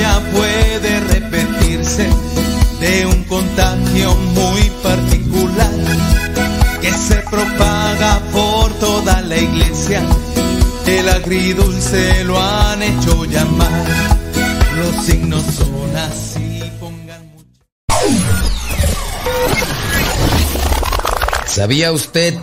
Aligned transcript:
historia 0.00 0.32
puede 0.32 1.00
repetirse 1.00 2.08
de 2.80 3.06
un 3.06 3.24
contagio 3.24 4.14
muy 4.14 4.70
particular 4.82 5.70
que 6.80 6.90
se 6.92 7.16
propaga 7.16 8.20
por 8.32 8.72
toda 8.78 9.20
la 9.22 9.36
iglesia. 9.36 10.02
El 10.86 11.08
agridulce 11.08 12.24
lo 12.24 12.40
han 12.40 12.82
hecho 12.82 13.24
llamar. 13.26 14.16
Los 14.76 15.04
signos 15.04 15.44
son 15.44 15.96
así, 15.96 16.62
pongan 16.80 17.32
mucho. 17.32 17.46
¿Sabía 21.46 21.92
usted 21.92 22.34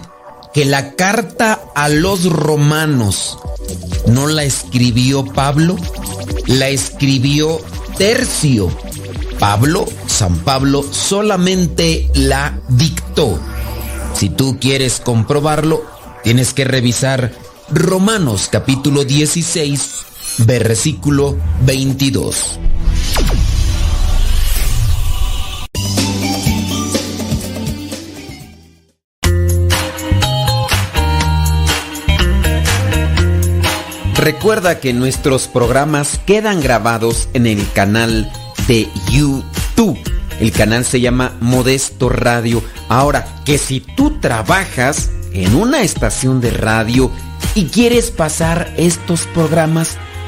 que 0.54 0.66
la 0.66 0.94
carta 0.96 1.60
a 1.76 1.90
los 1.90 2.26
romanos 2.26 3.40
no 4.06 4.28
la 4.28 4.44
escribió 4.44 5.26
Pablo? 5.26 5.76
La 6.47 6.69
escribió 6.69 7.59
Tercio. 7.97 8.69
Pablo, 9.40 9.85
San 10.08 10.40
Pablo, 10.40 10.84
solamente 10.91 12.09
la 12.16 12.59
dictó. 12.69 13.40
Si 14.13 14.30
tú 14.30 14.57
quieres 14.59 15.00
comprobarlo, 15.00 15.86
tienes 16.24 16.53
que 16.53 16.63
revisar 16.63 17.34
Romanos 17.69 18.47
capítulo 18.52 19.03
16, 19.03 19.91
versículo 20.40 21.38
22. 21.66 22.59
Recuerda 34.28 34.82
que 34.82 34.92
nuestros 34.92 35.48
programas 35.48 36.20
quedan 36.26 36.60
grabados 36.60 37.30
en 37.34 37.48
el 37.48 37.66
canal 37.72 38.30
de 38.68 38.90
YouTube. 39.10 39.98
El 40.42 40.52
canal 40.52 40.84
se 40.84 41.00
llama 41.00 41.38
Modesto 41.40 42.10
Radio. 42.10 42.62
Ahora, 42.90 43.26
que 43.46 43.58
si 43.58 43.80
tú 43.80 44.20
trabajas 44.20 45.12
en 45.32 45.56
una 45.56 45.82
estación 45.82 46.42
de 46.42 46.52
radio 46.52 47.10
y 47.56 47.68
quieres 47.68 48.12
pasar 48.12 48.74
estos 48.76 49.26
programas, 49.28 49.98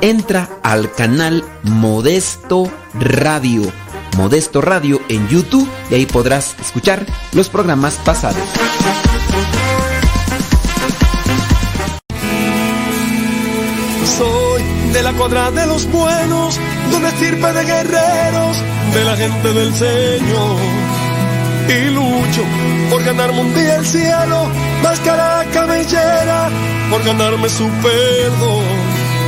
entra 0.00 0.48
al 0.62 0.92
canal 0.92 1.44
Modesto 1.62 2.70
Radio. 2.94 3.62
Modesto 4.16 4.60
Radio 4.60 5.00
en 5.08 5.28
YouTube 5.28 5.68
y 5.90 5.94
ahí 5.94 6.06
podrás 6.06 6.56
escuchar 6.60 7.04
los 7.32 7.48
programas 7.48 7.94
pasados. 8.04 8.42
Soy 14.16 14.62
de 14.92 15.02
la 15.02 15.12
cuadra 15.12 15.50
de 15.50 15.66
los 15.66 15.90
buenos, 15.90 16.58
de 16.90 16.96
una 16.96 17.08
estirpe 17.08 17.52
de 17.52 17.64
guerreros, 17.64 18.56
de 18.94 19.04
la 19.04 19.16
gente 19.16 19.52
del 19.52 19.74
Señor. 19.74 20.56
Y 21.68 21.90
lucho 21.90 22.42
por 22.90 23.02
ganarme 23.04 23.40
un 23.40 23.54
día 23.54 23.76
el 23.76 23.86
cielo, 23.86 24.48
máscara 24.82 25.44
cabellera, 25.52 26.48
por 26.90 27.04
ganarme 27.04 27.48
su 27.48 27.68
perdón. 27.82 28.85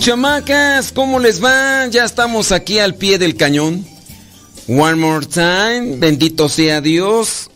Chamacas, 0.00 0.92
¿cómo 0.92 1.18
les 1.18 1.44
va? 1.44 1.86
Ya 1.88 2.06
estamos 2.06 2.52
aquí 2.52 2.78
al 2.78 2.94
pie 2.94 3.18
del 3.18 3.36
cañón. 3.36 3.84
One 4.66 4.94
more 4.94 5.26
time. 5.26 5.98
Bendito 5.98 6.48
sea 6.48 6.80
Dios. 6.80 7.50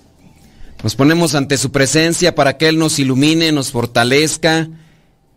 Nos 0.82 0.94
ponemos 0.94 1.34
ante 1.34 1.56
su 1.56 1.72
presencia 1.72 2.34
para 2.34 2.58
que 2.58 2.68
Él 2.68 2.78
nos 2.78 2.98
ilumine, 2.98 3.50
nos 3.50 3.70
fortalezca 3.70 4.68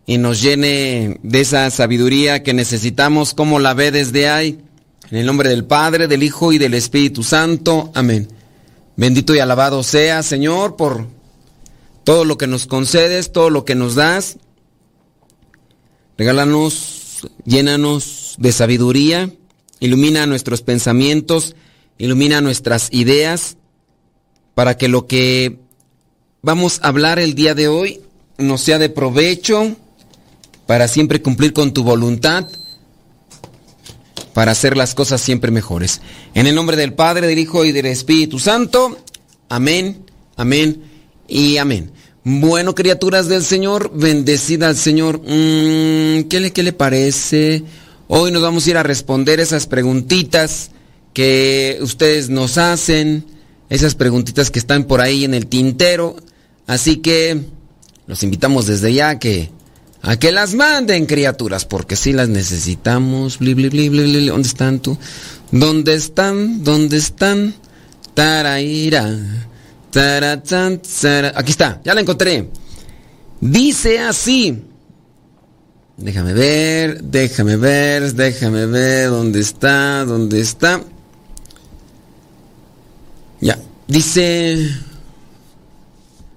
y 0.04 0.18
nos 0.18 0.42
llene 0.42 1.18
de 1.22 1.40
esa 1.40 1.70
sabiduría 1.70 2.42
que 2.42 2.52
necesitamos 2.52 3.32
como 3.32 3.58
la 3.58 3.72
ve 3.72 3.90
desde 3.90 4.28
ahí. 4.28 4.58
En 5.10 5.16
el 5.16 5.24
nombre 5.24 5.48
del 5.48 5.64
Padre, 5.64 6.08
del 6.08 6.22
Hijo 6.22 6.52
y 6.52 6.58
del 6.58 6.74
Espíritu 6.74 7.22
Santo. 7.22 7.90
Amén. 7.94 8.28
Bendito 8.96 9.34
y 9.34 9.38
alabado 9.38 9.82
sea, 9.82 10.22
Señor, 10.22 10.76
por 10.76 11.06
todo 12.04 12.26
lo 12.26 12.36
que 12.36 12.46
nos 12.46 12.66
concedes, 12.66 13.32
todo 13.32 13.48
lo 13.48 13.64
que 13.64 13.74
nos 13.74 13.94
das. 13.94 14.36
Regálanos, 16.18 17.28
llénanos 17.44 18.34
de 18.38 18.50
sabiduría, 18.50 19.32
ilumina 19.78 20.26
nuestros 20.26 20.62
pensamientos, 20.62 21.54
ilumina 21.96 22.40
nuestras 22.40 22.88
ideas, 22.90 23.56
para 24.56 24.76
que 24.76 24.88
lo 24.88 25.06
que 25.06 25.60
vamos 26.42 26.80
a 26.82 26.88
hablar 26.88 27.20
el 27.20 27.36
día 27.36 27.54
de 27.54 27.68
hoy 27.68 28.00
nos 28.36 28.62
sea 28.62 28.80
de 28.80 28.88
provecho, 28.88 29.76
para 30.66 30.88
siempre 30.88 31.22
cumplir 31.22 31.52
con 31.52 31.72
tu 31.72 31.84
voluntad, 31.84 32.48
para 34.34 34.50
hacer 34.50 34.76
las 34.76 34.96
cosas 34.96 35.20
siempre 35.20 35.52
mejores. 35.52 36.00
En 36.34 36.48
el 36.48 36.54
nombre 36.56 36.76
del 36.76 36.94
Padre, 36.94 37.28
del 37.28 37.38
Hijo 37.38 37.64
y 37.64 37.70
del 37.70 37.86
Espíritu 37.86 38.40
Santo. 38.40 38.98
Amén, 39.48 40.04
amén 40.36 40.82
y 41.28 41.58
amén. 41.58 41.92
Bueno, 42.24 42.74
criaturas 42.74 43.28
del 43.28 43.44
Señor, 43.44 43.92
bendecida 43.94 44.68
al 44.68 44.76
Señor. 44.76 45.20
Mm, 45.20 46.24
¿qué, 46.28 46.40
le, 46.40 46.52
¿Qué 46.52 46.62
le 46.62 46.72
parece? 46.72 47.62
Hoy 48.08 48.32
nos 48.32 48.42
vamos 48.42 48.66
a 48.66 48.70
ir 48.70 48.76
a 48.76 48.82
responder 48.82 49.40
esas 49.40 49.66
preguntitas 49.66 50.70
que 51.14 51.78
ustedes 51.80 52.28
nos 52.28 52.58
hacen, 52.58 53.24
esas 53.70 53.94
preguntitas 53.94 54.50
que 54.50 54.58
están 54.58 54.84
por 54.84 55.00
ahí 55.00 55.24
en 55.24 55.34
el 55.34 55.46
tintero. 55.46 56.16
Así 56.66 56.96
que 56.96 57.40
los 58.06 58.22
invitamos 58.22 58.66
desde 58.66 58.92
ya 58.92 59.10
a 59.10 59.18
que, 59.18 59.50
a 60.02 60.18
que 60.18 60.32
las 60.32 60.54
manden, 60.54 61.06
criaturas, 61.06 61.64
porque 61.66 61.96
si 61.96 62.12
las 62.12 62.28
necesitamos. 62.28 63.38
Bli, 63.38 63.54
bli. 63.54 64.26
¿Dónde 64.26 64.48
están 64.48 64.80
tú? 64.80 64.98
¿Dónde 65.50 65.94
están? 65.94 66.64
¿Dónde 66.64 66.96
están? 66.96 67.54
Taraira. 68.14 69.48
Aquí 69.90 71.50
está, 71.50 71.80
ya 71.84 71.94
la 71.94 72.00
encontré. 72.00 72.48
Dice 73.40 74.00
así. 74.00 74.64
Déjame 75.96 76.32
ver, 76.32 77.02
déjame 77.02 77.56
ver, 77.56 78.14
déjame 78.14 78.66
ver 78.66 79.10
dónde 79.10 79.40
está, 79.40 80.04
dónde 80.04 80.40
está. 80.40 80.80
Ya, 83.40 83.58
dice, 83.88 84.70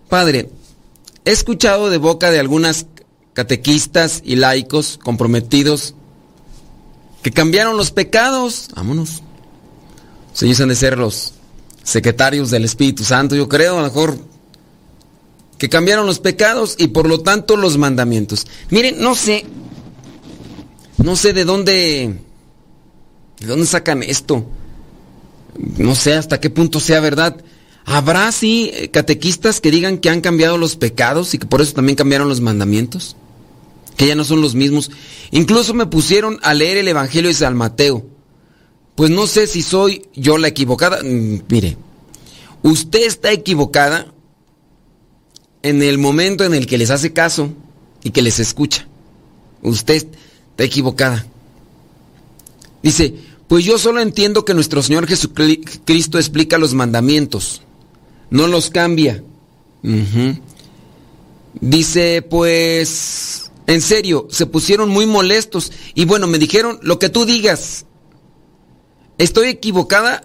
Padre, 0.10 0.50
he 1.26 1.32
escuchado 1.32 1.90
de 1.90 1.98
boca 1.98 2.32
de 2.32 2.40
algunas 2.40 2.88
catequistas 3.34 4.22
y 4.26 4.36
laicos 4.36 5.00
comprometidos 5.02 5.94
que 7.22 7.32
cambiaron 7.32 7.78
los 7.78 7.92
pecados. 7.92 8.70
Vámonos. 8.76 9.22
Ellos 10.42 10.60
han 10.60 10.70
de 10.70 10.76
ser 10.76 10.98
los 10.98 11.34
secretarios 11.84 12.52
del 12.52 12.66
Espíritu 12.66 13.04
Santo, 13.04 13.36
yo 13.36 13.48
creo, 13.50 13.78
a 13.78 13.82
lo 13.82 13.88
mejor 13.88 14.18
que 15.58 15.70
cambiaron 15.70 16.06
los 16.06 16.20
pecados 16.20 16.76
y 16.80 16.88
por 16.88 17.08
lo 17.08 17.22
tanto 17.22 17.56
los 17.56 17.78
mandamientos. 17.78 18.48
Miren, 18.70 19.00
no 19.00 19.14
sé, 19.14 19.46
no 20.98 21.16
sé 21.16 21.34
de 21.34 21.46
dónde, 21.46 22.16
de 23.40 23.48
dónde 23.48 23.66
sacan 23.66 24.04
esto. 24.04 24.46
No 25.78 25.96
sé 25.96 26.14
hasta 26.14 26.40
qué 26.40 26.50
punto 26.50 26.80
sea 26.80 27.00
verdad. 27.00 27.44
¿Habrá 27.86 28.32
sí 28.32 28.72
catequistas 28.92 29.62
que 29.62 29.72
digan 29.72 29.98
que 29.98 30.10
han 30.10 30.22
cambiado 30.22 30.58
los 30.58 30.76
pecados 30.76 31.34
y 31.34 31.38
que 31.38 31.48
por 31.48 31.62
eso 31.62 31.74
también 31.74 31.96
cambiaron 31.96 32.30
los 32.30 32.42
mandamientos? 32.42 33.16
Que 33.98 34.08
ya 34.08 34.16
no 34.16 34.24
son 34.24 34.42
los 34.42 34.56
mismos. 34.56 34.92
Incluso 35.32 35.74
me 35.74 35.86
pusieron 35.86 36.40
a 36.42 36.54
leer 36.54 36.78
el 36.78 36.88
Evangelio 36.88 37.30
de 37.30 37.36
San 37.36 37.56
Mateo. 37.56 38.06
Pues 38.96 39.10
no 39.10 39.28
sé 39.28 39.48
si 39.48 39.62
soy 39.62 40.06
yo 40.14 40.38
la 40.38 40.48
equivocada. 40.48 41.02
Mm, 41.04 41.42
mire, 41.50 41.78
usted 42.64 43.04
está 43.04 43.32
equivocada 43.32 44.14
en 45.64 45.84
el 45.84 45.98
momento 45.98 46.44
en 46.44 46.54
el 46.54 46.68
que 46.68 46.78
les 46.78 46.90
hace 46.90 47.14
caso 47.14 47.50
y 48.04 48.12
que 48.12 48.22
les 48.22 48.40
escucha. 48.40 48.88
Usted 49.62 49.96
está 49.96 50.64
equivocada. 50.64 51.26
Dice, 52.82 53.14
pues 53.48 53.66
yo 53.66 53.78
solo 53.78 54.02
entiendo 54.02 54.46
que 54.46 54.54
nuestro 54.54 54.82
Señor 54.82 55.08
Jesucristo 55.08 56.18
explica 56.18 56.58
los 56.58 56.74
mandamientos, 56.74 57.62
no 58.30 58.48
los 58.48 58.70
cambia. 58.70 59.24
Dice, 61.60 62.22
pues, 62.22 63.52
en 63.68 63.82
serio, 63.82 64.28
se 64.32 64.46
pusieron 64.46 64.90
muy 64.90 65.06
molestos 65.06 65.72
y 65.94 66.06
bueno, 66.06 66.28
me 66.28 66.40
dijeron 66.40 66.80
lo 66.82 66.98
que 66.98 67.10
tú 67.10 67.26
digas. 67.26 67.86
Estoy 69.22 69.50
equivocada 69.50 70.24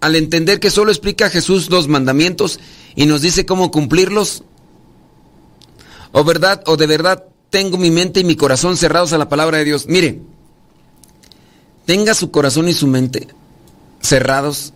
al 0.00 0.16
entender 0.16 0.60
que 0.60 0.70
solo 0.70 0.90
explica 0.90 1.28
Jesús 1.28 1.68
los 1.68 1.88
mandamientos 1.88 2.58
y 2.96 3.04
nos 3.04 3.20
dice 3.20 3.44
cómo 3.44 3.70
cumplirlos. 3.70 4.44
O 6.12 6.24
verdad, 6.24 6.62
o 6.64 6.78
de 6.78 6.86
verdad 6.86 7.26
tengo 7.50 7.76
mi 7.76 7.90
mente 7.90 8.20
y 8.20 8.24
mi 8.24 8.34
corazón 8.34 8.78
cerrados 8.78 9.12
a 9.12 9.18
la 9.18 9.28
palabra 9.28 9.58
de 9.58 9.66
Dios. 9.66 9.88
Mire, 9.88 10.22
tenga 11.84 12.14
su 12.14 12.30
corazón 12.30 12.70
y 12.70 12.72
su 12.72 12.86
mente 12.86 13.28
cerrados, 14.00 14.72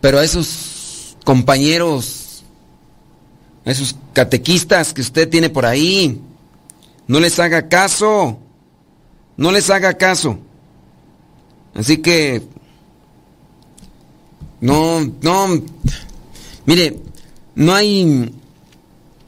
pero 0.00 0.18
a 0.18 0.24
esos 0.24 1.18
compañeros, 1.22 2.44
a 3.66 3.72
esos 3.72 3.94
catequistas 4.14 4.94
que 4.94 5.02
usted 5.02 5.28
tiene 5.28 5.50
por 5.50 5.66
ahí, 5.66 6.18
no 7.08 7.20
les 7.20 7.38
haga 7.38 7.68
caso, 7.68 8.38
no 9.36 9.52
les 9.52 9.68
haga 9.68 9.98
caso. 9.98 10.38
Así 11.74 11.98
que, 11.98 12.42
no, 14.60 15.00
no, 15.20 15.62
mire, 16.66 16.98
no 17.54 17.74
hay 17.74 18.32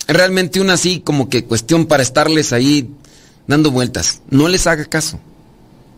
realmente 0.06 0.60
una 0.60 0.74
así 0.74 1.00
como 1.00 1.28
que 1.28 1.44
cuestión 1.44 1.86
para 1.86 2.02
estarles 2.02 2.52
ahí 2.52 2.90
dando 3.46 3.70
vueltas. 3.70 4.22
No 4.30 4.48
les 4.48 4.66
haga 4.66 4.84
caso. 4.84 5.18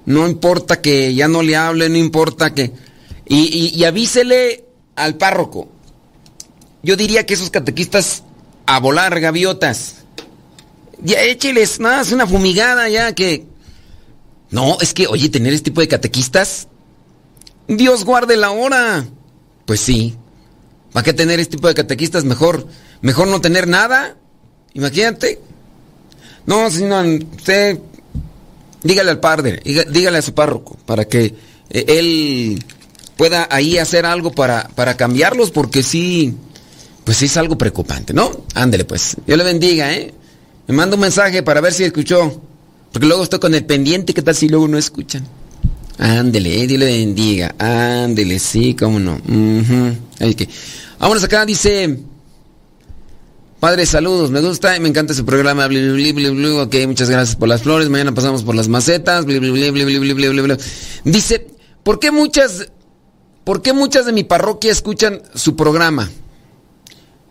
No 0.06 0.26
importa 0.26 0.80
que 0.80 1.14
ya 1.14 1.28
no 1.28 1.42
le 1.42 1.56
hable, 1.56 1.88
no 1.88 1.98
importa 1.98 2.54
que... 2.54 2.72
Y, 3.26 3.84
avísele 3.84 4.64
al 4.96 5.16
párroco. 5.16 5.68
Yo 6.82 6.96
diría 6.96 7.26
que 7.26 7.34
esos 7.34 7.50
catequistas 7.50 8.22
a 8.64 8.80
volar 8.80 9.20
gaviotas. 9.20 9.96
Ya 11.02 11.20
écheles 11.22 11.78
es 11.78 12.12
una 12.12 12.26
fumigada 12.26 12.88
ya 12.88 13.14
que... 13.14 13.46
No, 14.50 14.78
es 14.80 14.94
que, 14.94 15.06
oye, 15.06 15.28
tener 15.28 15.52
este 15.52 15.70
tipo 15.70 15.80
de 15.80 15.88
catequistas... 15.88 16.68
Dios 17.68 18.04
guarde 18.04 18.36
la 18.38 18.50
hora. 18.50 19.06
Pues 19.66 19.80
sí. 19.80 20.16
¿Para 20.92 21.04
qué 21.04 21.12
tener 21.12 21.38
este 21.38 21.56
tipo 21.56 21.68
de 21.68 21.74
catequistas? 21.74 22.24
Mejor, 22.24 22.66
mejor 23.02 23.28
no 23.28 23.42
tener 23.42 23.68
nada. 23.68 24.16
Imagínate. 24.72 25.38
No, 26.46 26.70
señor, 26.70 27.04
usted 27.36 27.78
dígale 28.82 29.10
al 29.10 29.20
padre, 29.20 29.60
dígale 29.64 30.18
a 30.18 30.22
su 30.22 30.34
párroco, 30.34 30.78
para 30.86 31.06
que 31.06 31.34
eh, 31.70 31.84
él 31.88 32.64
pueda 33.16 33.48
ahí 33.50 33.78
hacer 33.78 34.06
algo 34.06 34.32
para, 34.32 34.68
para 34.74 34.96
cambiarlos, 34.96 35.50
porque 35.50 35.82
sí, 35.82 36.34
pues 37.04 37.18
sí 37.18 37.26
es 37.26 37.36
algo 37.36 37.58
preocupante, 37.58 38.14
¿no? 38.14 38.30
Ándele 38.54 38.84
pues, 38.84 39.16
Dios 39.26 39.36
le 39.36 39.44
bendiga, 39.44 39.92
¿eh? 39.92 40.14
Me 40.66 40.74
manda 40.74 40.94
un 40.94 41.00
mensaje 41.00 41.42
para 41.42 41.60
ver 41.60 41.72
si 41.72 41.84
escuchó, 41.84 42.40
porque 42.92 43.06
luego 43.06 43.22
estoy 43.22 43.38
con 43.38 43.54
el 43.54 43.64
pendiente, 43.64 44.14
¿qué 44.14 44.22
tal 44.22 44.34
si 44.34 44.48
luego 44.48 44.68
no 44.68 44.78
escuchan? 44.78 45.26
Ándele, 45.98 46.62
eh, 46.62 46.66
Dios 46.66 46.78
le 46.78 46.86
bendiga, 46.86 47.54
ándele, 47.58 48.38
sí, 48.38 48.74
cómo 48.74 49.00
no. 49.00 49.20
que... 50.36 50.48
Vámonos 50.98 51.24
acá, 51.24 51.44
dice... 51.44 51.98
Padre, 53.60 53.86
saludos, 53.86 54.30
me 54.30 54.40
gusta, 54.40 54.78
me 54.78 54.88
encanta 54.88 55.12
ese 55.12 55.24
programa. 55.24 55.66
ok, 55.66 56.74
muchas 56.86 57.10
gracias 57.10 57.34
por 57.34 57.48
las 57.48 57.62
flores. 57.62 57.88
Mañana 57.88 58.14
pasamos 58.14 58.44
por 58.44 58.54
las 58.54 58.68
macetas. 58.68 59.26
Dice, 61.04 61.46
¿por 61.82 61.98
qué 61.98 62.12
muchas, 62.12 62.70
por 63.42 63.60
qué 63.60 63.72
muchas 63.72 64.06
de 64.06 64.12
mi 64.12 64.22
parroquia 64.22 64.70
escuchan 64.70 65.22
su 65.34 65.56
programa? 65.56 66.08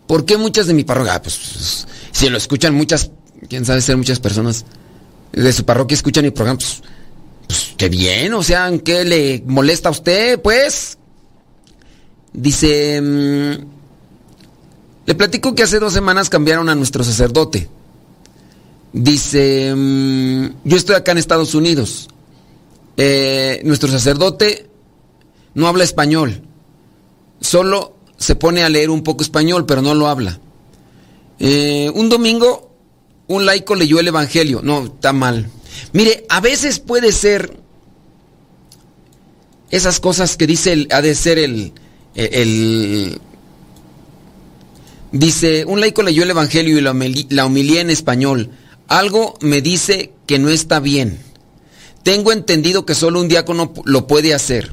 ¿Por 0.05 0.25
qué 0.25 0.35
muchas 0.35 0.67
de 0.67 0.73
mi 0.73 0.83
parroquia? 0.83 1.15
Ah, 1.15 1.21
pues, 1.21 1.85
si 2.11 2.27
lo 2.27 2.37
escuchan 2.37 2.75
muchas, 2.75 3.09
quién 3.47 3.63
sabe 3.63 3.79
ser 3.79 3.95
muchas 3.95 4.19
personas 4.19 4.65
de 5.31 5.53
su 5.53 5.65
parroquia 5.65 5.95
escuchan 5.95 6.23
mi 6.23 6.31
programa, 6.31 6.59
pues, 6.59 6.81
pues 7.47 7.73
qué 7.77 7.89
bien, 7.89 8.33
o 8.33 8.43
sea, 8.43 8.71
¿qué 8.83 9.03
le 9.03 9.43
molesta 9.45 9.89
a 9.89 9.91
usted, 9.91 10.41
pues? 10.41 10.97
Dice. 12.33 13.01
Le 15.05 15.15
platico 15.15 15.55
que 15.55 15.63
hace 15.63 15.79
dos 15.79 15.93
semanas 15.93 16.29
cambiaron 16.29 16.67
a 16.67 16.75
nuestro 16.75 17.03
sacerdote. 17.03 17.69
Dice, 18.91 19.73
mm, 19.73 20.47
yo 20.65 20.75
estoy 20.75 20.95
acá 20.95 21.13
en 21.13 21.17
Estados 21.17 21.55
Unidos. 21.55 22.09
Eh, 22.97 23.61
nuestro 23.63 23.89
sacerdote 23.89 24.69
no 25.53 25.67
habla 25.67 25.85
español. 25.85 26.41
Solo 27.39 27.95
se 28.17 28.35
pone 28.35 28.63
a 28.63 28.69
leer 28.69 28.89
un 28.89 29.03
poco 29.03 29.23
español, 29.23 29.65
pero 29.65 29.81
no 29.81 29.93
lo 29.95 30.07
habla. 30.07 30.39
Eh, 31.39 31.89
un 31.93 32.09
domingo, 32.09 32.66
un 33.27 33.45
laico 33.45 33.75
leyó 33.75 33.99
el 33.99 34.07
Evangelio. 34.07 34.61
No, 34.63 34.85
está 34.85 35.13
mal. 35.13 35.49
Mire, 35.93 36.25
a 36.29 36.41
veces 36.41 36.79
puede 36.79 37.11
ser 37.11 37.59
esas 39.69 39.99
cosas 39.99 40.37
que 40.37 40.47
dice, 40.47 40.73
el, 40.73 40.87
ha 40.91 41.01
de 41.01 41.13
ser 41.15 41.37
el, 41.37 41.73
el, 42.15 43.19
Dice, 45.11 45.65
un 45.65 45.79
laico 45.79 46.03
leyó 46.03 46.23
el 46.23 46.29
Evangelio 46.29 46.77
y 46.77 46.81
la 47.29 47.45
humilía 47.45 47.81
en 47.81 47.89
español. 47.89 48.51
Algo 48.87 49.37
me 49.41 49.61
dice 49.61 50.13
que 50.25 50.39
no 50.39 50.49
está 50.49 50.79
bien. 50.79 51.19
Tengo 52.03 52.31
entendido 52.31 52.85
que 52.85 52.95
solo 52.95 53.19
un 53.19 53.27
diácono 53.27 53.73
lo 53.85 54.07
puede 54.07 54.33
hacer. 54.33 54.71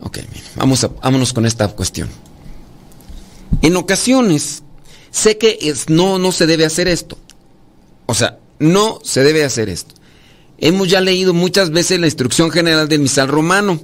Ok, 0.00 0.18
vamos 0.56 0.84
a, 0.84 0.88
vámonos 0.88 1.32
con 1.32 1.46
esta 1.46 1.68
cuestión. 1.68 2.08
En 3.62 3.76
ocasiones, 3.76 4.62
sé 5.10 5.38
que 5.38 5.58
es, 5.62 5.88
no, 5.88 6.18
no 6.18 6.32
se 6.32 6.46
debe 6.46 6.64
hacer 6.64 6.88
esto. 6.88 7.18
O 8.06 8.14
sea, 8.14 8.38
no 8.58 8.98
se 9.02 9.22
debe 9.22 9.44
hacer 9.44 9.68
esto. 9.68 9.94
Hemos 10.58 10.88
ya 10.88 11.00
leído 11.00 11.34
muchas 11.34 11.70
veces 11.70 12.00
la 12.00 12.06
instrucción 12.06 12.50
general 12.50 12.88
del 12.88 13.00
misal 13.00 13.28
romano 13.28 13.80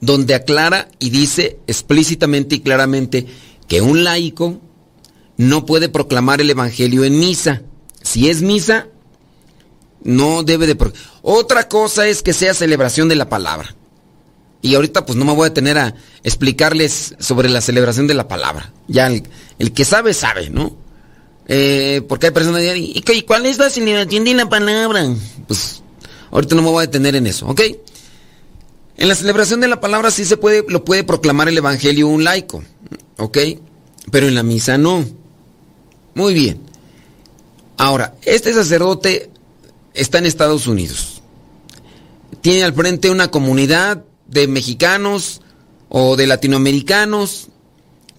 donde 0.00 0.34
aclara 0.34 0.88
y 0.98 1.10
dice 1.10 1.58
explícitamente 1.66 2.56
y 2.56 2.60
claramente 2.60 3.26
que 3.66 3.80
un 3.80 4.04
laico 4.04 4.60
no 5.36 5.66
puede 5.66 5.88
proclamar 5.88 6.40
el 6.40 6.50
Evangelio 6.50 7.04
en 7.04 7.18
misa. 7.18 7.62
Si 8.02 8.28
es 8.28 8.42
misa, 8.42 8.88
no 10.02 10.42
debe 10.42 10.66
de... 10.66 10.76
Otra 11.22 11.68
cosa 11.68 12.06
es 12.06 12.22
que 12.22 12.32
sea 12.32 12.54
celebración 12.54 13.08
de 13.08 13.16
la 13.16 13.28
palabra. 13.28 13.74
Y 14.62 14.74
ahorita 14.74 15.06
pues 15.06 15.16
no 15.16 15.24
me 15.24 15.34
voy 15.34 15.46
a 15.46 15.50
detener 15.50 15.78
a 15.78 15.94
explicarles 16.24 17.14
sobre 17.18 17.48
la 17.48 17.60
celebración 17.60 18.06
de 18.06 18.14
la 18.14 18.26
palabra. 18.26 18.72
Ya 18.88 19.06
el, 19.06 19.72
que 19.72 19.84
sabe, 19.84 20.14
sabe, 20.14 20.50
¿no? 20.50 20.76
Eh, 21.48 22.02
porque 22.06 22.26
hay 22.26 22.32
personas 22.32 22.60
que 22.60 22.74
dicen, 22.74 23.02
¿y 23.16 23.22
cuál 23.22 23.46
es 23.46 23.58
la 23.58 23.70
celebración 23.70 24.24
de 24.24 24.34
la 24.34 24.48
palabra? 24.50 25.06
Pues 25.46 25.82
ahorita 26.30 26.54
no 26.54 26.62
me 26.62 26.68
voy 26.68 26.82
a 26.82 26.86
detener 26.86 27.16
en 27.16 27.26
eso, 27.26 27.46
¿ok? 27.46 27.62
En 28.98 29.08
la 29.08 29.14
celebración 29.14 29.60
de 29.60 29.68
la 29.68 29.80
palabra 29.80 30.10
sí 30.10 30.26
se 30.26 30.36
puede, 30.36 30.64
lo 30.68 30.84
puede 30.84 31.04
proclamar 31.04 31.48
el 31.48 31.56
evangelio 31.56 32.08
un 32.08 32.24
laico, 32.24 32.62
¿ok? 33.16 33.38
Pero 34.10 34.28
en 34.28 34.34
la 34.34 34.42
misa 34.42 34.76
no. 34.76 35.06
Muy 36.14 36.34
bien. 36.34 36.60
Ahora, 37.78 38.14
este 38.22 38.52
sacerdote 38.52 39.30
está 39.94 40.18
en 40.18 40.26
Estados 40.26 40.66
Unidos. 40.66 41.22
Tiene 42.42 42.64
al 42.64 42.74
frente 42.74 43.08
una 43.08 43.30
comunidad 43.30 44.04
de 44.26 44.48
mexicanos 44.48 45.40
o 45.88 46.16
de 46.16 46.26
latinoamericanos 46.26 47.48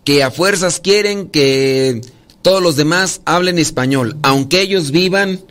que 0.03 0.24
a 0.24 0.31
fuerzas 0.31 0.79
quieren 0.79 1.29
que 1.29 2.01
todos 2.41 2.62
los 2.62 2.75
demás 2.75 3.22
hablen 3.25 3.60
español, 3.60 4.17
aunque 4.22 4.62
ellos 4.62 4.91
vivan 4.91 5.41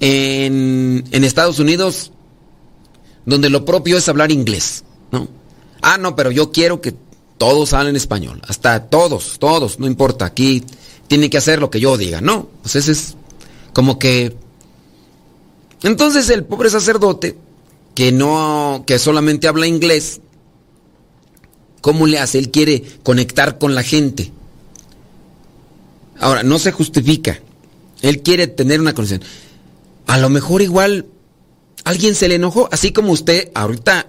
en, 0.00 1.04
en 1.10 1.24
Estados 1.24 1.58
Unidos 1.58 2.12
donde 3.24 3.50
lo 3.50 3.64
propio 3.64 3.98
es 3.98 4.08
hablar 4.08 4.32
inglés, 4.32 4.84
¿no? 5.10 5.28
Ah, 5.80 5.98
no, 5.98 6.16
pero 6.16 6.30
yo 6.30 6.50
quiero 6.50 6.80
que 6.80 6.94
todos 7.38 7.72
hablen 7.72 7.96
español, 7.96 8.40
hasta 8.46 8.88
todos, 8.88 9.38
todos, 9.38 9.78
no 9.78 9.86
importa, 9.86 10.24
aquí 10.24 10.64
tiene 11.06 11.30
que 11.30 11.38
hacer 11.38 11.60
lo 11.60 11.70
que 11.70 11.80
yo 11.80 11.96
diga, 11.96 12.20
¿no? 12.20 12.48
Pues 12.62 12.76
ese 12.76 12.92
es 12.92 13.16
como 13.72 13.98
que... 13.98 14.36
Entonces 15.82 16.30
el 16.30 16.44
pobre 16.44 16.70
sacerdote, 16.70 17.36
que 17.94 18.12
no, 18.12 18.84
que 18.86 18.98
solamente 18.98 19.48
habla 19.48 19.66
inglés, 19.66 20.20
¿Cómo 21.82 22.06
le 22.06 22.18
hace? 22.18 22.38
Él 22.38 22.50
quiere 22.50 22.82
conectar 23.02 23.58
con 23.58 23.74
la 23.74 23.82
gente. 23.82 24.32
Ahora, 26.22 26.44
no 26.44 26.58
se 26.60 26.70
justifica. 26.70 27.40
Él 28.00 28.22
quiere 28.22 28.46
tener 28.46 28.80
una 28.80 28.94
conexión. 28.94 29.22
A 30.06 30.18
lo 30.18 30.28
mejor 30.28 30.62
igual 30.62 31.06
alguien 31.84 32.14
se 32.14 32.28
le 32.28 32.36
enojó, 32.36 32.68
así 32.70 32.92
como 32.92 33.12
usted 33.12 33.50
ahorita 33.54 34.06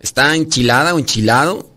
está 0.00 0.36
enchilada 0.36 0.94
o 0.94 0.98
enchilado 0.98 1.70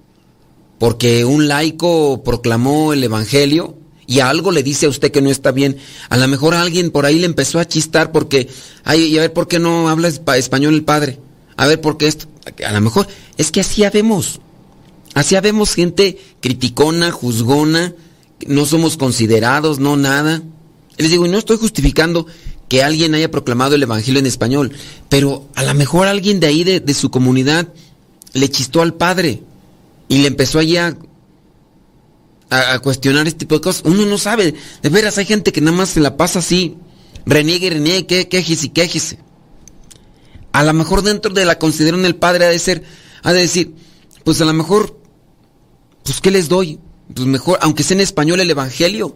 porque 0.77 1.23
un 1.23 1.47
laico 1.47 2.21
proclamó 2.23 2.91
el 2.91 3.03
evangelio 3.03 3.77
y 4.05 4.19
algo 4.19 4.51
le 4.51 4.61
dice 4.61 4.87
a 4.87 4.89
usted 4.89 5.11
que 5.11 5.21
no 5.21 5.29
está 5.29 5.51
bien. 5.51 5.77
A 6.09 6.17
lo 6.17 6.27
mejor 6.27 6.53
alguien 6.53 6.91
por 6.91 7.05
ahí 7.05 7.19
le 7.19 7.25
empezó 7.25 7.59
a 7.59 7.65
chistar 7.65 8.11
porque, 8.11 8.49
ay, 8.83 9.05
y 9.05 9.17
a 9.17 9.21
ver 9.21 9.33
por 9.33 9.47
qué 9.47 9.57
no 9.57 9.87
habla 9.87 10.09
español 10.09 10.73
el 10.73 10.83
padre. 10.83 11.19
A 11.55 11.65
ver 11.65 11.79
por 11.79 11.97
qué 11.97 12.07
esto. 12.07 12.27
A 12.65 12.73
lo 12.73 12.81
mejor 12.81 13.07
es 13.37 13.51
que 13.51 13.61
así 13.61 13.85
habemos. 13.85 14.41
Así 15.13 15.35
habemos 15.35 15.73
gente 15.73 16.19
criticona, 16.41 17.11
juzgona, 17.11 17.95
no 18.45 18.65
somos 18.65 18.97
considerados, 18.97 19.79
no 19.79 19.97
nada. 19.97 20.43
Les 20.97 21.11
digo, 21.11 21.25
y 21.25 21.29
no 21.29 21.37
estoy 21.37 21.57
justificando 21.57 22.27
que 22.69 22.83
alguien 22.83 23.15
haya 23.15 23.31
proclamado 23.31 23.75
el 23.75 23.83
Evangelio 23.83 24.19
en 24.19 24.25
español, 24.25 24.73
pero 25.09 25.47
a 25.55 25.63
lo 25.63 25.73
mejor 25.73 26.07
alguien 26.07 26.39
de 26.39 26.47
ahí, 26.47 26.63
de, 26.63 26.93
su 26.93 27.09
comunidad, 27.09 27.69
le 28.33 28.49
chistó 28.49 28.81
al 28.81 28.93
padre 28.93 29.41
y 30.09 30.19
le 30.19 30.27
empezó 30.27 30.59
allí 30.59 30.77
a, 30.77 30.97
cuestionar 32.81 33.27
este 33.27 33.39
tipo 33.39 33.55
de 33.55 33.61
cosas. 33.61 33.83
Uno 33.85 34.05
no 34.05 34.17
sabe, 34.17 34.53
de 34.81 34.89
veras 34.89 35.17
hay 35.17 35.25
gente 35.25 35.51
que 35.51 35.61
nada 35.61 35.75
más 35.75 35.89
se 35.89 35.99
la 35.99 36.15
pasa 36.17 36.39
así, 36.39 36.77
reniegue, 37.25 37.69
reniegue, 37.69 38.05
que, 38.05 38.27
quejese 38.27 38.67
y 38.67 38.69
quejese. 38.69 39.19
A 40.53 40.63
lo 40.63 40.73
mejor 40.73 41.01
dentro 41.01 41.33
de 41.33 41.45
la 41.45 41.59
consideración 41.59 42.03
del 42.03 42.15
padre 42.15 42.45
ha 42.45 42.49
de 42.49 42.59
ser, 42.59 42.83
ha 43.23 43.33
de 43.33 43.41
decir, 43.41 43.75
pues 44.23 44.41
a 44.41 44.45
lo 44.45 44.53
mejor, 44.53 44.99
pues 46.03 46.21
¿qué 46.21 46.31
les 46.31 46.47
doy? 46.49 46.79
Pues 47.13 47.27
mejor, 47.27 47.59
aunque 47.61 47.83
sea 47.83 47.95
en 47.95 48.01
español 48.01 48.39
el 48.39 48.51
Evangelio 48.51 49.15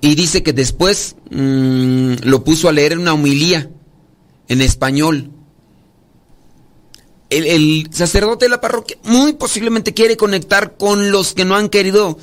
y 0.00 0.14
dice 0.14 0.42
que 0.42 0.52
después 0.52 1.16
mm, 1.30 2.14
lo 2.22 2.44
puso 2.44 2.68
a 2.68 2.72
leer 2.72 2.92
en 2.92 3.00
una 3.00 3.14
humilía 3.14 3.70
en 4.48 4.60
español. 4.60 5.30
El, 7.28 7.88
sacerdote 7.90 8.44
de 8.44 8.50
la 8.50 8.60
parroquia 8.60 8.96
muy 9.02 9.32
posiblemente 9.32 9.94
quiere 9.94 10.16
conectar 10.16 10.76
con 10.76 11.10
los 11.10 11.34
que 11.34 11.44
no 11.44 11.56
han 11.56 11.68
querido 11.68 12.18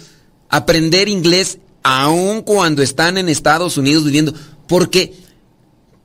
aprender 0.50 1.10
inglés 1.10 1.60
aun 1.84 2.42
cuando 2.42 2.82
están 2.82 3.18
en 3.18 3.28
Estados 3.28 3.78
Unidos 3.78 4.06
viviendo. 4.06 4.34
Porque, 4.68 5.14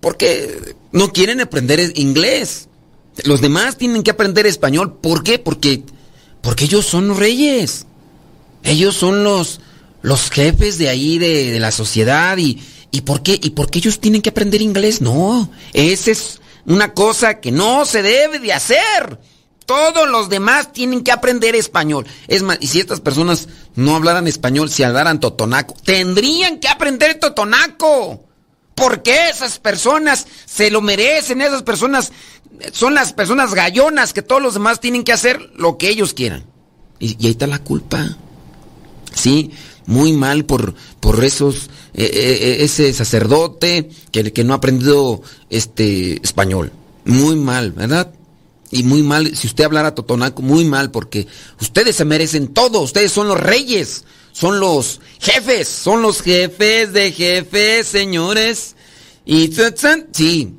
porque 0.00 0.75
no 0.90 1.12
quieren 1.12 1.40
aprender 1.40 1.93
inglés. 1.95 2.69
Los 3.25 3.40
demás 3.40 3.76
tienen 3.76 4.02
que 4.02 4.11
aprender 4.11 4.47
español. 4.47 4.99
¿Por 5.00 5.23
qué? 5.23 5.38
Porque, 5.38 5.85
porque 6.40 6.64
ellos 6.64 6.87
son 6.87 7.17
reyes. 7.17 7.87
Ellos 8.62 8.96
son 8.96 9.24
los, 9.24 9.60
los 10.02 10.30
jefes 10.30 10.78
de 10.78 10.88
ahí, 10.88 11.18
de, 11.18 11.58
la 11.60 11.70
sociedad, 11.70 12.36
y, 12.38 12.62
y, 12.90 13.02
por 13.02 13.22
qué, 13.22 13.38
¿y 13.42 13.50
por 13.50 13.70
qué 13.70 13.78
ellos 13.78 14.00
tienen 14.00 14.22
que 14.22 14.30
aprender 14.30 14.62
inglés? 14.62 15.00
No, 15.00 15.50
esa 15.72 16.10
es 16.10 16.40
una 16.66 16.92
cosa 16.92 17.40
que 17.40 17.50
no 17.50 17.84
se 17.84 18.02
debe 18.02 18.38
de 18.38 18.52
hacer. 18.52 19.18
Todos 19.64 20.08
los 20.08 20.28
demás 20.30 20.72
tienen 20.72 21.02
que 21.02 21.12
aprender 21.12 21.54
español. 21.54 22.06
Es 22.26 22.42
más, 22.42 22.56
y 22.60 22.68
si 22.68 22.80
estas 22.80 23.00
personas 23.00 23.48
no 23.74 23.96
hablaran 23.96 24.26
español, 24.26 24.70
si 24.70 24.82
hablaran 24.82 25.20
totonaco, 25.20 25.74
tendrían 25.84 26.58
que 26.58 26.68
aprender 26.68 27.18
totonaco. 27.18 28.24
Porque 28.74 29.28
esas 29.28 29.58
personas 29.58 30.26
se 30.46 30.70
lo 30.70 30.80
merecen, 30.80 31.42
esas 31.42 31.62
personas 31.64 32.12
son 32.72 32.94
las 32.94 33.12
personas 33.12 33.52
gallonas 33.54 34.12
que 34.12 34.22
todos 34.22 34.40
los 34.40 34.54
demás 34.54 34.80
tienen 34.80 35.04
que 35.04 35.12
hacer 35.12 35.50
lo 35.56 35.76
que 35.78 35.88
ellos 35.88 36.14
quieran. 36.14 36.46
Y, 36.98 37.16
y 37.22 37.26
ahí 37.26 37.32
está 37.32 37.46
la 37.46 37.58
culpa. 37.58 38.16
Sí, 39.18 39.50
muy 39.87 40.12
mal 40.12 40.44
por, 40.44 40.75
por 41.00 41.25
esos, 41.25 41.70
eh, 41.94 42.04
eh, 42.04 42.38
eh, 42.40 42.56
ese 42.60 42.92
sacerdote 42.92 43.90
que, 44.12 44.32
que 44.32 44.44
no 44.44 44.52
ha 44.52 44.58
aprendido 44.58 45.22
este 45.50 46.20
español. 46.22 46.70
Muy 47.04 47.34
mal, 47.34 47.72
¿verdad? 47.72 48.12
Y 48.70 48.84
muy 48.84 49.02
mal, 49.02 49.34
si 49.34 49.46
usted 49.46 49.64
hablara 49.64 49.94
totonaco, 49.94 50.42
muy 50.42 50.64
mal, 50.64 50.90
porque 50.90 51.26
ustedes 51.60 51.96
se 51.96 52.04
merecen 52.04 52.48
todo, 52.48 52.82
ustedes 52.82 53.10
son 53.10 53.26
los 53.26 53.40
reyes, 53.40 54.04
son 54.32 54.60
los 54.60 55.00
jefes, 55.18 55.66
son 55.66 56.02
los 56.02 56.20
jefes 56.20 56.92
de 56.92 57.10
jefes, 57.10 57.88
señores. 57.88 58.76
Y 59.25 59.50
sí, 60.12 60.54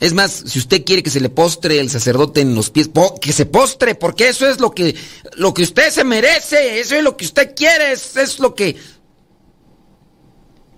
es 0.00 0.12
más, 0.12 0.44
si 0.46 0.58
usted 0.58 0.84
quiere 0.84 1.02
que 1.02 1.10
se 1.10 1.20
le 1.20 1.28
postre 1.28 1.80
el 1.80 1.90
sacerdote 1.90 2.40
en 2.40 2.54
los 2.54 2.70
pies, 2.70 2.88
que 3.20 3.32
se 3.32 3.46
postre, 3.46 3.96
porque 3.96 4.28
eso 4.28 4.48
es 4.48 4.60
lo 4.60 4.70
que, 4.70 4.94
lo 5.36 5.52
que 5.52 5.62
usted 5.62 5.90
se 5.90 6.04
merece, 6.04 6.78
eso 6.78 6.94
es 6.94 7.02
lo 7.02 7.16
que 7.16 7.24
usted 7.24 7.54
quiere, 7.56 7.92
eso 7.92 8.20
es 8.20 8.38
lo 8.38 8.54
que... 8.54 8.76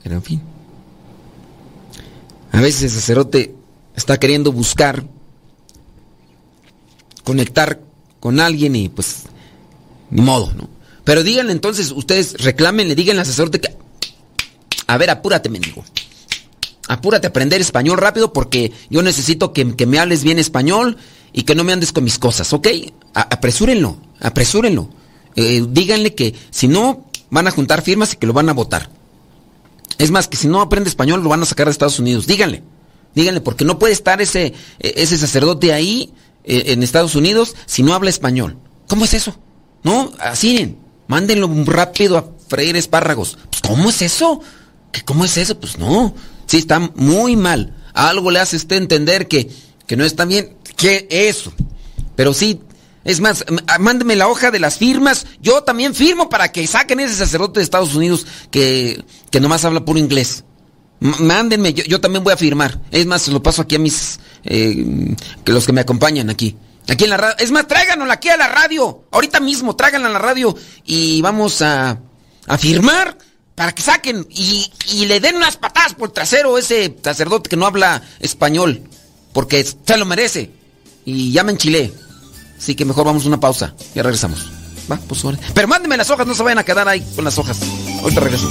Pero 0.02 0.14
en 0.14 0.22
fin. 0.22 0.42
A 2.52 2.60
veces 2.62 2.84
el 2.84 2.90
sacerdote 2.90 3.54
está 3.94 4.18
queriendo 4.18 4.52
buscar, 4.52 5.04
conectar 7.22 7.78
con 8.20 8.40
alguien 8.40 8.74
y 8.74 8.88
pues, 8.88 9.24
ni 10.10 10.22
modo, 10.22 10.52
¿no? 10.54 10.70
Pero 11.04 11.22
díganle 11.22 11.52
entonces, 11.52 11.90
ustedes 11.90 12.42
reclámenle, 12.42 12.94
díganle 12.94 13.20
al 13.20 13.26
sacerdote 13.26 13.60
que... 13.60 13.76
A 14.86 14.96
ver, 14.96 15.10
apúrate, 15.10 15.50
mendigo 15.50 15.84
apúrate 16.90 17.28
a 17.28 17.30
aprender 17.30 17.60
español 17.60 17.98
rápido 17.98 18.32
porque 18.32 18.72
yo 18.90 19.00
necesito 19.02 19.52
que, 19.52 19.64
me 19.64 19.98
hables 20.00 20.24
bien 20.24 20.40
español 20.40 20.96
y 21.32 21.44
que 21.44 21.54
no 21.54 21.62
me 21.62 21.72
andes 21.72 21.92
con 21.92 22.02
mis 22.02 22.18
cosas, 22.18 22.52
¿ok? 22.52 22.66
apresúrenlo, 23.14 23.96
apresúrenlo. 24.20 24.90
Eh, 25.36 25.64
díganle 25.68 26.16
que 26.16 26.34
si 26.50 26.66
no, 26.66 27.06
van 27.30 27.46
a 27.46 27.52
juntar 27.52 27.82
firmas 27.82 28.12
y 28.12 28.16
que 28.16 28.26
lo 28.26 28.32
van 28.32 28.48
a 28.48 28.54
votar. 28.54 28.90
Es 29.98 30.10
más, 30.10 30.26
que 30.26 30.36
si 30.36 30.48
no 30.48 30.60
aprende 30.60 30.90
español, 30.90 31.22
lo 31.22 31.28
van 31.28 31.42
a 31.42 31.46
sacar 31.46 31.66
de 31.66 31.72
Estados 31.72 32.00
Unidos. 32.00 32.26
Díganle, 32.26 32.64
díganle, 33.14 33.40
porque 33.40 33.64
no 33.64 33.78
puede 33.78 33.92
estar 33.92 34.20
ese, 34.20 34.46
e, 34.80 34.94
ese 34.96 35.16
sacerdote 35.16 35.72
ahí 35.72 36.12
eh, 36.42 36.64
en 36.72 36.82
Estados 36.82 37.14
Unidos 37.14 37.54
si 37.66 37.84
no 37.84 37.94
habla 37.94 38.10
español. 38.10 38.58
¿Cómo 38.88 39.04
es 39.04 39.14
eso? 39.14 39.36
No, 39.84 40.10
así, 40.18 40.76
mándenlo 41.06 41.48
rápido 41.66 42.18
a 42.18 42.26
freír 42.48 42.74
espárragos. 42.74 43.38
Pues, 43.48 43.62
¿cómo 43.62 43.90
es 43.90 44.02
eso? 44.02 44.40
¿Qué, 44.90 45.02
¿Cómo 45.02 45.24
es 45.24 45.36
eso? 45.36 45.56
Pues 45.60 45.78
no. 45.78 46.14
Sí, 46.50 46.56
está 46.56 46.80
muy 46.80 47.36
mal. 47.36 47.76
Algo 47.94 48.32
le 48.32 48.40
hace 48.40 48.56
usted 48.56 48.74
entender 48.74 49.28
que, 49.28 49.48
que 49.86 49.96
no 49.96 50.04
está 50.04 50.24
bien. 50.24 50.56
¿Qué 50.76 51.06
eso? 51.08 51.52
Pero 52.16 52.34
sí, 52.34 52.60
es 53.04 53.20
más, 53.20 53.44
ah, 53.68 53.78
mándeme 53.78 54.16
la 54.16 54.26
hoja 54.26 54.50
de 54.50 54.58
las 54.58 54.76
firmas. 54.76 55.28
Yo 55.40 55.62
también 55.62 55.94
firmo 55.94 56.28
para 56.28 56.50
que 56.50 56.66
saquen 56.66 56.98
ese 56.98 57.14
sacerdote 57.14 57.60
de 57.60 57.62
Estados 57.62 57.94
Unidos 57.94 58.26
que, 58.50 59.00
que 59.30 59.38
nomás 59.38 59.64
habla 59.64 59.84
puro 59.84 60.00
inglés. 60.00 60.42
mándenme, 60.98 61.72
yo, 61.72 62.00
también 62.00 62.24
voy 62.24 62.32
a 62.32 62.36
firmar. 62.36 62.80
Es 62.90 63.06
más, 63.06 63.28
lo 63.28 63.40
paso 63.40 63.62
aquí 63.62 63.76
a 63.76 63.78
mis... 63.78 64.18
Eh, 64.42 65.14
que 65.44 65.52
los 65.52 65.66
que 65.66 65.72
me 65.72 65.82
acompañan 65.82 66.30
aquí. 66.30 66.56
Aquí 66.88 67.04
en 67.04 67.10
la 67.10 67.16
radio. 67.16 67.36
Es 67.38 67.52
más, 67.52 67.68
tráiganlo 67.68 68.10
aquí 68.10 68.28
a 68.28 68.36
la 68.36 68.48
radio. 68.48 69.04
Ahorita 69.12 69.38
mismo, 69.38 69.76
tráiganla 69.76 70.08
a 70.08 70.12
la 70.14 70.18
radio. 70.18 70.56
Y 70.84 71.22
vamos 71.22 71.62
a, 71.62 72.00
a 72.48 72.58
firmar 72.58 73.16
para 73.60 73.72
que 73.72 73.82
saquen 73.82 74.26
y, 74.30 74.70
le 75.04 75.20
den 75.20 75.36
unas 75.36 75.58
patadas 75.58 75.92
por 75.92 76.10
trasero 76.12 76.56
a 76.56 76.60
ese 76.60 76.96
sacerdote 77.04 77.50
que 77.50 77.56
no 77.56 77.66
habla 77.66 78.00
español, 78.18 78.82
porque 79.34 79.62
se 79.62 79.98
lo 79.98 80.06
merece. 80.06 80.50
Y 81.04 81.30
ya 81.30 81.44
me 81.44 81.52
enchilé. 81.52 81.92
Así 82.56 82.74
que 82.74 82.86
mejor 82.86 83.04
vamos 83.04 83.26
a 83.26 83.28
una 83.28 83.38
pausa. 83.38 83.74
Ya 83.94 84.02
regresamos. 84.02 84.50
Va, 84.90 84.96
pues 85.06 85.22
Pero 85.52 85.68
mándenme 85.68 85.98
las 85.98 86.08
hojas, 86.08 86.26
no 86.26 86.34
se 86.34 86.42
vayan 86.42 86.60
a 86.60 86.64
quedar 86.64 86.88
ahí 86.88 87.04
con 87.14 87.22
las 87.22 87.36
hojas. 87.36 87.58
Ahorita 88.00 88.20
regreso. 88.22 88.50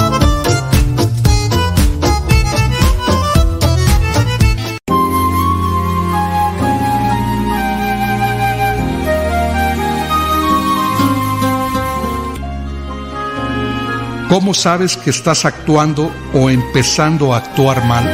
¿Cómo 14.31 14.53
sabes 14.53 14.95
que 14.95 15.09
estás 15.09 15.43
actuando 15.43 16.09
o 16.33 16.49
empezando 16.49 17.33
a 17.33 17.37
actuar 17.39 17.85
mal? 17.85 18.09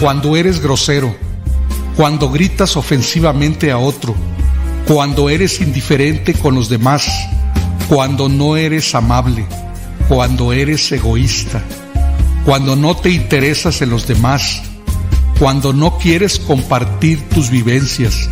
Cuando 0.00 0.38
eres 0.38 0.62
grosero, 0.62 1.14
cuando 1.98 2.30
gritas 2.30 2.78
ofensivamente 2.78 3.70
a 3.70 3.76
otro, 3.76 4.14
cuando 4.88 5.28
eres 5.28 5.60
indiferente 5.60 6.32
con 6.32 6.54
los 6.54 6.70
demás, 6.70 7.06
cuando 7.90 8.30
no 8.30 8.56
eres 8.56 8.94
amable, 8.94 9.44
cuando 10.08 10.54
eres 10.54 10.90
egoísta, 10.90 11.62
cuando 12.46 12.74
no 12.74 12.96
te 12.96 13.10
interesas 13.10 13.82
en 13.82 13.90
los 13.90 14.06
demás, 14.06 14.62
cuando 15.38 15.74
no 15.74 15.98
quieres 15.98 16.38
compartir 16.38 17.28
tus 17.28 17.50
vivencias, 17.50 18.30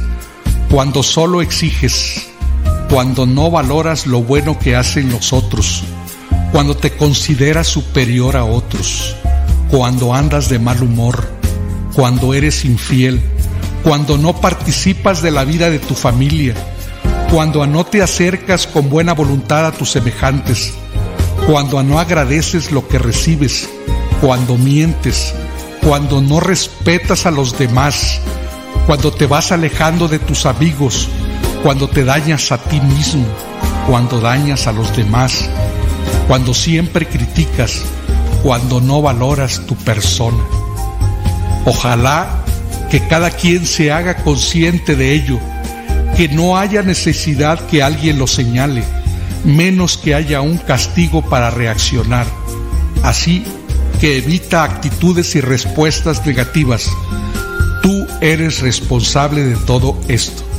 cuando 0.71 1.03
solo 1.03 1.43
exiges, 1.43 2.27
cuando 2.95 3.27
no 3.27 3.51
valoras 3.51 4.07
lo 4.07 4.23
bueno 4.23 4.57
que 4.57 4.77
hacen 4.77 5.11
los 5.11 5.33
otros, 5.33 5.83
cuando 6.53 6.77
te 6.77 6.93
consideras 6.93 7.67
superior 7.67 8.37
a 8.37 8.45
otros, 8.45 9.17
cuando 9.69 10.15
andas 10.15 10.49
de 10.49 10.61
mal 10.61 10.81
humor, 10.81 11.29
cuando 11.97 12.35
eres 12.35 12.65
infiel, 12.65 13.21
cuando 13.83 14.17
no 14.17 14.41
participas 14.41 15.23
de 15.23 15.33
la 15.33 15.45
vida 15.45 15.71
de 15.71 15.81
tu 15.81 15.97
familia, 15.97 16.55
cuando 17.33 17.67
no 17.67 17.85
te 17.85 18.01
acercas 18.01 18.69
con 18.69 18.89
buena 18.89 19.13
voluntad 19.13 19.67
a 19.67 19.73
tus 19.73 19.91
semejantes, 19.91 20.73
cuando 21.49 21.83
no 21.83 21.99
agradeces 21.99 22.71
lo 22.71 22.87
que 22.87 23.01
recibes, 23.01 23.69
cuando 24.21 24.57
mientes, 24.57 25.35
cuando 25.83 26.21
no 26.23 26.39
respetas 26.39 27.27
a 27.27 27.33
los 27.33 27.59
demás, 27.59 28.21
cuando 28.87 29.13
te 29.13 29.27
vas 29.27 29.51
alejando 29.51 30.07
de 30.07 30.21
tus 30.21 30.47
amigos, 30.47 31.09
cuando 31.65 31.89
te 31.89 32.05
dañas 32.05 32.53
a 32.53 32.59
ti 32.59 32.79
mismo, 32.79 33.25
cuando 33.87 34.21
dañas 34.21 34.67
a 34.67 34.73
los 34.73 34.95
demás, 34.95 35.49
cuando 36.29 36.53
siempre 36.53 37.07
criticas, 37.07 37.87
cuando 38.43 38.83
no 38.83 39.01
valoras 39.01 39.65
tu 39.65 39.75
persona. 39.75 40.45
Ojalá 41.65 42.45
que 42.91 43.09
cada 43.09 43.31
quien 43.31 43.65
se 43.65 43.91
haga 43.91 44.17
consciente 44.17 44.95
de 44.95 45.15
ello, 45.15 45.39
que 46.19 46.29
no 46.29 46.59
haya 46.59 46.83
necesidad 46.83 47.59
que 47.69 47.83
alguien 47.83 48.19
lo 48.19 48.27
señale, 48.27 48.85
menos 49.43 49.97
que 49.97 50.15
haya 50.15 50.43
un 50.43 50.59
castigo 50.59 51.23
para 51.23 51.49
reaccionar. 51.49 52.27
Así 53.03 53.43
que 54.03 54.19
evita 54.19 54.65
actitudes 54.65 55.35
y 55.35 55.41
respuestas 55.41 56.27
negativas. 56.27 56.91
Tú 57.83 58.07
eres 58.21 58.61
responsable 58.61 59.45
de 59.45 59.57
todo 59.57 59.99
esto. 60.09 60.54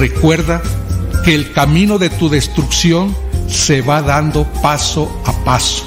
Recuerda 0.00 0.62
que 1.26 1.34
el 1.34 1.52
camino 1.52 1.98
de 1.98 2.08
tu 2.08 2.30
destrucción 2.30 3.14
se 3.48 3.82
va 3.82 4.00
dando 4.00 4.44
paso 4.62 5.14
a 5.26 5.44
paso. 5.44 5.86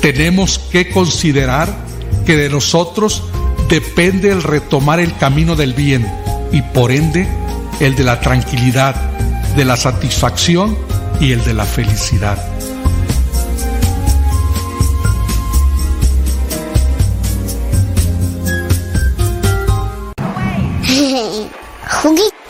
Tenemos 0.00 0.60
que 0.60 0.90
considerar 0.90 1.68
que 2.24 2.36
de 2.36 2.48
nosotros 2.48 3.24
depende 3.68 4.30
el 4.30 4.44
retomar 4.44 5.00
el 5.00 5.16
camino 5.16 5.56
del 5.56 5.74
bien 5.74 6.08
y 6.52 6.62
por 6.62 6.92
ende 6.92 7.26
el 7.80 7.96
de 7.96 8.04
la 8.04 8.20
tranquilidad, 8.20 8.94
de 9.56 9.64
la 9.64 9.76
satisfacción 9.76 10.78
y 11.20 11.32
el 11.32 11.42
de 11.42 11.54
la 11.54 11.64
felicidad. 11.64 12.38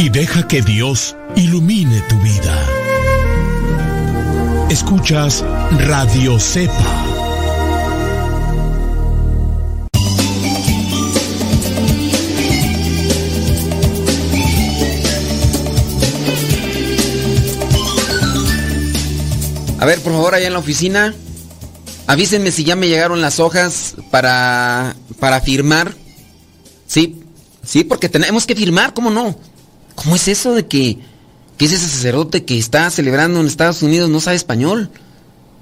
y 0.00 0.08
deja 0.08 0.48
que 0.48 0.62
Dios 0.62 1.14
ilumine 1.36 2.00
tu 2.08 2.18
vida. 2.20 2.66
Escuchas 4.70 5.44
Radio 5.86 6.40
Cepa. 6.40 6.72
A 19.78 19.84
ver, 19.84 20.00
por 20.00 20.12
favor, 20.14 20.34
allá 20.34 20.46
en 20.46 20.54
la 20.54 20.60
oficina, 20.60 21.14
avísenme 22.06 22.52
si 22.52 22.64
ya 22.64 22.74
me 22.74 22.88
llegaron 22.88 23.20
las 23.20 23.38
hojas 23.38 23.96
para, 24.10 24.96
para 25.18 25.42
firmar. 25.42 25.94
Sí, 26.86 27.20
sí, 27.62 27.84
porque 27.84 28.08
tenemos 28.08 28.46
que 28.46 28.56
firmar, 28.56 28.94
¿cómo 28.94 29.10
no? 29.10 29.36
¿Cómo 30.02 30.16
es 30.16 30.28
eso 30.28 30.54
de 30.54 30.66
que, 30.66 30.98
ese 31.58 31.76
sacerdote 31.76 32.46
que 32.46 32.56
está 32.56 32.88
celebrando 32.88 33.38
en 33.38 33.46
Estados 33.46 33.82
Unidos 33.82 34.08
no 34.08 34.18
sabe 34.20 34.36
español? 34.36 34.90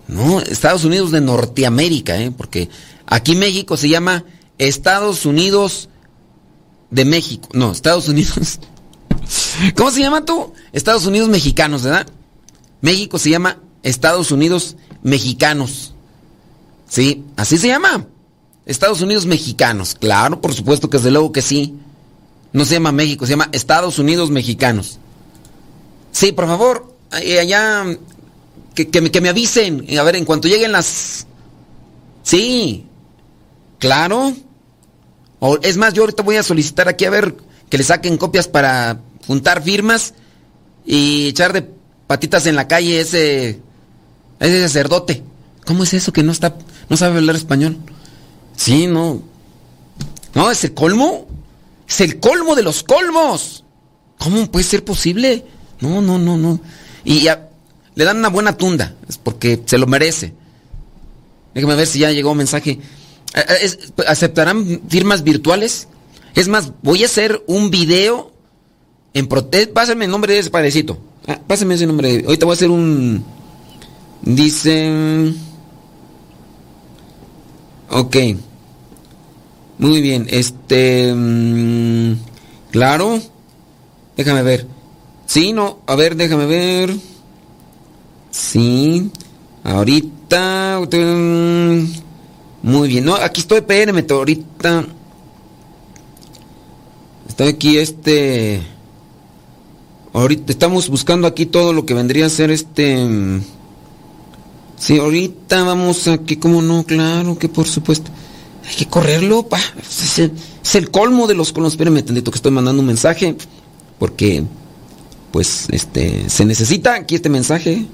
No, 0.07 0.41
Estados 0.41 0.85
Unidos 0.85 1.11
de 1.11 1.21
Norteamérica, 1.21 2.17
¿eh? 2.17 2.31
Porque 2.31 2.69
aquí 3.05 3.35
México 3.35 3.77
se 3.77 3.89
llama 3.89 4.25
Estados 4.57 5.27
Unidos 5.27 5.89
de 6.91 7.05
México. 7.05 7.49
No, 7.53 7.73
Estados 7.73 8.09
Unidos. 8.09 8.61
¿Cómo 9.77 9.91
se 9.91 10.03
llama 10.03 10.25
tú? 10.25 10.53
Estados 10.73 11.05
Unidos 11.05 11.29
mexicanos, 11.29 11.83
¿verdad? 11.83 12.07
México 12.81 13.19
se 13.19 13.31
llama 13.31 13.59
Estados 13.83 14.31
Unidos 14.31 14.77
mexicanos. 15.03 15.95
Sí, 16.89 17.25
así 17.37 17.59
se 17.59 17.67
llama. 17.67 18.07
Estados 18.67 19.01
Unidos 19.01 19.27
mexicanos. 19.27 19.97
Claro, 19.99 20.41
por 20.41 20.55
supuesto 20.55 20.89
que 20.89 20.99
desde 20.99 21.11
luego 21.11 21.33
que 21.33 21.43
sí. 21.43 21.75
No 22.53 22.65
se 22.65 22.75
llama 22.75 22.93
México, 22.93 23.27
se 23.27 23.31
llama 23.31 23.49
Estados 23.53 23.99
Unidos 23.99 24.31
mexicanos. 24.31 24.99
Sí, 26.13 26.33
por 26.33 26.47
favor, 26.47 26.95
allá 27.11 27.85
que, 28.75 29.01
me, 29.01 29.11
que 29.11 29.21
me 29.21 29.29
avisen. 29.29 29.87
A 29.99 30.03
ver, 30.03 30.17
en 30.17 30.25
cuanto 30.25 30.49
lleguen 30.49 30.73
las... 30.73 31.27
Sí, 32.23 32.87
claro. 33.79 34.35
O, 35.41 35.59
es 35.63 35.77
más, 35.77 35.95
yo 35.95 36.03
ahorita 36.03 36.23
voy 36.23 36.37
a 36.37 36.43
solicitar 36.43 36.89
aquí 36.89 37.05
a 37.05 37.11
ver 37.11 37.37
que 37.71 37.79
le 37.79 37.85
saquen 37.85 38.17
copias 38.17 38.49
para 38.49 39.01
juntar 39.27 39.63
firmas 39.63 40.15
y 40.85 41.29
echar 41.29 41.53
de 41.53 41.69
patitas 42.07 42.47
en 42.47 42.57
la 42.57 42.67
calle 42.67 43.01
ese 43.01 43.61
ese 44.41 44.63
sacerdote. 44.63 45.23
¿Cómo 45.65 45.85
es 45.85 45.93
eso 45.95 46.13
que 46.13 46.23
no 46.23 46.33
está, 46.33 46.57
no 46.89 46.97
sabe 46.97 47.19
hablar 47.19 47.37
español? 47.37 47.77
Sí, 48.57 48.87
no. 48.87 49.23
No, 50.35 50.51
es 50.51 50.65
el 50.65 50.75
colmo. 50.75 51.28
Es 51.89 52.01
el 52.01 52.21
colmo 52.21 52.55
de 52.55 52.63
los 52.63 52.83
colmos. 52.83 53.65
¿Cómo 54.19 54.51
puede 54.51 54.65
ser 54.65 54.85
posible? 54.85 55.45
No, 55.81 56.01
no, 56.03 56.19
no, 56.19 56.37
no. 56.37 56.61
Y 57.05 57.23
ya, 57.23 57.49
le 57.95 58.05
dan 58.05 58.19
una 58.19 58.29
buena 58.29 58.57
tunda, 58.57 58.95
es 59.09 59.17
porque 59.17 59.63
se 59.65 59.79
lo 59.79 59.87
merece. 59.87 60.35
Déjame 61.55 61.77
ver 61.77 61.87
si 61.87 62.01
ya 62.01 62.13
llegó 62.13 62.33
un 62.33 62.39
mensaje. 62.39 62.79
Eh, 63.35 63.45
eh, 63.63 63.71
¿Aceptarán 64.07 64.83
firmas 64.89 65.23
virtuales? 65.23 65.89
Es 66.35 66.49
más, 66.49 66.73
voy 66.83 67.03
a 67.03 67.07
hacer 67.07 67.43
un 67.47 67.71
video 67.71 68.33
en 69.15 69.27
protesta. 69.27 69.73
Pásame 69.73 70.05
el 70.05 70.11
nombre 70.11 70.35
de 70.35 70.41
ese 70.41 70.51
padrecito. 70.51 70.99
Ah, 71.27 71.41
pásame 71.47 71.75
ese 71.75 71.87
nombre. 71.87 72.23
Ahorita 72.27 72.45
voy 72.45 72.53
a 72.53 72.57
hacer 72.57 72.71
un 72.71 73.25
Dice... 74.23 75.33
Ok. 77.91 78.17
Muy 79.79 80.01
bien. 80.01 80.27
Este... 80.31 81.13
Mm, 81.15 82.15
claro. 82.71 83.21
Déjame 84.17 84.43
ver. 84.43 84.67
Sí, 85.27 85.53
no. 85.53 85.79
A 85.87 85.95
ver, 85.95 86.17
déjame 86.17 86.47
ver. 86.47 86.95
Sí. 88.31 89.11
Ahorita... 89.65 90.81
Mm, 90.81 91.85
muy 92.63 92.89
bien. 92.89 93.05
No, 93.05 93.15
aquí 93.15 93.41
estoy, 93.41 93.59
espérenme 93.59 94.05
ahorita. 94.09 94.87
Estoy 97.29 97.49
aquí, 97.49 97.79
este... 97.79 98.63
Ahorita 100.13 100.51
estamos 100.51 100.89
buscando 100.89 101.29
aquí 101.29 101.47
todo 101.47 101.73
lo 101.73 101.87
que 101.87 101.95
vendría 101.95 102.27
a 102.27 102.31
ser 102.31 102.51
este... 102.51 103.05
Mm, 103.05 103.43
Sí, 104.79 104.99
ahorita 104.99 105.65
vamos 105.65 106.07
aquí, 106.07 106.37
como 106.37 106.63
no, 106.63 106.85
claro 106.85 107.37
que 107.37 107.49
por 107.49 107.67
supuesto. 107.67 108.11
Hay 108.69 108.75
que 108.75 108.87
correrlo, 108.87 109.49
pa. 109.49 109.59
Es 109.81 110.75
el, 110.75 110.91
colmo 110.91 111.27
de 111.27 111.35
los 111.35 111.53
colmos. 111.53 111.73
Espérenme, 111.73 112.03
tantito 112.03 112.31
que 112.31 112.37
estoy 112.37 112.53
mandando 112.53 112.81
un 112.81 112.87
mensaje. 112.87 113.35
Porque, 113.99 114.45
pues, 115.33 115.67
este, 115.71 116.29
se 116.29 116.45
necesita 116.45 116.95
aquí 116.95 117.15
este 117.15 117.31
mensaje. 117.31 117.87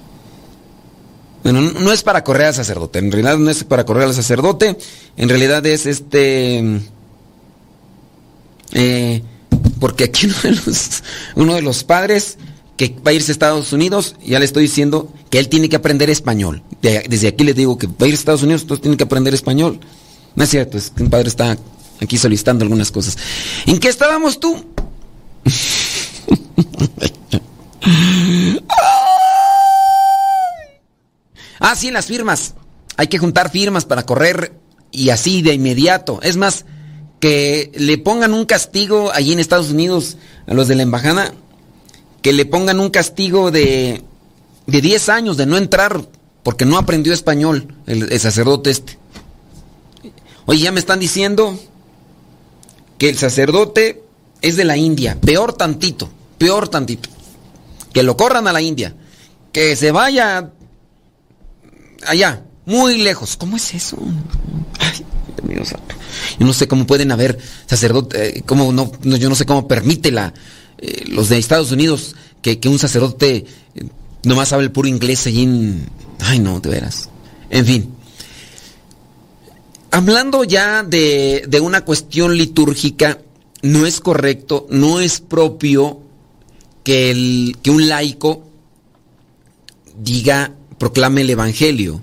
Bueno, 1.44 1.60
no 1.60 1.92
es 1.92 2.02
para 2.02 2.24
correr 2.24 2.48
al 2.48 2.54
sacerdote, 2.54 2.98
en 2.98 3.12
realidad 3.12 3.36
no 3.36 3.50
es 3.50 3.64
para 3.64 3.84
correr 3.84 4.04
al 4.04 4.14
sacerdote, 4.14 4.78
en 5.18 5.28
realidad 5.28 5.64
es 5.66 5.84
este... 5.84 6.80
Eh, 8.72 9.22
porque 9.78 10.04
aquí 10.04 10.26
uno 11.36 11.54
de, 11.54 11.60
los, 11.60 11.84
padres 11.84 12.38
que 12.78 12.96
va 13.06 13.10
a 13.10 13.12
irse 13.12 13.30
a 13.30 13.34
Estados 13.34 13.74
Unidos, 13.74 14.16
ya 14.24 14.38
le 14.38 14.46
estoy 14.46 14.62
diciendo 14.62 15.12
que 15.28 15.38
él 15.38 15.50
tiene 15.50 15.68
que 15.68 15.76
aprender 15.76 16.08
español. 16.08 16.62
desde 16.80 17.28
aquí 17.28 17.44
le 17.44 17.52
digo 17.52 17.76
que 17.76 17.88
va 17.88 17.94
a 18.00 18.06
ir 18.06 18.12
a 18.12 18.16
Estados 18.16 18.42
Unidos, 18.42 18.62
entonces 18.62 18.80
tiene 18.80 18.96
que 18.96 19.04
aprender 19.04 19.34
español. 19.34 19.80
No 20.34 20.44
es 20.44 20.50
cierto, 20.50 20.78
es 20.78 20.90
que 20.90 21.02
un 21.02 21.10
padre 21.10 21.28
está 21.28 21.56
aquí 22.00 22.18
solicitando 22.18 22.64
algunas 22.64 22.90
cosas. 22.90 23.16
¿En 23.66 23.78
qué 23.78 23.88
estábamos 23.88 24.40
tú? 24.40 24.64
ah, 31.60 31.76
sí, 31.76 31.88
en 31.88 31.94
las 31.94 32.06
firmas. 32.06 32.54
Hay 32.96 33.08
que 33.08 33.18
juntar 33.18 33.50
firmas 33.50 33.84
para 33.84 34.04
correr 34.04 34.52
y 34.90 35.10
así 35.10 35.42
de 35.42 35.54
inmediato. 35.54 36.20
Es 36.22 36.36
más, 36.36 36.64
que 37.20 37.70
le 37.74 37.98
pongan 37.98 38.34
un 38.34 38.44
castigo 38.44 39.12
allí 39.12 39.32
en 39.32 39.40
Estados 39.40 39.70
Unidos 39.70 40.16
a 40.46 40.54
los 40.54 40.68
de 40.68 40.74
la 40.74 40.82
embajada, 40.82 41.32
que 42.22 42.32
le 42.32 42.44
pongan 42.44 42.80
un 42.80 42.90
castigo 42.90 43.50
de, 43.50 44.02
de 44.66 44.80
10 44.80 45.08
años 45.08 45.36
de 45.36 45.46
no 45.46 45.56
entrar 45.56 46.06
porque 46.42 46.66
no 46.66 46.76
aprendió 46.76 47.12
español 47.12 47.74
el, 47.86 48.18
sacerdote 48.20 48.70
este. 48.70 48.98
Oye, 50.46 50.60
ya 50.60 50.72
me 50.72 50.80
están 50.80 51.00
diciendo 51.00 51.58
que 52.98 53.08
el 53.08 53.18
sacerdote 53.18 54.02
es 54.42 54.56
de 54.56 54.64
la 54.64 54.76
India, 54.76 55.18
peor 55.20 55.54
tantito, 55.54 56.10
peor 56.38 56.68
tantito. 56.68 57.08
Que 57.92 58.02
lo 58.02 58.16
corran 58.16 58.48
a 58.48 58.52
la 58.52 58.60
India, 58.60 58.94
que 59.52 59.76
se 59.76 59.92
vaya 59.92 60.50
allá, 62.06 62.42
muy 62.66 62.98
lejos. 62.98 63.36
¿Cómo 63.36 63.56
es 63.56 63.74
eso? 63.74 63.96
Ay, 64.78 65.04
Dios 65.36 65.48
mío. 65.48 65.78
Yo 66.38 66.46
no 66.46 66.52
sé 66.52 66.68
cómo 66.68 66.86
pueden 66.86 67.12
haber 67.12 67.38
sacerdotes, 67.66 68.20
eh, 68.20 68.42
cómo 68.44 68.72
no, 68.72 68.90
yo 69.02 69.28
no 69.28 69.34
sé 69.34 69.46
cómo 69.46 69.68
permite 69.68 70.10
la, 70.10 70.34
eh, 70.78 71.04
los 71.08 71.28
de 71.28 71.38
Estados 71.38 71.72
Unidos 71.72 72.14
que, 72.42 72.58
un 72.68 72.78
sacerdote 72.78 73.46
eh, 73.74 73.88
nomás 74.24 74.52
hable 74.52 74.66
el 74.66 74.72
puro 74.72 74.88
inglés 74.88 75.26
allí 75.26 75.42
en... 75.42 75.88
Ay, 76.20 76.38
no, 76.38 76.60
de 76.60 76.70
veras. 76.70 77.08
En 77.50 77.64
fin. 77.64 77.94
Hablando 79.94 80.42
ya 80.42 80.82
de, 80.82 81.60
una 81.62 81.84
cuestión 81.84 82.36
litúrgica, 82.36 83.20
no 83.62 83.86
es 83.86 84.00
correcto, 84.00 84.66
no 84.68 84.98
es 84.98 85.20
propio 85.20 86.00
que 86.82 87.60
un 87.68 87.88
laico 87.88 88.42
diga, 89.96 90.52
proclame 90.78 91.20
el 91.20 91.30
Evangelio. 91.30 92.00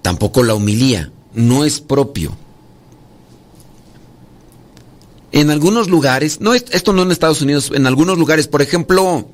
Tampoco 0.00 0.42
la 0.42 0.54
humilía. 0.54 1.12
No 1.34 1.66
es 1.66 1.80
propio 1.80 2.34
en 5.32 5.50
algunos 5.50 5.88
lugares, 5.88 6.40
no 6.40 6.54
esto 6.54 6.92
no 6.92 7.02
en 7.02 7.10
Estados 7.10 7.42
Unidos, 7.42 7.72
en 7.74 7.88
algunos 7.88 8.16
lugares, 8.16 8.46
por 8.46 8.62
ejemplo, 8.62 9.28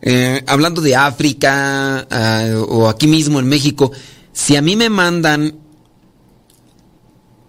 eh, 0.00 0.42
hablando 0.46 0.80
de 0.80 0.96
África 0.96 2.06
ah, 2.10 2.64
o 2.66 2.88
aquí 2.88 3.06
mismo 3.06 3.38
en 3.38 3.46
México, 3.46 3.92
si 4.32 4.56
a 4.56 4.62
mí 4.62 4.76
me 4.76 4.88
mandan 4.88 5.63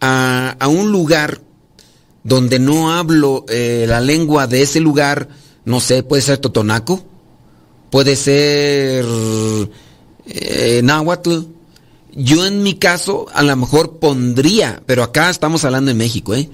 a, 0.05 0.67
un 0.67 0.91
lugar 0.91 1.41
donde 2.23 2.59
no 2.59 2.91
hablo 2.91 3.45
eh, 3.49 3.85
la 3.87 4.01
lengua 4.01 4.47
de 4.47 4.61
ese 4.61 4.79
lugar, 4.79 5.29
no 5.65 5.79
sé, 5.79 6.03
puede 6.03 6.21
ser 6.21 6.37
totonaco, 6.37 7.03
puede 7.89 8.15
ser 8.15 9.05
eh. 10.27 10.81
Yo 12.17 12.45
en 12.45 12.63
mi 12.63 12.75
caso 12.75 13.25
a 13.33 13.43
lo 13.43 13.55
mejor 13.57 13.99
pondría, 13.99 14.81
pero 14.85 15.03
acá 15.03 15.29
estamos 15.29 15.65
hablando 15.65 15.89
de 15.89 15.95
México, 15.95 16.33
¿eh? 16.33 16.49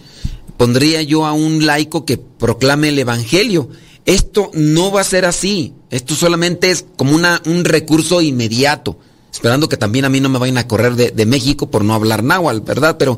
pondría 0.57 1.01
yo 1.01 1.25
a 1.25 1.33
un 1.33 1.65
laico 1.65 2.05
que 2.05 2.17
proclame 2.17 2.89
el 2.89 2.99
Evangelio. 2.99 3.69
Esto 4.05 4.51
no 4.53 4.91
va 4.91 5.01
a 5.01 5.03
ser 5.03 5.25
así. 5.25 5.73
Esto 5.89 6.15
solamente 6.15 6.71
es 6.71 6.85
como 6.97 7.15
una, 7.15 7.41
un 7.45 7.65
recurso 7.65 8.21
inmediato. 8.21 8.97
Esperando 9.31 9.69
que 9.69 9.77
también 9.77 10.05
a 10.05 10.09
mí 10.09 10.19
no 10.19 10.29
me 10.29 10.39
vayan 10.39 10.57
a 10.57 10.67
correr 10.67 10.95
de, 10.95 11.25
México 11.25 11.71
por 11.71 11.83
no 11.83 11.93
hablar 11.93 12.23
náhuatl, 12.23 12.61
¿verdad? 12.61 12.97
Pero 12.97 13.17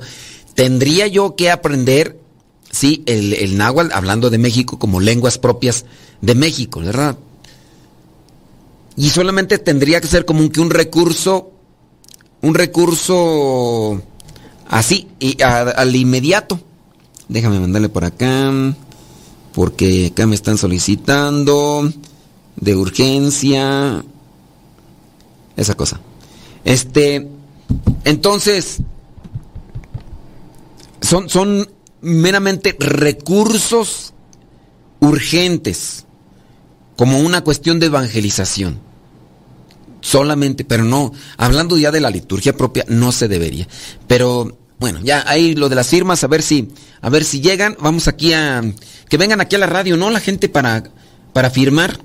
tendría 0.53 1.07
yo 1.07 1.35
que 1.35 1.49
aprender, 1.49 2.19
sí, 2.71 3.03
el, 3.07 3.33
el 3.33 3.57
náhuatl, 3.57 3.91
hablando 3.93 4.29
de 4.29 4.37
México, 4.37 4.77
como 4.77 4.99
lenguas 4.99 5.37
propias 5.37 5.85
de 6.21 6.35
México, 6.35 6.81
¿verdad? 6.81 7.17
Y 8.95 9.09
solamente 9.09 9.57
tendría 9.57 9.99
que 10.01 10.07
ser 10.07 10.25
como 10.25 10.47
que 10.51 10.61
un 10.61 10.69
recurso, 10.69 11.51
un 12.41 12.53
recurso 12.53 14.01
así, 14.69 15.07
y 15.19 15.41
al 15.41 15.95
inmediato. 15.95 16.59
Déjame 17.27 17.59
mandarle 17.59 17.89
por 17.89 18.05
acá. 18.05 18.51
Porque 19.53 20.07
acá 20.11 20.27
me 20.27 20.35
están 20.35 20.57
solicitando. 20.57 21.91
De 22.55 22.75
urgencia. 22.75 24.03
Esa 25.57 25.75
cosa. 25.75 25.99
Este. 26.63 27.27
Entonces. 28.03 28.79
Son, 31.01 31.29
son 31.29 31.69
meramente 32.01 32.75
recursos 32.79 34.13
urgentes. 34.99 36.05
Como 36.95 37.19
una 37.19 37.43
cuestión 37.43 37.79
de 37.79 37.87
evangelización. 37.87 38.79
Solamente, 40.01 40.65
pero 40.65 40.83
no. 40.83 41.11
Hablando 41.37 41.77
ya 41.77 41.91
de 41.91 42.01
la 42.01 42.09
liturgia 42.09 42.55
propia, 42.55 42.85
no 42.87 43.11
se 43.11 43.27
debería. 43.27 43.67
Pero 44.07 44.57
bueno, 44.79 44.99
ya 45.01 45.23
ahí 45.27 45.55
lo 45.55 45.69
de 45.69 45.75
las 45.75 45.87
firmas, 45.87 46.25
a 46.25 46.27
ver 46.27 46.41
si, 46.41 46.69
a 47.01 47.09
ver 47.09 47.23
si 47.23 47.39
llegan. 47.39 47.77
Vamos 47.79 48.09
aquí 48.09 48.33
a, 48.33 48.61
que 49.07 49.17
vengan 49.17 49.39
aquí 49.39 49.55
a 49.55 49.59
la 49.59 49.65
radio, 49.65 49.95
¿no? 49.95 50.09
La 50.09 50.19
gente 50.19 50.49
para, 50.49 50.83
para 51.31 51.49
firmar. 51.49 51.99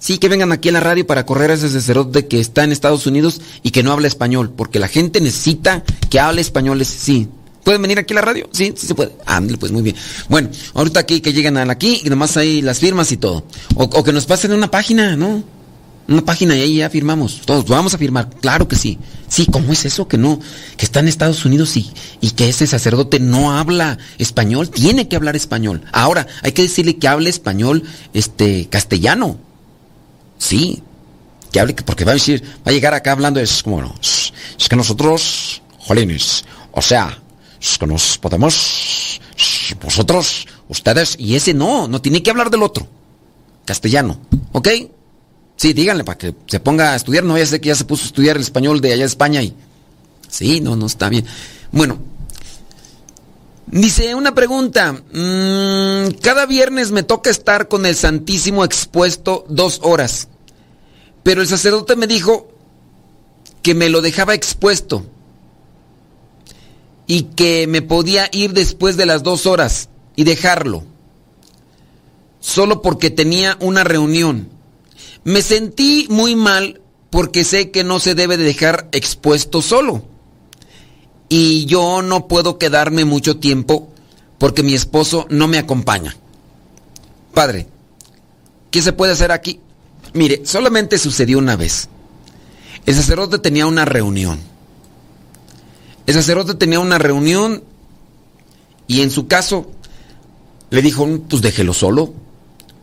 Sí, 0.00 0.18
que 0.18 0.28
vengan 0.28 0.50
aquí 0.50 0.70
a 0.70 0.72
la 0.72 0.80
radio 0.80 1.06
para 1.06 1.26
correr 1.26 1.50
a 1.50 1.54
ese 1.54 1.68
sacerdote 1.68 2.26
que 2.26 2.40
está 2.40 2.64
en 2.64 2.72
Estados 2.72 3.06
Unidos 3.06 3.40
y 3.62 3.70
que 3.70 3.82
no 3.82 3.92
habla 3.92 4.08
español, 4.08 4.50
porque 4.56 4.78
la 4.78 4.88
gente 4.88 5.20
necesita 5.20 5.84
que 6.08 6.18
hable 6.18 6.40
español. 6.40 6.84
Sí. 6.84 7.28
¿Pueden 7.62 7.82
venir 7.82 7.98
aquí 7.98 8.14
a 8.14 8.16
la 8.16 8.22
radio? 8.22 8.48
Sí, 8.50 8.72
sí 8.74 8.86
se 8.86 8.94
puede. 8.94 9.12
Ándale, 9.26 9.58
pues 9.58 9.70
muy 9.70 9.82
bien. 9.82 9.94
Bueno, 10.30 10.48
ahorita 10.72 11.00
aquí 11.00 11.20
que 11.20 11.34
lleguen 11.34 11.58
aquí 11.58 12.00
y 12.02 12.08
nomás 12.08 12.36
hay 12.38 12.62
las 12.62 12.78
firmas 12.80 13.12
y 13.12 13.18
todo. 13.18 13.44
O, 13.74 13.84
o 13.84 14.02
que 14.02 14.12
nos 14.12 14.24
pasen 14.24 14.52
una 14.52 14.70
página, 14.70 15.16
¿no? 15.16 15.44
una 16.10 16.24
página 16.24 16.56
y 16.56 16.62
ahí 16.62 16.76
ya 16.78 16.90
firmamos. 16.90 17.42
Todos 17.44 17.66
vamos 17.66 17.94
a 17.94 17.98
firmar. 17.98 18.30
Claro 18.40 18.66
que 18.66 18.76
sí. 18.76 18.98
Sí, 19.28 19.46
¿cómo 19.46 19.72
es 19.72 19.84
eso? 19.84 20.08
Que 20.08 20.18
no, 20.18 20.40
que 20.76 20.84
está 20.84 21.00
en 21.00 21.08
Estados 21.08 21.44
Unidos 21.44 21.76
y, 21.76 21.88
y 22.20 22.30
que 22.32 22.48
ese 22.48 22.66
sacerdote 22.66 23.20
no 23.20 23.52
habla 23.56 23.98
español. 24.18 24.70
Tiene 24.70 25.06
que 25.06 25.14
hablar 25.14 25.36
español. 25.36 25.82
Ahora, 25.92 26.26
hay 26.42 26.52
que 26.52 26.62
decirle 26.62 26.96
que 26.96 27.06
hable 27.06 27.30
español, 27.30 27.84
este, 28.12 28.66
castellano. 28.68 29.38
Sí. 30.40 30.82
Que 31.52 31.60
hable, 31.60 31.74
porque 31.74 32.04
va 32.04 32.12
a 32.12 32.14
decir, 32.14 32.42
va 32.66 32.70
a 32.70 32.72
llegar 32.72 32.94
acá 32.94 33.12
hablando, 33.12 33.40
es 33.40 33.62
como, 33.62 33.94
es, 34.00 34.32
que 34.68 34.76
nosotros, 34.76 35.62
jolines, 35.78 36.44
o 36.70 36.80
sea, 36.80 37.20
es 37.60 37.76
que 37.76 37.86
nos 37.86 38.18
podemos, 38.18 39.20
vosotros, 39.82 40.46
ustedes, 40.68 41.16
y 41.18 41.34
ese 41.34 41.52
no, 41.52 41.88
no 41.88 42.00
tiene 42.00 42.22
que 42.22 42.30
hablar 42.30 42.50
del 42.50 42.62
otro. 42.62 42.86
Castellano. 43.64 44.20
¿Ok? 44.52 44.68
Sí, 45.56 45.72
díganle 45.72 46.04
para 46.04 46.18
que 46.18 46.34
se 46.46 46.58
ponga 46.58 46.92
a 46.92 46.96
estudiar. 46.96 47.22
No, 47.22 47.36
ya 47.36 47.44
sé 47.46 47.60
que 47.60 47.68
ya 47.68 47.74
se 47.74 47.84
puso 47.84 48.04
a 48.04 48.06
estudiar 48.06 48.36
el 48.36 48.42
español 48.42 48.80
de 48.80 48.92
allá 48.92 49.02
de 49.02 49.06
España 49.06 49.42
y. 49.42 49.54
Sí, 50.28 50.60
no, 50.60 50.74
no 50.74 50.86
está 50.86 51.08
bien. 51.08 51.26
Bueno. 51.70 52.09
Dice 53.72 54.14
una 54.16 54.34
pregunta. 54.34 54.92
Mm, 54.92 56.14
cada 56.20 56.46
viernes 56.46 56.90
me 56.90 57.04
toca 57.04 57.30
estar 57.30 57.68
con 57.68 57.86
el 57.86 57.94
Santísimo 57.94 58.64
expuesto 58.64 59.44
dos 59.48 59.80
horas. 59.82 60.28
Pero 61.22 61.40
el 61.40 61.46
sacerdote 61.46 61.94
me 61.94 62.08
dijo 62.08 62.48
que 63.62 63.74
me 63.74 63.88
lo 63.88 64.02
dejaba 64.02 64.34
expuesto. 64.34 65.06
Y 67.06 67.24
que 67.34 67.66
me 67.68 67.82
podía 67.82 68.28
ir 68.32 68.52
después 68.54 68.96
de 68.96 69.06
las 69.06 69.22
dos 69.22 69.46
horas 69.46 69.88
y 70.16 70.24
dejarlo. 70.24 70.84
Solo 72.40 72.82
porque 72.82 73.10
tenía 73.10 73.56
una 73.60 73.84
reunión. 73.84 74.48
Me 75.22 75.42
sentí 75.42 76.06
muy 76.10 76.34
mal 76.34 76.80
porque 77.10 77.44
sé 77.44 77.70
que 77.70 77.84
no 77.84 78.00
se 78.00 78.14
debe 78.14 78.36
de 78.36 78.44
dejar 78.44 78.88
expuesto 78.92 79.62
solo. 79.62 80.09
Y 81.32 81.64
yo 81.66 82.02
no 82.02 82.26
puedo 82.26 82.58
quedarme 82.58 83.04
mucho 83.04 83.38
tiempo 83.38 83.88
porque 84.36 84.64
mi 84.64 84.74
esposo 84.74 85.26
no 85.30 85.46
me 85.46 85.58
acompaña. 85.58 86.16
Padre, 87.32 87.68
¿qué 88.72 88.82
se 88.82 88.92
puede 88.92 89.12
hacer 89.12 89.30
aquí? 89.30 89.60
Mire, 90.12 90.42
solamente 90.44 90.98
sucedió 90.98 91.38
una 91.38 91.54
vez. 91.54 91.88
El 92.84 92.96
sacerdote 92.96 93.38
tenía 93.38 93.66
una 93.66 93.84
reunión. 93.84 94.40
El 96.06 96.14
sacerdote 96.14 96.54
tenía 96.54 96.80
una 96.80 96.98
reunión 96.98 97.62
y 98.88 99.02
en 99.02 99.12
su 99.12 99.28
caso 99.28 99.70
le 100.70 100.82
dijo, 100.82 101.06
pues 101.28 101.42
déjelo 101.42 101.74
solo. 101.74 102.12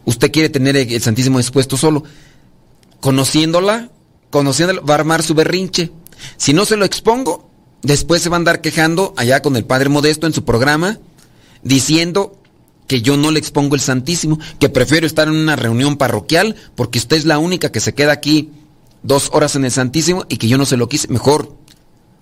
Usted 0.06 0.32
quiere 0.32 0.48
tener 0.48 0.78
el 0.78 1.02
Santísimo 1.02 1.38
expuesto 1.38 1.76
solo 1.76 2.06
conociéndola, 3.02 3.90
conociéndolo, 4.30 4.86
va 4.86 4.94
a 4.94 5.00
armar 5.00 5.22
su 5.22 5.34
berrinche. 5.34 5.92
Si 6.38 6.54
no 6.54 6.64
se 6.64 6.78
lo 6.78 6.86
expongo, 6.86 7.50
después 7.82 8.22
se 8.22 8.30
va 8.30 8.36
a 8.36 8.40
andar 8.40 8.62
quejando 8.62 9.14
allá 9.18 9.42
con 9.42 9.56
el 9.56 9.66
Padre 9.66 9.90
Modesto 9.90 10.28
en 10.28 10.34
su 10.34 10.44
programa, 10.46 11.00
diciendo 11.64 12.38
que 12.88 13.02
yo 13.02 13.18
no 13.18 13.32
le 13.32 13.40
expongo 13.40 13.76
el 13.76 13.82
Santísimo, 13.82 14.40
que 14.60 14.70
prefiero 14.70 15.06
estar 15.06 15.28
en 15.28 15.36
una 15.36 15.56
reunión 15.56 15.98
parroquial 15.98 16.56
porque 16.76 17.00
usted 17.00 17.18
es 17.18 17.26
la 17.26 17.38
única 17.38 17.72
que 17.72 17.82
se 17.82 17.94
queda 17.94 18.14
aquí 18.14 18.52
dos 19.04 19.30
horas 19.34 19.56
en 19.56 19.66
el 19.66 19.72
Santísimo 19.72 20.26
y 20.30 20.38
que 20.38 20.48
yo 20.48 20.58
no 20.58 20.66
se 20.66 20.78
lo 20.78 20.88
quise. 20.88 21.08
Mejor 21.10 21.56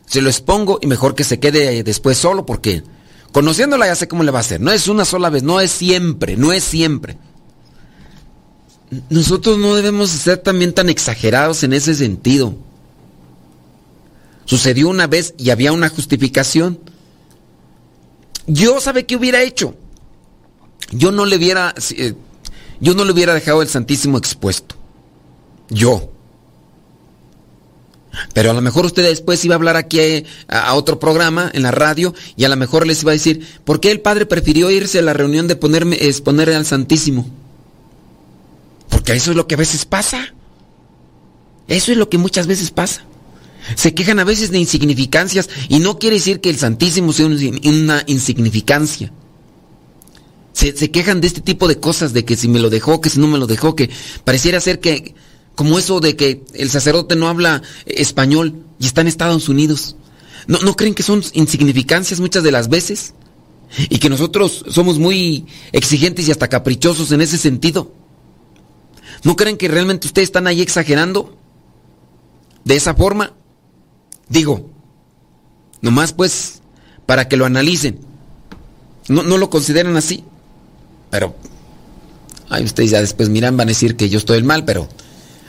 se 0.06 0.22
lo 0.22 0.30
expongo 0.30 0.80
y 0.82 0.88
mejor 0.88 1.16
que 1.16 1.24
se 1.24 1.40
quede 1.40 1.84
después 1.84 2.18
solo 2.18 2.46
porque 2.46 2.84
conociéndola 3.32 3.88
ya 3.88 3.96
sé 3.96 4.08
cómo 4.08 4.24
le 4.24 4.32
va 4.32 4.40
a 4.40 4.42
hacer. 4.42 4.60
No 4.60 4.72
es 4.72 4.88
una 4.88 5.06
sola 5.06 5.30
vez, 5.30 5.44
no 5.44 5.62
es 5.62 5.72
siempre, 5.72 6.36
no 6.36 6.52
es 6.52 6.64
siempre. 6.64 7.18
Nosotros 9.10 9.58
no 9.58 9.76
debemos 9.76 10.10
ser 10.10 10.38
también 10.38 10.74
tan 10.74 10.90
exagerados 10.90 11.64
en 11.64 11.74
ese 11.74 11.96
sentido. 11.96 12.56
Sucedió 14.46 14.90
una 14.90 15.08
vez 15.08 15.34
y 15.38 15.50
había 15.50 15.72
una 15.72 15.90
justificación. 15.90 16.80
Yo 18.48 18.80
sabe 18.80 19.06
qué 19.06 19.16
hubiera 19.16 19.42
hecho. 19.42 19.76
Yo 20.92 21.12
no 21.12 21.26
le 21.26 21.38
hubiera 21.38 21.74
eh, 21.98 22.14
yo 22.80 22.94
no 22.94 23.06
le 23.06 23.12
hubiera 23.12 23.34
dejado 23.34 23.62
el 23.62 23.68
Santísimo 23.68 24.18
expuesto. 24.18 24.76
Yo. 25.70 26.12
Pero 28.34 28.52
a 28.52 28.54
lo 28.54 28.62
mejor 28.62 28.86
usted 28.86 29.04
después 29.04 29.44
iba 29.44 29.56
a 29.56 29.58
hablar 29.58 29.76
aquí 29.76 30.00
eh, 30.00 30.26
a, 30.48 30.74
otro 30.76 31.00
programa 31.00 31.50
en 31.54 31.64
la 31.64 31.72
radio 31.72 32.14
y 32.38 32.46
a 32.46 32.50
lo 32.50 32.56
mejor 32.56 32.88
les 32.88 33.02
iba 33.02 33.12
a 33.12 33.14
decir, 33.14 33.46
¿por 33.66 33.80
qué 33.80 33.92
el 33.92 34.02
padre 34.02 34.26
prefirió 34.26 34.72
irse 34.72 35.00
a 35.00 35.02
la 35.02 35.14
reunión 35.14 35.48
de 35.48 35.56
ponerme, 35.56 35.98
exponer 36.00 36.50
al 36.52 36.66
Santísimo? 36.66 37.30
Porque 38.90 39.14
eso 39.14 39.32
es 39.32 39.38
lo 39.38 39.48
que 39.48 39.56
a 39.56 39.58
veces 39.58 39.86
pasa. 39.86 40.34
Eso 41.68 41.92
es 41.92 41.98
lo 41.98 42.10
que 42.10 42.18
muchas 42.18 42.48
veces 42.48 42.72
pasa. 42.72 43.04
Se 43.76 43.94
quejan 43.94 44.20
a 44.20 44.24
veces 44.24 44.52
de 44.52 44.60
insignificancias 44.60 45.50
y 45.70 45.80
no 45.80 45.98
quiere 45.98 46.18
decir 46.18 46.40
que 46.40 46.50
el 46.50 46.58
Santísimo 46.58 47.14
sea 47.14 47.26
una 47.26 48.04
insignificancia. 48.06 49.12
Se, 50.54 50.74
quejan 50.90 51.20
de 51.20 51.28
este 51.28 51.42
tipo 51.42 51.68
de 51.68 51.80
cosas, 51.80 52.14
de 52.14 52.24
que 52.24 52.38
si 52.38 52.48
me 52.48 52.60
lo 52.60 52.70
dejó, 52.70 53.02
que 53.02 53.10
si 53.10 53.20
no 53.20 53.28
me 53.28 53.38
lo 53.38 53.46
dejó, 53.46 53.76
que 53.76 53.90
pareciera 54.24 54.62
ser 54.62 54.80
que 54.80 55.14
como 55.54 55.80
eso 55.80 56.00
de 56.00 56.16
que 56.16 56.44
el 56.54 56.70
sacerdote 56.70 57.16
no 57.16 57.28
habla 57.28 57.62
español 57.86 58.64
y 58.80 58.86
está 58.86 59.02
en 59.02 59.08
Estados 59.08 59.50
Unidos. 59.50 59.96
¿No, 60.48 60.60
¿No 60.60 60.76
creen 60.76 60.96
que 60.96 61.04
son 61.04 61.24
insignificancias 61.34 62.20
muchas 62.20 62.44
de 62.44 62.52
las 62.52 62.70
veces? 62.70 63.14
Y 63.90 63.98
que 63.98 64.10
nosotros 64.10 64.64
somos 64.70 65.00
muy 65.00 65.46
exigentes 65.72 66.28
y 66.28 66.32
hasta 66.32 66.48
caprichosos 66.48 67.12
en 67.12 67.22
ese 67.22 67.38
sentido. 67.38 67.92
¿No 69.24 69.36
creen 69.36 69.58
que 69.58 69.68
realmente 69.68 70.08
ustedes 70.08 70.30
están 70.30 70.48
ahí 70.48 70.62
exagerando? 70.62 71.38
De 72.64 72.76
esa 72.76 72.94
forma. 72.94 73.34
Digo, 74.30 74.70
nomás 75.82 76.14
pues 76.14 76.62
para 77.06 77.28
que 77.28 77.38
lo 77.38 77.46
analicen. 77.46 78.00
No, 79.08 79.24
no 79.24 79.38
lo 79.38 79.50
consideran 79.50 79.96
así. 79.98 80.24
Pero, 81.10 81.36
ay, 82.50 82.64
ustedes 82.64 82.92
ya 82.92 83.02
después 83.02 83.30
miran, 83.30 83.58
van 83.58 83.68
a 83.68 83.72
decir 83.72 83.96
que 83.96 84.10
yo 84.10 84.18
estoy 84.18 84.38
el 84.38 84.44
mal, 84.44 84.66
pero 84.66 84.90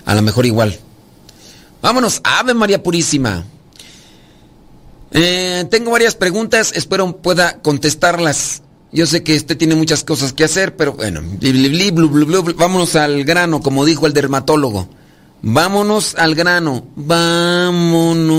a 0.05 0.15
lo 0.15 0.23
mejor 0.23 0.47
igual. 0.47 0.79
Vámonos, 1.83 2.21
Ave 2.25 2.55
María 2.55 2.83
Purísima. 2.83 3.45
Eh, 5.13 5.65
tengo 5.71 5.91
varias 5.91 6.15
preguntas, 6.15 6.73
espero 6.75 7.17
pueda 7.19 7.61
contestarlas. 7.63 8.63
Yo 8.93 9.07
sé 9.07 9.23
que 9.23 9.37
usted 9.37 9.57
tiene 9.57 9.75
muchas 9.75 10.05
cosas 10.05 10.33
que 10.33 10.45
hacer, 10.45 10.77
pero 10.77 10.95
bueno, 10.95 11.23
vámonos 12.57 12.97
al 12.97 13.25
grano, 13.25 13.61
como 13.61 13.85
dijo 13.85 14.07
el 14.07 14.13
dermatólogo. 14.13 14.89
Vámonos 15.43 16.15
al 16.17 16.35
grano, 16.35 16.87
vámonos 16.97 18.35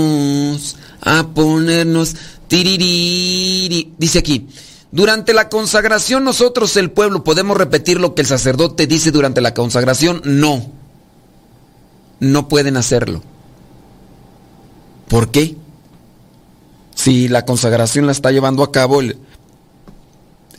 a 1.00 1.28
ponernos 1.28 2.16
tiririri. 2.48 3.94
Dice 3.98 4.18
aquí, 4.18 4.48
durante 4.90 5.32
la 5.32 5.48
consagración 5.48 6.24
nosotros 6.24 6.76
el 6.76 6.90
pueblo 6.90 7.24
podemos 7.24 7.56
repetir 7.56 8.00
lo 8.00 8.14
que 8.14 8.22
el 8.22 8.28
sacerdote 8.28 8.86
dice 8.86 9.10
durante 9.10 9.40
la 9.40 9.54
consagración, 9.54 10.20
no 10.24 10.78
no 12.20 12.48
pueden 12.48 12.76
hacerlo. 12.76 13.22
¿Por 15.08 15.30
qué? 15.30 15.56
Si 16.94 17.28
la 17.28 17.44
consagración 17.44 18.06
la 18.06 18.12
está 18.12 18.32
llevando 18.32 18.62
a 18.62 18.72
cabo 18.72 19.00
el, 19.00 19.18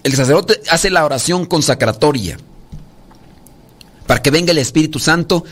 el 0.04 0.16
sacerdote 0.16 0.62
hace 0.72 0.90
la 0.90 1.06
oración 1.06 1.46
consacratoria 1.46 2.38
para 4.08 4.22
que 4.22 4.32
venga 4.32 4.52
el 4.52 4.58
Espíritu 4.58 5.00
Santo 5.00 5.44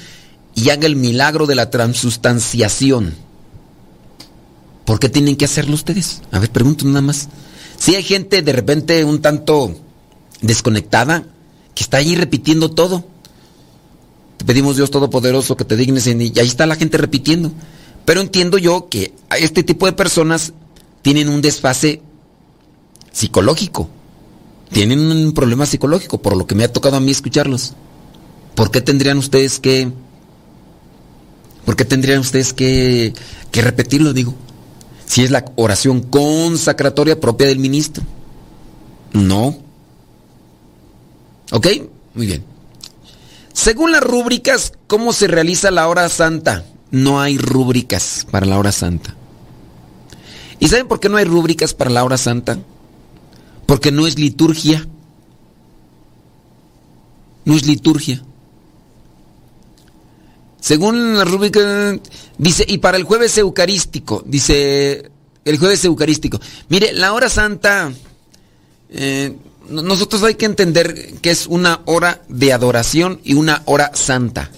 y 0.57 0.71
haga 0.71 0.87
el 0.87 0.95
milagro 0.95 1.45
de 1.45 1.53
la 1.53 1.69
transustanciación. 1.69 3.13
¿Por 4.85 4.99
qué 4.99 5.07
tienen 5.07 5.35
que 5.35 5.45
hacerlo 5.45 5.75
ustedes? 5.75 6.23
A 6.31 6.39
ver, 6.39 6.49
pregunto 6.51 6.83
nada 6.85 7.01
más. 7.01 7.29
Si 7.77 7.93
hay 7.93 8.01
gente 8.01 8.41
de 8.41 8.53
repente 8.53 9.05
un 9.05 9.21
tanto 9.21 9.75
desconectada 10.41 11.25
que 11.75 11.83
está 11.83 11.97
ahí 11.97 12.15
repitiendo 12.15 12.71
todo. 12.71 13.05
Te 14.37 14.45
pedimos 14.45 14.77
Dios 14.77 14.89
Todopoderoso 14.89 15.55
que 15.55 15.63
te 15.63 15.75
dignes 15.75 16.07
en 16.07 16.23
y 16.23 16.33
ahí 16.39 16.47
está 16.47 16.65
la 16.65 16.75
gente 16.75 16.97
repitiendo. 16.97 17.51
Pero 18.03 18.21
entiendo 18.21 18.57
yo 18.57 18.89
que 18.89 19.13
este 19.37 19.61
tipo 19.61 19.85
de 19.85 19.93
personas 19.93 20.53
tienen 21.03 21.29
un 21.29 21.43
desfase 21.43 22.01
psicológico. 23.11 23.89
Tienen 24.71 24.99
un 24.99 25.33
problema 25.33 25.67
psicológico, 25.67 26.19
por 26.19 26.35
lo 26.35 26.47
que 26.47 26.55
me 26.55 26.63
ha 26.63 26.73
tocado 26.73 26.95
a 26.97 26.99
mí 26.99 27.11
escucharlos. 27.11 27.73
¿Por 28.55 28.71
qué 28.71 28.81
tendrían 28.81 29.19
ustedes 29.19 29.59
que... 29.59 29.91
¿Por 31.67 31.75
qué 31.75 31.83
tendrían 31.83 32.19
ustedes 32.19 32.53
que, 32.53 33.13
que 33.51 33.61
repetirlo, 33.61 34.13
digo? 34.13 34.33
Si 35.05 35.25
es 35.25 35.31
la 35.31 35.43
oración 35.57 35.99
consacratoria 35.99 37.19
propia 37.19 37.47
del 37.47 37.59
ministro. 37.59 38.05
No. 39.11 39.57
¿Ok? 41.51 41.67
Muy 42.13 42.25
bien. 42.25 42.45
Según 43.51 43.91
las 43.91 44.01
rúbricas, 44.01 44.71
¿cómo 44.87 45.11
se 45.11 45.27
realiza 45.27 45.69
la 45.69 45.89
hora 45.89 46.07
santa? 46.07 46.63
No 46.89 47.19
hay 47.19 47.37
rúbricas 47.37 48.25
para 48.31 48.45
la 48.45 48.57
hora 48.57 48.71
santa. 48.71 49.13
¿Y 50.59 50.69
saben 50.69 50.87
por 50.87 51.01
qué 51.01 51.09
no 51.09 51.17
hay 51.17 51.25
rúbricas 51.25 51.73
para 51.73 51.89
la 51.89 52.05
hora 52.05 52.17
santa? 52.17 52.59
Porque 53.65 53.91
no 53.91 54.07
es 54.07 54.17
liturgia. 54.17 54.87
No 57.43 57.55
es 57.55 57.65
liturgia. 57.65 58.23
Según 60.59 61.17
la 61.17 61.23
rúbrica, 61.23 61.97
dice, 62.37 62.65
y 62.67 62.79
para 62.79 62.97
el 62.97 63.03
jueves 63.03 63.37
eucarístico, 63.37 64.23
dice, 64.25 65.09
el 65.45 65.57
jueves 65.57 65.85
eucarístico. 65.85 66.39
Mire, 66.69 66.93
la 66.93 67.13
hora 67.13 67.29
santa, 67.29 67.91
eh, 68.89 69.35
nosotros 69.69 70.23
hay 70.23 70.35
que 70.35 70.45
entender 70.45 71.13
que 71.21 71.29
es 71.29 71.47
una 71.47 71.81
hora 71.85 72.21
de 72.27 72.53
adoración 72.53 73.19
y 73.23 73.35
una 73.35 73.61
hora 73.65 73.91
santa. 73.93 74.51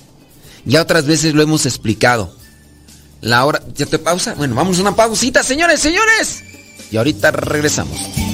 Ya 0.66 0.82
otras 0.82 1.06
veces 1.06 1.34
lo 1.34 1.42
hemos 1.42 1.66
explicado. 1.66 2.34
La 3.22 3.46
hora... 3.46 3.62
¿Ya 3.76 3.86
te 3.86 4.00
pausa? 4.00 4.34
Bueno, 4.36 4.56
vamos 4.56 4.78
a 4.78 4.82
una 4.82 4.96
pausita, 4.96 5.44
señores, 5.44 5.80
señores. 5.80 6.44
Y 6.92 6.98
ahorita 6.98 7.32
regresamos. 7.32 8.29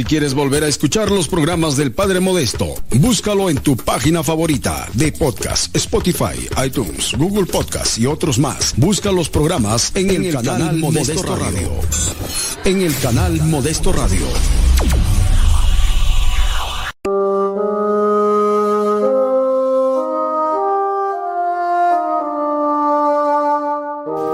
Si 0.00 0.04
quieres 0.04 0.32
volver 0.32 0.64
a 0.64 0.66
escuchar 0.66 1.10
los 1.10 1.28
programas 1.28 1.76
del 1.76 1.92
Padre 1.92 2.20
Modesto, 2.20 2.74
búscalo 2.92 3.50
en 3.50 3.58
tu 3.58 3.76
página 3.76 4.22
favorita 4.22 4.88
de 4.94 5.12
podcast, 5.12 5.76
Spotify, 5.76 6.48
iTunes, 6.64 7.12
Google 7.18 7.44
Podcast 7.44 7.98
y 7.98 8.06
otros 8.06 8.38
más. 8.38 8.72
Busca 8.78 9.12
los 9.12 9.28
programas 9.28 9.94
en, 9.94 10.24
el, 10.24 10.32
canal, 10.32 10.76
Modesto, 10.76 11.36
Radio. 11.36 11.70
En 12.64 12.80
el 12.80 12.96
canal 12.96 13.42
Modesto 13.42 13.92
Radio. 13.92 14.26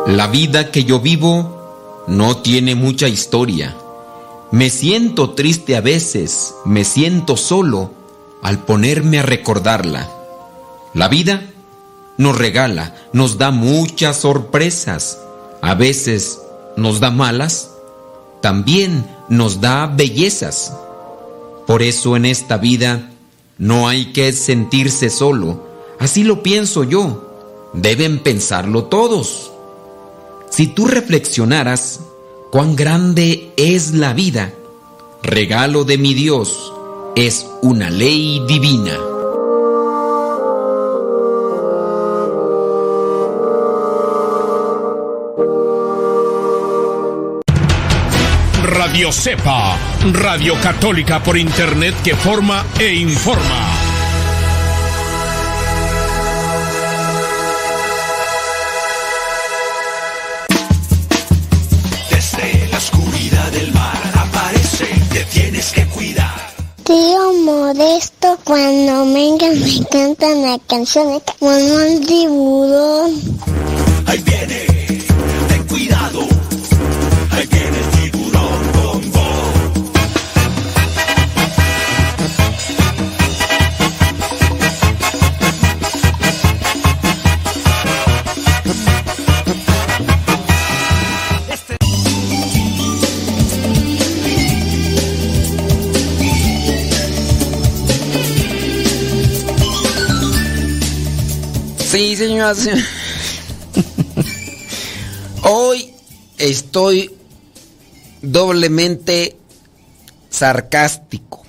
La 0.06 0.28
vida 0.28 0.70
que 0.70 0.84
yo 0.84 1.00
vivo 1.00 2.04
no 2.06 2.36
tiene 2.36 2.76
mucha 2.76 3.08
historia 3.08 3.74
me 4.52 4.70
siento 4.70 5.30
triste 5.30 5.76
a 5.76 5.80
veces, 5.80 6.54
me 6.64 6.84
siento 6.84 7.36
solo 7.36 7.90
al 8.42 8.64
ponerme 8.64 9.18
a 9.18 9.22
recordarla. 9.22 10.08
La 10.94 11.08
vida 11.08 11.42
nos 12.16 12.38
regala, 12.38 12.94
nos 13.12 13.38
da 13.38 13.50
muchas 13.50 14.18
sorpresas, 14.18 15.18
a 15.62 15.74
veces 15.74 16.40
nos 16.76 17.00
da 17.00 17.10
malas, 17.10 17.72
también 18.40 19.04
nos 19.28 19.60
da 19.60 19.86
bellezas. 19.86 20.72
Por 21.66 21.82
eso 21.82 22.16
en 22.16 22.24
esta 22.24 22.56
vida 22.56 23.10
no 23.58 23.88
hay 23.88 24.12
que 24.12 24.32
sentirse 24.32 25.10
solo, 25.10 25.66
así 25.98 26.22
lo 26.22 26.42
pienso 26.42 26.84
yo. 26.84 27.22
deben 27.72 28.20
pensarlo 28.20 28.84
todos. 28.84 29.50
Si 30.48 30.68
tú 30.68 30.86
reflexionaras 30.86 32.00
cuán 32.56 32.74
grande 32.74 33.52
es 33.58 33.92
la 33.92 34.14
vida, 34.14 34.50
regalo 35.22 35.84
de 35.84 35.98
mi 35.98 36.14
Dios, 36.14 36.72
es 37.14 37.46
una 37.60 37.90
ley 37.90 38.42
divina. 38.48 38.96
Radio 48.62 49.12
Cepa, 49.12 49.76
Radio 50.14 50.54
Católica 50.62 51.22
por 51.22 51.36
Internet 51.36 51.94
que 52.02 52.16
forma 52.16 52.64
e 52.78 52.94
informa. 52.94 53.75
Modesto, 67.46 68.36
cuando 68.42 69.04
venga 69.14 69.46
me 69.50 69.86
cantan 69.88 70.42
la 70.42 70.58
canción 70.66 71.22
como 71.38 71.56
un 71.56 72.04
tiburón. 72.04 73.12
Ahí 74.04 74.18
viene, 74.18 74.75
Señoras. 102.16 102.66
Hoy 105.42 105.92
estoy 106.38 107.14
doblemente 108.22 109.36
sarcástico. 110.30 111.42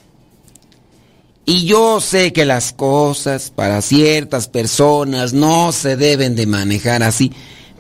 Y 1.45 1.63
yo 1.63 2.01
sé 2.01 2.33
que 2.33 2.43
las 2.43 2.73
cosas 2.73 3.49
para 3.49 3.81
ciertas 3.81 4.49
personas 4.49 5.31
no 5.31 5.71
se 5.71 5.95
deben 5.95 6.35
de 6.35 6.47
manejar 6.47 7.01
así. 7.01 7.31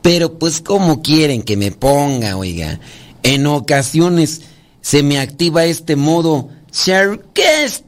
Pero 0.01 0.39
pues 0.39 0.61
como 0.61 1.01
quieren 1.01 1.43
que 1.43 1.57
me 1.57 1.73
ponga, 1.73 2.37
oiga. 2.37 2.79
En 3.21 3.47
ocasiones 3.47 4.43
se 4.79 5.03
me 5.03 5.19
activa 5.19 5.65
este 5.65 5.97
modo 5.97 6.47
sarcástico. 6.71 7.83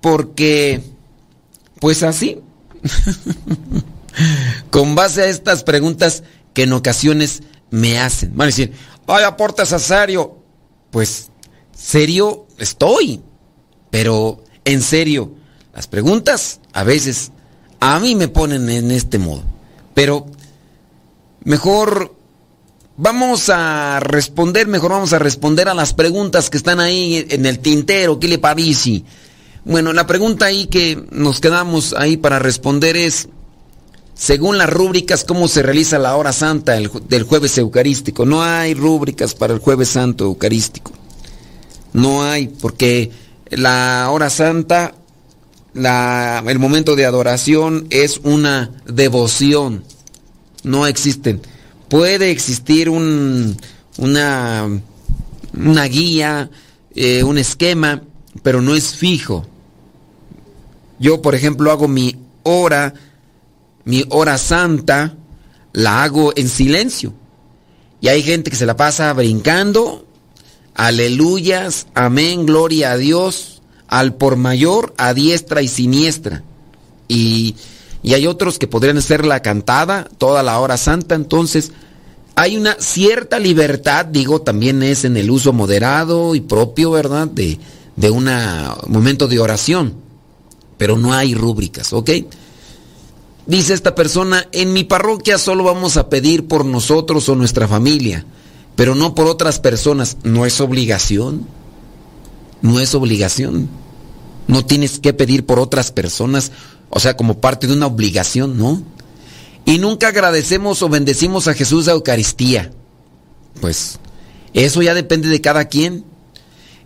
Porque, 0.00 0.80
pues 1.78 2.02
así. 2.02 2.40
Con 4.70 4.94
base 4.94 5.22
a 5.22 5.26
estas 5.26 5.62
preguntas 5.62 6.22
que 6.52 6.64
en 6.64 6.72
ocasiones 6.72 7.42
me 7.70 7.98
hacen. 7.98 8.36
Van 8.36 8.46
a 8.46 8.50
decir, 8.50 8.72
ay, 9.06 9.24
aportas 9.24 9.72
a. 9.72 10.06
Pues, 10.90 11.30
serio 11.76 12.46
estoy. 12.58 13.20
Pero, 13.90 14.42
en 14.64 14.82
serio, 14.82 15.34
las 15.74 15.86
preguntas 15.86 16.60
a 16.72 16.84
veces 16.84 17.32
a 17.80 17.98
mí 18.00 18.14
me 18.14 18.28
ponen 18.28 18.68
en 18.68 18.90
este 18.90 19.18
modo. 19.18 19.42
Pero, 19.94 20.26
mejor 21.44 22.14
vamos 22.96 23.50
a 23.50 24.00
responder, 24.00 24.66
mejor 24.66 24.92
vamos 24.92 25.12
a 25.12 25.18
responder 25.18 25.68
a 25.68 25.74
las 25.74 25.94
preguntas 25.94 26.50
que 26.50 26.56
están 26.56 26.80
ahí 26.80 27.26
en 27.28 27.46
el 27.46 27.58
tintero. 27.58 28.18
¿Qué 28.18 28.28
le 28.28 28.38
parece? 28.38 29.02
Bueno, 29.64 29.94
la 29.94 30.06
pregunta 30.06 30.44
ahí 30.44 30.66
que 30.66 31.02
nos 31.10 31.40
quedamos 31.40 31.94
ahí 31.96 32.18
para 32.18 32.38
responder 32.38 32.98
es, 32.98 33.28
según 34.14 34.58
las 34.58 34.68
rúbricas, 34.68 35.24
¿cómo 35.24 35.48
se 35.48 35.62
realiza 35.62 35.98
la 35.98 36.16
hora 36.16 36.34
santa 36.34 36.72
del, 36.72 37.22
jueves 37.22 37.56
eucarístico? 37.56 38.26
No 38.26 38.42
hay 38.42 38.74
rúbricas 38.74 39.34
para 39.34 39.54
el 39.54 39.60
jueves 39.60 39.88
santo 39.88 40.24
eucarístico. 40.24 40.92
No 41.94 42.22
hay, 42.22 42.48
porque 42.48 43.10
la 43.48 44.08
hora 44.10 44.28
santa, 44.28 44.94
el 45.74 46.58
momento 46.58 46.94
de 46.94 47.06
adoración 47.06 47.86
es 47.88 48.20
una 48.22 48.70
devoción. 48.84 49.82
No 50.62 50.86
existen. 50.86 51.40
Puede 51.88 52.30
existir 52.30 52.90
un, 52.90 53.56
una, 53.96 54.68
una 55.56 55.84
guía, 55.84 56.50
eh, 56.94 57.24
un 57.24 57.38
esquema, 57.38 58.02
pero 58.42 58.60
no 58.60 58.74
es 58.74 58.94
fijo. 58.94 59.46
Yo, 61.04 61.20
por 61.20 61.34
ejemplo, 61.34 61.70
hago 61.70 61.86
mi 61.86 62.16
hora, 62.44 62.94
mi 63.84 64.06
hora 64.08 64.38
santa, 64.38 65.14
la 65.74 66.02
hago 66.02 66.32
en 66.34 66.48
silencio. 66.48 67.12
Y 68.00 68.08
hay 68.08 68.22
gente 68.22 68.50
que 68.50 68.56
se 68.56 68.64
la 68.64 68.78
pasa 68.78 69.12
brincando, 69.12 70.06
aleluyas, 70.74 71.88
amén, 71.92 72.46
gloria 72.46 72.92
a 72.92 72.96
Dios, 72.96 73.60
al 73.86 74.14
por 74.14 74.36
mayor, 74.36 74.94
a 74.96 75.12
diestra 75.12 75.60
y 75.60 75.68
siniestra. 75.68 76.42
Y, 77.06 77.54
y 78.02 78.14
hay 78.14 78.26
otros 78.26 78.58
que 78.58 78.66
podrían 78.66 78.96
hacer 78.96 79.26
la 79.26 79.42
cantada 79.42 80.08
toda 80.16 80.42
la 80.42 80.58
hora 80.58 80.78
santa, 80.78 81.16
entonces 81.16 81.72
hay 82.34 82.56
una 82.56 82.76
cierta 82.80 83.38
libertad, 83.38 84.06
digo, 84.06 84.40
también 84.40 84.82
es 84.82 85.04
en 85.04 85.18
el 85.18 85.30
uso 85.30 85.52
moderado 85.52 86.34
y 86.34 86.40
propio, 86.40 86.92
¿verdad? 86.92 87.26
De, 87.26 87.58
de 87.94 88.08
un 88.08 88.26
momento 88.86 89.28
de 89.28 89.38
oración, 89.38 90.02
pero 90.78 90.98
no 90.98 91.12
hay 91.12 91.34
rúbricas, 91.34 91.92
¿ok? 91.92 92.10
Dice 93.46 93.74
esta 93.74 93.94
persona, 93.94 94.48
en 94.52 94.72
mi 94.72 94.84
parroquia 94.84 95.36
solo 95.36 95.64
vamos 95.64 95.96
a 95.96 96.08
pedir 96.08 96.46
por 96.48 96.64
nosotros 96.64 97.28
o 97.28 97.34
nuestra 97.34 97.68
familia, 97.68 98.24
pero 98.74 98.94
no 98.94 99.14
por 99.14 99.26
otras 99.26 99.60
personas. 99.60 100.16
No 100.22 100.46
es 100.46 100.60
obligación. 100.60 101.46
No 102.62 102.80
es 102.80 102.94
obligación. 102.94 103.68
No 104.46 104.64
tienes 104.64 104.98
que 104.98 105.12
pedir 105.12 105.44
por 105.44 105.58
otras 105.58 105.92
personas, 105.92 106.52
o 106.90 107.00
sea, 107.00 107.16
como 107.16 107.40
parte 107.40 107.66
de 107.66 107.74
una 107.74 107.86
obligación, 107.86 108.56
¿no? 108.56 108.82
Y 109.66 109.78
nunca 109.78 110.08
agradecemos 110.08 110.82
o 110.82 110.88
bendecimos 110.88 111.48
a 111.48 111.54
Jesús 111.54 111.88
a 111.88 111.92
Eucaristía. 111.92 112.70
Pues 113.60 113.98
eso 114.52 114.82
ya 114.82 114.94
depende 114.94 115.28
de 115.28 115.40
cada 115.40 115.66
quien. 115.66 116.04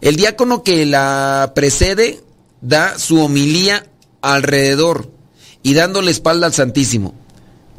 El 0.01 0.17
diácono 0.17 0.63
que 0.63 0.87
la 0.87 1.53
precede 1.55 2.23
da 2.61 2.99
su 2.99 3.21
homilía 3.21 3.87
alrededor 4.21 5.11
y 5.63 5.75
dándole 5.75 6.11
espalda 6.11 6.47
al 6.47 6.55
Santísimo. 6.55 7.15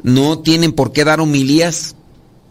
No 0.02 0.38
tienen 0.38 0.72
por 0.72 0.92
qué 0.92 1.04
dar 1.04 1.20
homilías 1.20 1.94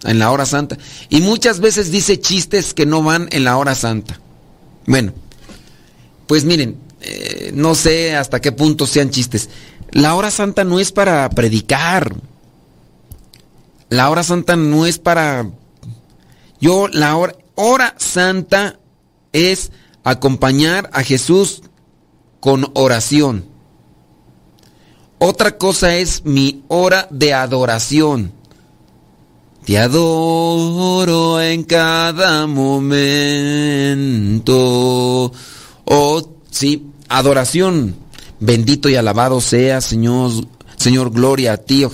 en 0.04 0.20
la 0.20 0.32
hora 0.32 0.46
santa. 0.46 0.78
Y 1.10 1.22
muchas 1.22 1.60
veces 1.60 1.92
dice 1.92 2.20
chistes 2.20 2.74
que 2.74 2.86
no 2.86 3.04
van 3.04 3.28
en 3.32 3.44
la 3.44 3.58
hora 3.58 3.76
santa. 3.76 4.20
Bueno, 4.86 5.14
pues 6.28 6.46
miren, 6.46 6.78
eh, 7.02 7.52
no 7.54 7.76
sé 7.76 8.16
hasta 8.16 8.40
qué 8.40 8.52
punto 8.52 8.86
sean 8.86 9.10
chistes. 9.10 9.50
La 9.92 10.16
hora 10.16 10.32
santa 10.32 10.64
no 10.64 10.80
es 10.80 10.92
para 10.92 11.30
predicar. 11.30 12.16
La 13.90 14.10
hora 14.10 14.24
santa 14.24 14.56
no 14.56 14.86
es 14.86 15.00
para... 15.00 15.50
Yo, 16.62 16.88
la 16.90 17.16
hora, 17.16 17.36
hora 17.56 17.96
santa 17.98 18.80
es 19.32 19.72
acompañar 20.04 20.90
a 20.94 21.04
Jesús 21.04 21.64
con 22.40 22.72
oración. 22.74 23.46
Otra 25.18 25.58
cosa 25.58 25.96
es 25.98 26.24
mi 26.26 26.64
hora 26.70 27.08
de 27.12 27.34
adoración. 27.34 28.32
Te 29.66 29.78
adoro 29.78 31.42
en 31.42 31.64
cada 31.64 32.48
momento. 32.48 32.82
Oh, 35.86 36.30
sí, 36.50 36.88
adoración. 37.10 37.96
Bendito 38.40 38.88
y 38.90 38.96
alabado 38.96 39.42
sea, 39.42 39.82
Señor, 39.82 40.32
Señor, 40.78 41.12
gloria 41.12 41.54
a 41.54 41.58
ti. 41.58 41.84
oh. 41.84 41.92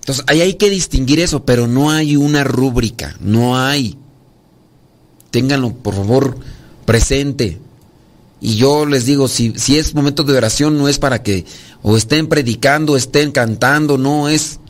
Entonces, 0.00 0.24
ahí 0.26 0.40
hay 0.42 0.54
que 0.54 0.68
distinguir 0.68 1.20
eso, 1.20 1.44
pero 1.46 1.66
no 1.66 1.90
hay 1.90 2.16
una 2.16 2.44
rúbrica, 2.44 3.16
no 3.20 3.56
hay. 3.56 3.96
Ténganlo, 5.30 5.72
por 5.72 5.94
favor, 5.94 6.36
presente. 6.84 7.58
Y 8.46 8.56
yo 8.56 8.84
les 8.84 9.06
digo, 9.06 9.26
si, 9.26 9.54
si 9.56 9.78
es 9.78 9.94
momento 9.94 10.22
de 10.22 10.36
oración, 10.36 10.76
no 10.76 10.86
es 10.86 10.98
para 10.98 11.22
que 11.22 11.46
o 11.80 11.96
estén 11.96 12.26
predicando, 12.26 12.94
estén 12.94 13.32
cantando, 13.32 13.96
no 13.96 14.28
es 14.28 14.60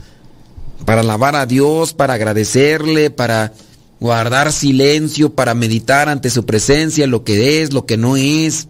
para 0.84 1.00
alabar 1.00 1.34
a 1.34 1.44
Dios, 1.44 1.92
para 1.92 2.14
agradecerle, 2.14 3.10
para 3.10 3.52
guardar 3.98 4.52
silencio, 4.52 5.34
para 5.34 5.54
meditar 5.54 6.08
ante 6.08 6.30
su 6.30 6.46
presencia, 6.46 7.08
lo 7.08 7.24
que 7.24 7.62
es, 7.62 7.72
lo 7.72 7.84
que 7.84 7.96
no 7.96 8.16
es. 8.16 8.68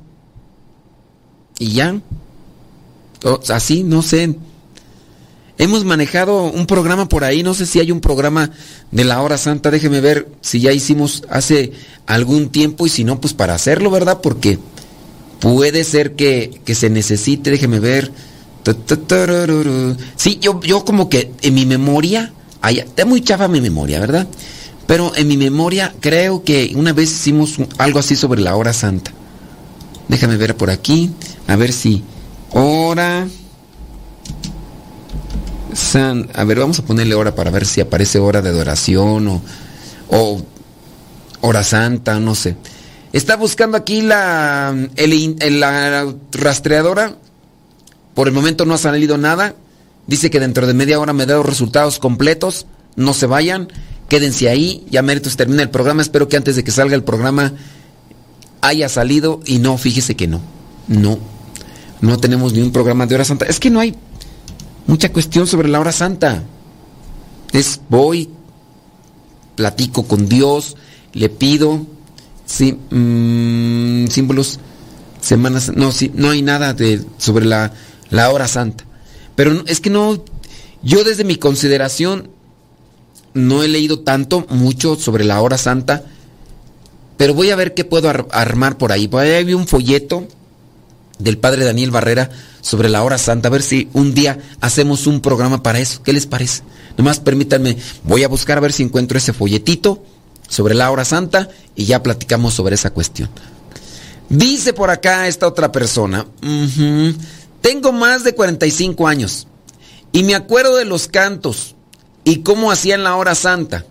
Y 1.59 1.73
ya. 1.73 2.01
Así, 3.51 3.85
no 3.85 4.01
sé. 4.01 4.39
hemos 5.59 5.85
manejado 5.85 6.45
un 6.45 6.65
programa 6.65 7.11
por 7.11 7.25
ahí, 7.25 7.43
no 7.43 7.53
sé 7.53 7.67
si 7.67 7.79
hay 7.79 7.93
un 7.93 8.01
programa 8.01 8.53
de 8.91 9.05
la 9.05 9.21
hora 9.21 9.37
santa, 9.37 9.71
déjeme 9.71 10.01
ver 10.01 10.31
si 10.41 10.61
ya 10.61 10.73
hicimos 10.73 11.25
hace 11.29 11.73
algún 12.07 12.49
tiempo 12.49 12.87
y 12.87 12.89
si 12.89 13.05
no, 13.05 13.21
pues 13.21 13.35
para 13.35 13.55
hacerlo, 13.55 13.91
¿verdad? 13.91 14.23
Porque 14.23 14.59
puede 15.41 15.85
ser 15.85 16.15
que, 16.15 16.61
que 16.65 16.75
se 16.75 16.91
necesite, 16.91 17.51
déjeme 17.51 17.81
ver. 17.81 18.11
Sí, 20.17 20.39
yo, 20.41 20.61
yo 20.61 20.85
como 20.85 21.09
que 21.09 21.31
en 21.43 21.55
mi 21.55 21.67
memoria, 21.67 22.33
está 22.63 23.05
muy 23.05 23.21
chafa 23.21 23.47
mi 23.49 23.61
memoria, 23.61 24.01
¿verdad? 24.01 24.27
Pero 24.87 25.15
en 25.17 25.29
mi 25.29 25.37
memoria 25.37 25.95
creo 26.01 26.45
que 26.45 26.73
una 26.75 26.93
vez 26.93 27.11
hicimos 27.11 27.57
algo 27.79 27.99
así 27.99 28.17
sobre 28.17 28.41
la 28.41 28.57
hora 28.57 28.73
santa. 28.73 29.13
Déjame 30.09 30.37
ver 30.37 30.57
por 30.57 30.71
aquí, 30.71 31.11
a 31.47 31.57
ver 31.57 31.73
si 31.73 32.03
hora 32.51 33.27
san, 35.75 36.29
a 36.35 36.45
ver, 36.45 36.59
vamos 36.59 36.79
a 36.79 36.85
ponerle 36.85 37.15
hora 37.15 37.35
para 37.35 37.51
ver 37.51 37.67
si 37.67 37.81
aparece 37.81 38.19
hora 38.19 38.43
de 38.43 38.51
adoración 38.51 39.29
o, 39.29 39.43
o 40.09 40.43
hora 41.41 41.65
santa, 41.65 42.21
no 42.21 42.35
sé. 42.35 42.57
Está 43.15 43.37
buscando 43.37 43.77
aquí 43.77 44.03
la, 44.03 44.75
la 44.97 46.15
rastreadora. 46.33 47.15
Por 48.13 48.27
el 48.27 48.35
momento 48.35 48.67
no 48.67 48.75
ha 48.75 48.79
salido 48.79 49.17
nada. 49.19 49.55
Dice 50.09 50.31
que 50.31 50.41
dentro 50.41 50.67
de 50.67 50.75
media 50.75 50.99
hora 50.99 51.13
me 51.13 51.25
da 51.25 51.37
los 51.37 51.47
resultados 51.47 52.01
completos. 52.01 52.67
No 52.97 53.15
se 53.15 53.27
vayan. 53.27 53.69
Quédense 54.09 54.49
ahí. 54.49 54.85
Ya 54.91 55.03
méritos 55.03 55.37
termina 55.37 55.63
el 55.63 55.71
programa. 55.71 56.03
Espero 56.03 56.29
que 56.29 56.37
antes 56.37 56.57
de 56.57 56.65
que 56.65 56.73
salga 56.73 56.97
el 56.97 57.05
programa 57.05 57.53
haya 58.63 58.89
salido. 58.89 59.39
Y 59.47 59.61
no, 59.61 59.79
fíjese 59.79 60.17
que 60.17 60.27
no. 60.27 60.41
No. 60.89 61.21
No 62.01 62.19
tenemos 62.19 62.53
ni 62.53 62.63
un 62.63 62.73
programa 62.73 63.07
de 63.07 63.15
hora 63.15 63.25
santa. 63.25 63.45
Es 63.45 63.61
que 63.61 63.71
no 63.71 63.79
hay 63.79 63.95
mucha 64.89 65.13
cuestión 65.13 65.47
sobre 65.47 65.69
la 65.69 65.79
hora 65.79 65.93
santa. 65.93 66.43
Es 67.53 67.81
voy, 67.89 68.29
platico 69.55 70.03
con 70.03 70.29
Dios, 70.29 70.77
le 71.13 71.29
pido 71.29 71.94
Sí, 72.47 72.79
mm, 72.91 74.09
símbolos, 74.09 74.61
semanas, 75.21 75.73
no, 75.75 75.93
sí, 75.93 76.11
no 76.15 76.31
hay 76.31 76.43
nada 76.43 76.75
de, 76.75 77.03
sobre 77.19 77.47
la, 77.47 77.73
la 78.11 78.31
hora 78.31 78.49
santa. 78.49 78.85
Pero 79.35 79.65
es 79.67 79.81
que 79.81 79.91
no, 79.91 80.23
yo 80.83 81.05
desde 81.05 81.25
mi 81.25 81.37
consideración 81.37 82.29
no 83.33 83.63
he 83.63 83.69
leído 83.69 84.01
tanto, 84.01 84.47
mucho 84.51 84.97
sobre 84.97 85.25
la 85.25 85.41
hora 85.41 85.59
santa, 85.59 86.05
pero 87.17 87.35
voy 87.35 87.51
a 87.51 87.57
ver 87.57 87.75
qué 87.75 87.85
puedo 87.85 88.11
armar 88.31 88.79
por 88.79 88.93
ahí. 88.93 89.09
Por 89.09 89.21
ahí 89.21 89.31
hay 89.31 89.55
un 89.55 89.67
folleto 89.67 90.27
del 91.19 91.39
padre 91.39 91.65
Daniel 91.65 91.91
Barrera 91.91 92.31
sobre 92.61 92.89
la 92.89 93.03
hora 93.03 93.19
santa, 93.19 93.49
a 93.49 93.53
ver 93.53 93.63
si 93.63 93.89
un 93.93 94.15
día 94.15 94.39
hacemos 94.61 95.07
un 95.07 95.21
programa 95.21 95.63
para 95.63 95.79
eso. 95.79 96.03
¿Qué 96.03 96.13
les 96.13 96.27
parece? 96.27 96.63
Nomás 96.97 97.21
permítanme, 97.21 97.77
voy 98.05 98.23
a 98.25 98.29
buscar 98.29 98.59
a 98.59 98.61
ver 98.61 98.73
si 98.73 98.83
encuentro 98.83 99.19
ese 99.19 99.33
folletito 99.33 100.03
sobre 100.49 100.75
la 100.75 100.91
hora 100.91 101.05
santa 101.05 101.49
y 101.75 101.85
ya 101.85 102.03
platicamos 102.03 102.55
sobre 102.55 102.75
esa 102.75 102.91
cuestión. 102.91 103.31
Dice 104.29 104.73
por 104.73 104.91
acá 104.91 105.29
esta 105.29 105.47
otra 105.47 105.71
persona, 105.71 106.27
tengo 107.61 107.93
más 107.93 108.25
de 108.25 108.35
45 108.35 109.07
años 109.07 109.47
y 110.13 110.23
me 110.23 110.35
acuerdo 110.35 110.77
de 110.77 110.85
los 110.85 111.09
cantos 111.09 111.75
y 112.25 112.39
cómo 112.39 112.71
hacían 112.71 113.05
la 113.05 113.17
hora 113.17 113.35
santa. 113.35 113.85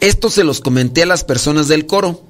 Esto 0.00 0.30
se 0.30 0.42
los 0.42 0.60
comenté 0.60 1.04
a 1.04 1.06
las 1.06 1.22
personas 1.22 1.68
del 1.68 1.86
coro 1.86 2.22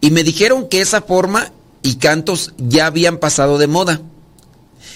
y 0.00 0.10
me 0.10 0.24
dijeron 0.24 0.68
que 0.68 0.80
esa 0.80 1.02
forma 1.02 1.52
y 1.82 1.96
cantos 1.96 2.54
ya 2.56 2.86
habían 2.86 3.18
pasado 3.18 3.58
de 3.58 3.66
moda. 3.66 4.00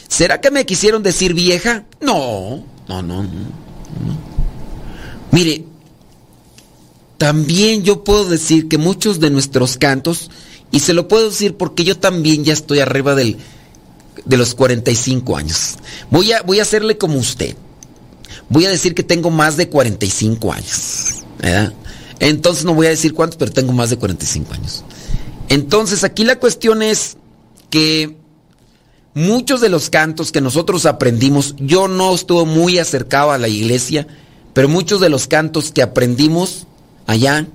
¿Será 0.09 0.41
que 0.41 0.51
me 0.51 0.65
quisieron 0.65 1.03
decir 1.03 1.35
vieja? 1.35 1.85
No, 2.01 2.65
no, 2.89 3.03
no, 3.03 3.23
no. 3.23 3.29
Mire, 5.31 5.65
también 7.19 7.85
yo 7.85 8.05
puedo 8.05 8.25
decir 8.29 8.69
que 8.69 8.79
muchos 8.79 9.21
de 9.21 9.31
nuestros 9.31 9.77
cantos, 9.77 10.31
y 10.71 10.81
se 10.81 10.93
lo 10.93 11.07
puedo 11.07 11.31
decir 11.31 11.57
porque 11.57 11.85
yo 11.85 11.99
también 11.99 12.45
ya 12.45 12.53
estoy 12.53 12.81
arriba 12.81 13.15
del, 13.15 13.37
de 14.25 14.37
los 14.37 14.55
45 14.55 15.37
años. 15.37 15.77
Voy 16.11 16.33
a, 16.33 16.43
voy 16.43 16.59
a 16.59 16.63
hacerle 16.63 16.99
como 16.99 17.19
usted. 17.19 17.57
Voy 18.49 18.67
a 18.67 18.71
decir 18.71 18.95
que 18.95 19.03
tengo 19.03 19.31
más 19.31 19.57
de 19.57 19.69
45 19.69 20.53
años. 20.53 21.23
Entonces 22.19 22.65
no 22.65 22.75
voy 22.75 22.87
a 22.87 22.91
decir 22.91 23.15
cuántos, 23.15 23.37
pero 23.37 23.53
tengo 23.53 23.73
más 23.73 23.91
de 23.91 23.97
45 23.99 24.55
años. 24.55 24.85
Entonces 25.49 26.05
aquí 26.05 26.25
la 26.25 26.39
cuestión 26.39 26.83
es 26.83 27.17
que 27.71 28.17
muchos 29.15 29.61
de 29.61 29.69
los 29.69 29.91
cantos 29.91 30.33
que 30.33 30.41
nosotros 30.41 30.87
aprendimos, 30.87 31.55
yo 31.59 31.87
no 31.87 32.15
estuve 32.15 32.45
muy 32.45 32.79
acercado 32.79 33.31
a 33.31 33.39
la 33.39 33.49
iglesia, 33.49 34.07
pero 34.53 34.69
muchos 34.69 35.01
de 35.01 35.09
los 35.09 35.27
cantos 35.27 35.71
que 35.71 35.83
aprendimos 35.83 36.67
allá 37.07 37.47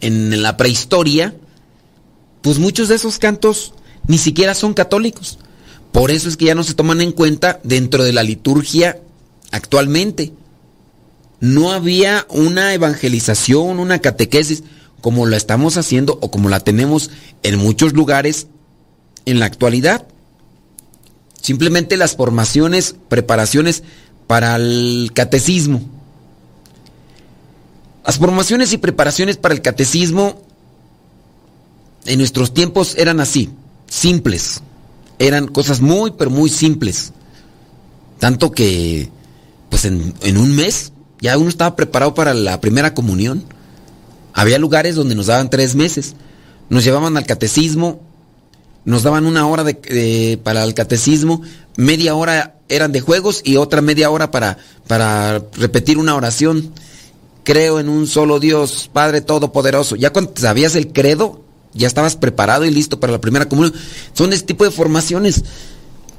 en 0.00 0.42
la 0.42 0.56
prehistoria, 0.56 1.34
pues 2.42 2.58
muchos 2.58 2.88
de 2.88 2.96
esos 2.96 3.18
cantos 3.18 3.74
ni 4.06 4.18
siquiera 4.18 4.54
son 4.54 4.74
católicos. 4.74 5.38
Por 5.92 6.10
eso 6.10 6.28
es 6.28 6.36
que 6.36 6.46
ya 6.46 6.54
no 6.54 6.62
se 6.62 6.74
toman 6.74 7.00
en 7.00 7.12
cuenta 7.12 7.60
dentro 7.64 8.04
de 8.04 8.12
la 8.12 8.22
liturgia 8.22 9.00
actualmente. 9.50 10.32
No 11.40 11.72
había 11.72 12.26
una 12.28 12.74
evangelización, 12.74 13.80
una 13.80 13.98
catequesis 14.00 14.62
como 15.00 15.26
la 15.26 15.36
estamos 15.36 15.76
haciendo 15.76 16.18
o 16.20 16.30
como 16.30 16.48
la 16.48 16.60
tenemos 16.60 17.10
en 17.42 17.56
muchos 17.56 17.92
lugares 17.92 18.46
en 19.24 19.40
la 19.40 19.46
actualidad. 19.46 20.06
Simplemente 21.40 21.96
las 21.96 22.16
formaciones, 22.16 22.94
preparaciones 23.08 23.82
para 24.26 24.56
el 24.56 25.10
catecismo 25.14 25.82
las 28.04 28.18
formaciones 28.18 28.72
y 28.72 28.78
preparaciones 28.78 29.36
para 29.36 29.54
el 29.54 29.62
catecismo 29.62 30.42
en 32.06 32.18
nuestros 32.18 32.54
tiempos 32.54 32.96
eran 32.96 33.20
así, 33.20 33.50
simples. 33.88 34.62
Eran 35.18 35.48
cosas 35.48 35.80
muy, 35.80 36.12
pero 36.12 36.30
muy 36.30 36.48
simples. 36.48 37.12
Tanto 38.18 38.50
que, 38.50 39.10
pues 39.68 39.84
en, 39.84 40.36
un 40.36 40.56
mes 40.56 40.92
ya 41.20 41.36
uno 41.36 41.48
estaba 41.48 41.76
preparado 41.76 42.14
para 42.14 42.32
la 42.32 42.60
primera 42.60 42.94
comunión. 42.94 43.44
Había 44.32 44.58
lugares 44.58 44.94
donde 44.94 45.14
nos 45.14 45.26
daban 45.26 45.50
tres 45.50 45.74
meses. 45.74 46.14
Nos 46.70 46.84
llevaban 46.84 47.16
al 47.16 47.26
catecismo, 47.26 48.00
nos 48.84 49.02
daban 49.02 49.26
una 49.26 49.46
hora 49.46 49.64
de, 49.64 50.40
para 50.42 50.64
el 50.64 50.72
catecismo, 50.72 51.42
media 51.76 52.14
hora 52.14 52.54
eran 52.68 52.92
de 52.92 53.00
juegos 53.00 53.42
y 53.44 53.56
otra 53.56 53.82
media 53.82 54.10
hora 54.10 54.30
para, 54.30 54.56
para 54.86 55.42
repetir 55.56 55.98
una 55.98 56.14
oración 56.14 56.72
creo 57.50 57.80
en 57.80 57.88
un 57.88 58.06
solo 58.06 58.38
Dios, 58.38 58.88
Padre 58.92 59.22
Todopoderoso. 59.22 59.96
Ya 59.96 60.12
cuando 60.12 60.32
sabías 60.36 60.76
el 60.76 60.92
credo, 60.92 61.42
ya 61.74 61.88
estabas 61.88 62.14
preparado 62.14 62.64
y 62.64 62.70
listo 62.70 63.00
para 63.00 63.12
la 63.12 63.20
primera 63.20 63.48
comunión. 63.48 63.74
Son 64.12 64.32
este 64.32 64.46
tipo 64.46 64.62
de 64.62 64.70
formaciones. 64.70 65.42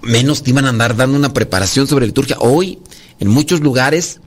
Menos 0.02 0.44
te 0.44 0.50
iban 0.50 0.66
a 0.66 0.70
andar 0.70 0.98
dando 0.98 1.18
una 1.18 1.32
preparación 1.32 1.88
sobre 1.88 2.06
liturgia. 2.06 2.36
Hoy, 2.42 2.80
en 3.22 3.30
muchos 3.30 3.62
lugares, 3.62 4.20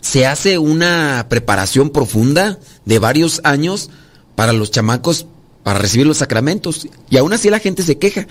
se 0.00 0.24
hace 0.24 0.56
una 0.56 1.26
preparación 1.28 1.90
profunda 1.90 2.58
de 2.86 2.98
varios 2.98 3.42
años 3.44 3.90
para 4.34 4.54
los 4.54 4.70
chamacos 4.70 5.26
para 5.62 5.78
recibir 5.80 6.06
los 6.06 6.16
sacramentos. 6.16 6.88
Y 7.10 7.18
aún 7.18 7.34
así 7.34 7.50
la 7.50 7.58
gente 7.58 7.82
se 7.82 7.98
queja, 7.98 8.26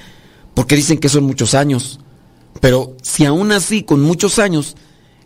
porque 0.56 0.76
dicen 0.76 0.98
que 0.98 1.10
son 1.10 1.24
muchos 1.24 1.54
años. 1.54 2.00
Pero 2.62 2.98
si 3.04 3.26
aún 3.26 3.52
así, 3.52 3.84
con 3.84 4.02
muchos 4.02 4.40
años, 4.40 4.76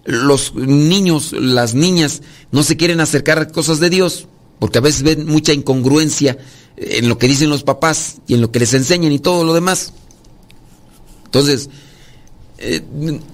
los 0.05 0.55
niños, 0.55 1.33
las 1.33 1.73
niñas 1.73 2.21
no 2.51 2.63
se 2.63 2.77
quieren 2.77 2.99
acercar 2.99 3.39
a 3.39 3.47
cosas 3.47 3.79
de 3.79 3.89
Dios, 3.89 4.27
porque 4.59 4.79
a 4.79 4.81
veces 4.81 5.03
ven 5.03 5.25
mucha 5.25 5.53
incongruencia 5.53 6.37
en 6.77 7.09
lo 7.09 7.17
que 7.17 7.27
dicen 7.27 7.49
los 7.49 7.63
papás 7.63 8.17
y 8.27 8.33
en 8.33 8.41
lo 8.41 8.51
que 8.51 8.59
les 8.59 8.73
enseñan 8.73 9.11
y 9.11 9.19
todo 9.19 9.43
lo 9.43 9.53
demás. 9.53 9.93
Entonces, 11.25 11.69
eh, 12.57 12.81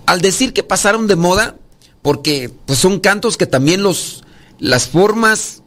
al 0.06 0.22
decir 0.22 0.54
que 0.54 0.64
pasaron 0.64 1.08
de 1.08 1.16
moda, 1.16 1.56
porque 2.02 2.52
pues 2.66 2.80
son 2.80 3.00
cantos 3.00 3.38
que 3.38 3.46
también 3.46 3.84
los 3.84 4.24
las 4.60 4.88
formas 4.88 5.62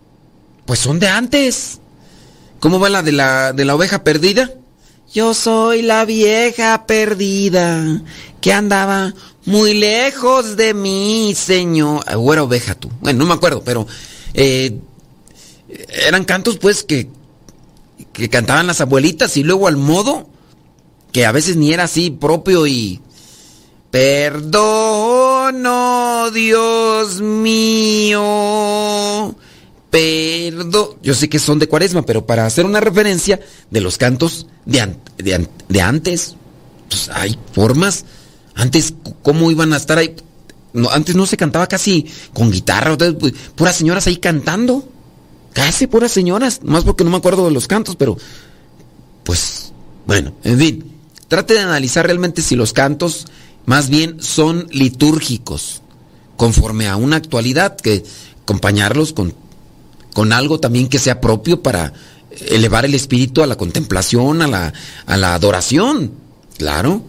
pues 0.64 0.78
son 0.78 0.98
de 0.98 1.08
antes. 1.08 1.78
¿Cómo 2.60 2.78
va 2.78 2.88
la 2.88 3.02
de 3.02 3.12
la 3.12 3.52
de 3.52 3.64
la 3.64 3.74
oveja 3.74 4.04
perdida? 4.04 4.50
Yo 5.12 5.34
soy 5.34 5.82
la 5.82 6.04
vieja 6.04 6.86
perdida 6.86 8.02
que 8.40 8.52
andaba 8.52 9.12
muy 9.46 9.74
lejos 9.74 10.56
de 10.56 10.74
mí, 10.74 11.34
Señor. 11.36 12.04
O 12.16 12.32
era 12.32 12.42
oveja 12.42 12.74
tú. 12.74 12.90
Bueno, 13.00 13.20
no 13.20 13.26
me 13.26 13.34
acuerdo, 13.34 13.62
pero 13.64 13.86
eh, 14.34 14.78
eran 16.06 16.24
cantos 16.24 16.58
pues 16.58 16.82
que, 16.82 17.08
que 18.12 18.28
cantaban 18.28 18.66
las 18.66 18.80
abuelitas 18.80 19.36
y 19.36 19.42
luego 19.42 19.68
al 19.68 19.76
modo 19.76 20.28
que 21.12 21.26
a 21.26 21.32
veces 21.32 21.56
ni 21.56 21.72
era 21.72 21.84
así 21.84 22.10
propio 22.10 22.66
y... 22.66 23.00
Perdono, 23.90 24.30
Dios 26.30 27.20
mío. 27.20 28.20
Perdón. 29.90 30.90
Yo 31.02 31.14
sé 31.14 31.28
que 31.28 31.40
son 31.40 31.58
de 31.58 31.66
cuaresma, 31.66 32.02
pero 32.02 32.24
para 32.24 32.46
hacer 32.46 32.64
una 32.64 32.78
referencia 32.78 33.40
de 33.70 33.80
los 33.80 33.98
cantos 33.98 34.46
de, 34.64 34.94
de, 35.68 35.82
antes, 35.82 36.36
pues 36.88 37.08
hay 37.08 37.36
formas 37.52 38.04
antes, 38.60 38.92
¿cómo 39.22 39.50
iban 39.50 39.72
a 39.72 39.78
estar 39.78 39.96
ahí? 39.96 40.14
Antes 40.92 41.16
no 41.16 41.24
se 41.24 41.36
cantaba 41.36 41.66
casi 41.66 42.06
con 42.34 42.50
guitarra, 42.50 42.96
pues, 42.96 43.32
puras 43.54 43.76
señoras 43.76 44.06
ahí 44.06 44.18
cantando. 44.18 44.86
Casi 45.54 45.86
puras 45.86 46.12
señoras, 46.12 46.60
más 46.62 46.84
porque 46.84 47.02
no 47.02 47.10
me 47.10 47.16
acuerdo 47.16 47.44
de 47.46 47.50
los 47.50 47.66
cantos, 47.66 47.96
pero 47.96 48.16
pues 49.24 49.72
bueno, 50.06 50.32
en 50.44 50.58
fin, 50.58 50.92
trate 51.26 51.54
de 51.54 51.60
analizar 51.60 52.06
realmente 52.06 52.40
si 52.40 52.54
los 52.54 52.72
cantos 52.72 53.26
más 53.66 53.88
bien 53.88 54.22
son 54.22 54.68
litúrgicos, 54.70 55.82
conforme 56.36 56.86
a 56.86 56.94
una 56.96 57.16
actualidad, 57.16 57.76
que 57.76 58.04
acompañarlos 58.42 59.12
con, 59.12 59.34
con 60.12 60.32
algo 60.32 60.60
también 60.60 60.88
que 60.88 61.00
sea 61.00 61.20
propio 61.20 61.62
para 61.62 61.94
elevar 62.48 62.84
el 62.84 62.94
espíritu 62.94 63.42
a 63.42 63.46
la 63.46 63.56
contemplación, 63.56 64.42
a 64.42 64.46
la, 64.46 64.72
a 65.06 65.16
la 65.16 65.34
adoración. 65.34 66.12
Claro. 66.58 67.02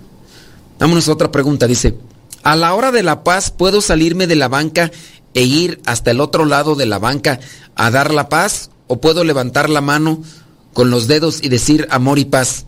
Vámonos 0.81 1.07
a 1.07 1.11
otra 1.11 1.31
pregunta, 1.31 1.67
dice, 1.67 1.95
a 2.41 2.55
la 2.55 2.73
hora 2.73 2.91
de 2.91 3.03
la 3.03 3.23
paz 3.23 3.51
puedo 3.51 3.81
salirme 3.81 4.25
de 4.25 4.35
la 4.35 4.47
banca 4.47 4.89
e 5.35 5.43
ir 5.43 5.79
hasta 5.85 6.09
el 6.09 6.19
otro 6.19 6.43
lado 6.43 6.73
de 6.73 6.87
la 6.87 6.97
banca 6.97 7.39
a 7.75 7.91
dar 7.91 8.11
la 8.11 8.29
paz 8.29 8.71
o 8.87 8.99
puedo 8.99 9.23
levantar 9.23 9.69
la 9.69 9.81
mano 9.81 10.23
con 10.73 10.89
los 10.89 11.05
dedos 11.05 11.43
y 11.43 11.49
decir 11.49 11.87
amor 11.91 12.17
y 12.17 12.25
paz. 12.25 12.65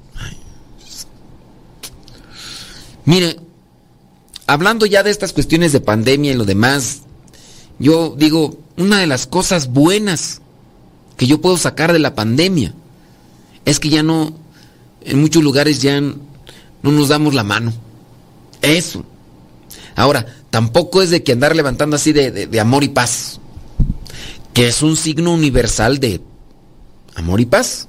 Mire, 3.03 3.39
hablando 4.45 4.85
ya 4.85 5.01
de 5.01 5.09
estas 5.09 5.33
cuestiones 5.33 5.71
de 5.71 5.79
pandemia 5.79 6.33
y 6.33 6.35
lo 6.35 6.45
demás, 6.45 7.01
yo 7.79 8.13
digo, 8.15 8.59
una 8.77 8.99
de 8.99 9.07
las 9.07 9.25
cosas 9.25 9.69
buenas 9.69 10.39
que 11.17 11.25
yo 11.25 11.41
puedo 11.41 11.57
sacar 11.57 11.91
de 11.91 11.97
la 11.97 12.13
pandemia 12.13 12.75
es 13.65 13.79
que 13.79 13.89
ya 13.89 14.03
no, 14.03 14.33
en 15.01 15.19
muchos 15.19 15.41
lugares 15.41 15.81
ya 15.81 15.99
no 15.99 16.13
nos 16.83 17.07
damos 17.07 17.33
la 17.33 17.43
mano. 17.43 17.73
Eso. 18.63 19.05
Ahora, 19.95 20.25
tampoco 20.49 21.01
es 21.01 21.11
de 21.11 21.21
que 21.21 21.33
andar 21.33 21.55
levantando 21.55 21.97
así 21.97 22.13
de, 22.13 22.59
amor 22.59 22.83
y 22.83 22.89
paz, 22.89 23.39
que 24.53 24.67
es 24.67 24.81
un 24.81 24.95
signo 24.95 25.33
universal 25.33 25.99
de 25.99 26.21
amor 27.13 27.41
y 27.41 27.45
paz. 27.45 27.87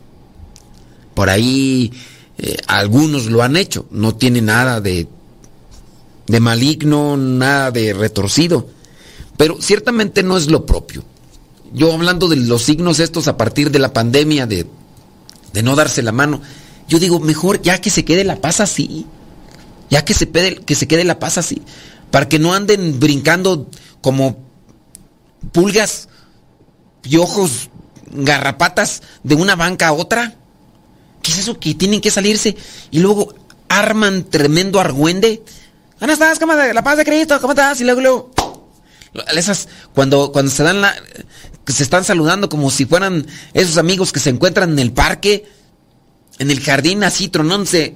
Por 1.15 1.31
ahí 1.31 1.93
eh, 2.39 2.57
algunos 2.67 3.27
lo 3.27 3.43
han 3.43 3.57
hecho, 3.57 3.87
no 3.91 4.17
tiene 4.17 4.43
nada 4.43 4.81
de, 4.81 5.07
de 6.27 6.41
maligno, 6.41 7.17
nada 7.17 7.71
de 7.71 7.95
retorcido, 7.95 8.69
pero 9.37 9.63
ciertamente 9.63 10.23
no 10.23 10.37
es 10.37 10.51
lo 10.51 10.67
propio. 10.67 11.05
Yo 11.73 11.93
hablando 11.93 12.29
de 12.29 12.37
los 12.37 12.63
signos 12.63 12.99
estos 12.99 13.29
a 13.29 13.37
partir 13.37 13.71
de 13.71 13.79
la 13.79 13.93
pandemia, 13.93 14.47
de, 14.47 14.67
de 15.53 15.63
no 15.63 15.77
darse 15.77 16.03
la 16.03 16.13
mano, 16.13 16.43
yo 16.89 16.99
digo, 16.99 17.21
mejor 17.21 17.63
ya 17.63 17.81
que 17.81 17.91
se 17.91 18.05
quede 18.05 18.25
la 18.25 18.41
paz 18.41 18.61
así, 18.61 19.07
ya 19.95 20.05
que 20.05 20.13
se, 20.13 20.29
que 20.29 20.75
se 20.75 20.89
quede 20.89 21.05
la 21.05 21.21
paz 21.21 21.39
así, 21.39 21.63
para 22.11 22.29
que 22.29 22.41
no 22.41 22.53
anden 22.53 22.99
brincando 22.99 23.71
como 24.01 24.39
pulgas, 25.53 26.09
piojos, 27.01 27.71
garrapatas 28.11 29.03
de 29.23 29.37
una 29.37 29.55
banca 29.55 29.87
a 29.87 29.93
otra. 29.93 30.35
¿Qué 31.23 31.31
es 31.31 31.39
eso 31.39 31.61
que 31.61 31.77
tienen 31.77 32.01
que 32.01 32.11
salirse 32.11 32.57
y 32.91 32.99
luego 32.99 33.37
arman 33.69 34.25
tremendo 34.25 34.81
argüende? 34.81 35.45
¿Dónde 36.01 36.15
estás? 36.15 36.41
¿Cómo 36.41 36.57
de 36.57 36.75
la 36.75 36.83
paz 36.83 36.97
de 36.97 37.05
Cristo? 37.05 37.41
¿Cómo 37.41 37.53
estás? 37.53 37.81
Y 37.81 37.85
luego, 37.85 38.01
luego 38.01 38.33
esas 39.37 39.69
cuando 39.95 40.33
cuando 40.33 40.51
se 40.51 40.65
dan 40.65 40.81
la 40.81 40.93
se 41.69 41.85
están 41.85 42.03
saludando 42.03 42.49
como 42.49 42.69
si 42.73 42.85
fueran 42.85 43.29
esos 43.53 43.79
amigos 43.79 44.11
que 44.11 44.19
se 44.19 44.31
encuentran 44.31 44.73
en 44.73 44.81
el 44.81 44.91
parque, 44.91 45.45
en 46.41 46.51
el 46.51 46.59
jardín 46.59 47.05
así 47.05 47.29
tronándose 47.29 47.95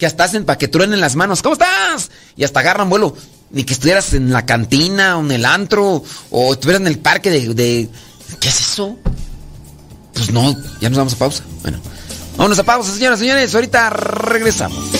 que 0.00 0.06
hasta 0.06 0.24
hacen 0.24 0.46
para 0.46 0.56
que 0.56 0.66
truenen 0.66 0.98
las 0.98 1.14
manos. 1.14 1.42
¿Cómo 1.42 1.52
estás? 1.52 2.10
Y 2.34 2.42
hasta 2.42 2.60
agarran 2.60 2.88
vuelo. 2.88 3.14
Ni 3.50 3.64
que 3.64 3.74
estuvieras 3.74 4.14
en 4.14 4.32
la 4.32 4.46
cantina 4.46 5.18
o 5.18 5.20
en 5.20 5.30
el 5.30 5.44
antro 5.44 6.02
o 6.30 6.52
estuvieras 6.52 6.80
en 6.80 6.86
el 6.86 6.98
parque 6.98 7.30
de. 7.30 7.88
¿Qué 8.40 8.48
es 8.48 8.60
eso? 8.60 8.96
Pues 10.14 10.32
no, 10.32 10.56
ya 10.80 10.88
nos 10.88 10.98
vamos 10.98 11.12
a 11.12 11.18
pausa. 11.18 11.44
Bueno, 11.60 11.78
vámonos 12.36 12.58
a 12.58 12.64
pausa, 12.64 12.94
señoras 12.94 13.18
señores. 13.18 13.54
Ahorita 13.54 13.90
regresamos. 13.90 14.99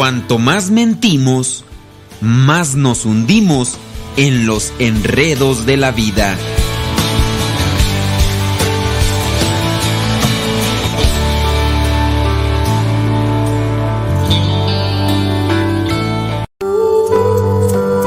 Cuanto 0.00 0.38
más 0.38 0.70
mentimos, 0.70 1.62
más 2.22 2.74
nos 2.74 3.04
hundimos 3.04 3.76
en 4.16 4.46
los 4.46 4.72
enredos 4.78 5.66
de 5.66 5.76
la 5.76 5.90
vida. 5.90 6.38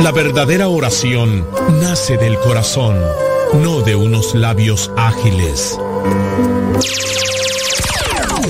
La 0.02 0.12
verdadera 0.12 0.70
oración 0.70 1.48
nace 1.80 2.18
del 2.18 2.40
corazón, 2.40 3.00
no 3.62 3.82
de 3.82 3.96
unos 3.96 4.34
labios 4.34 4.90
ágiles. 4.98 5.78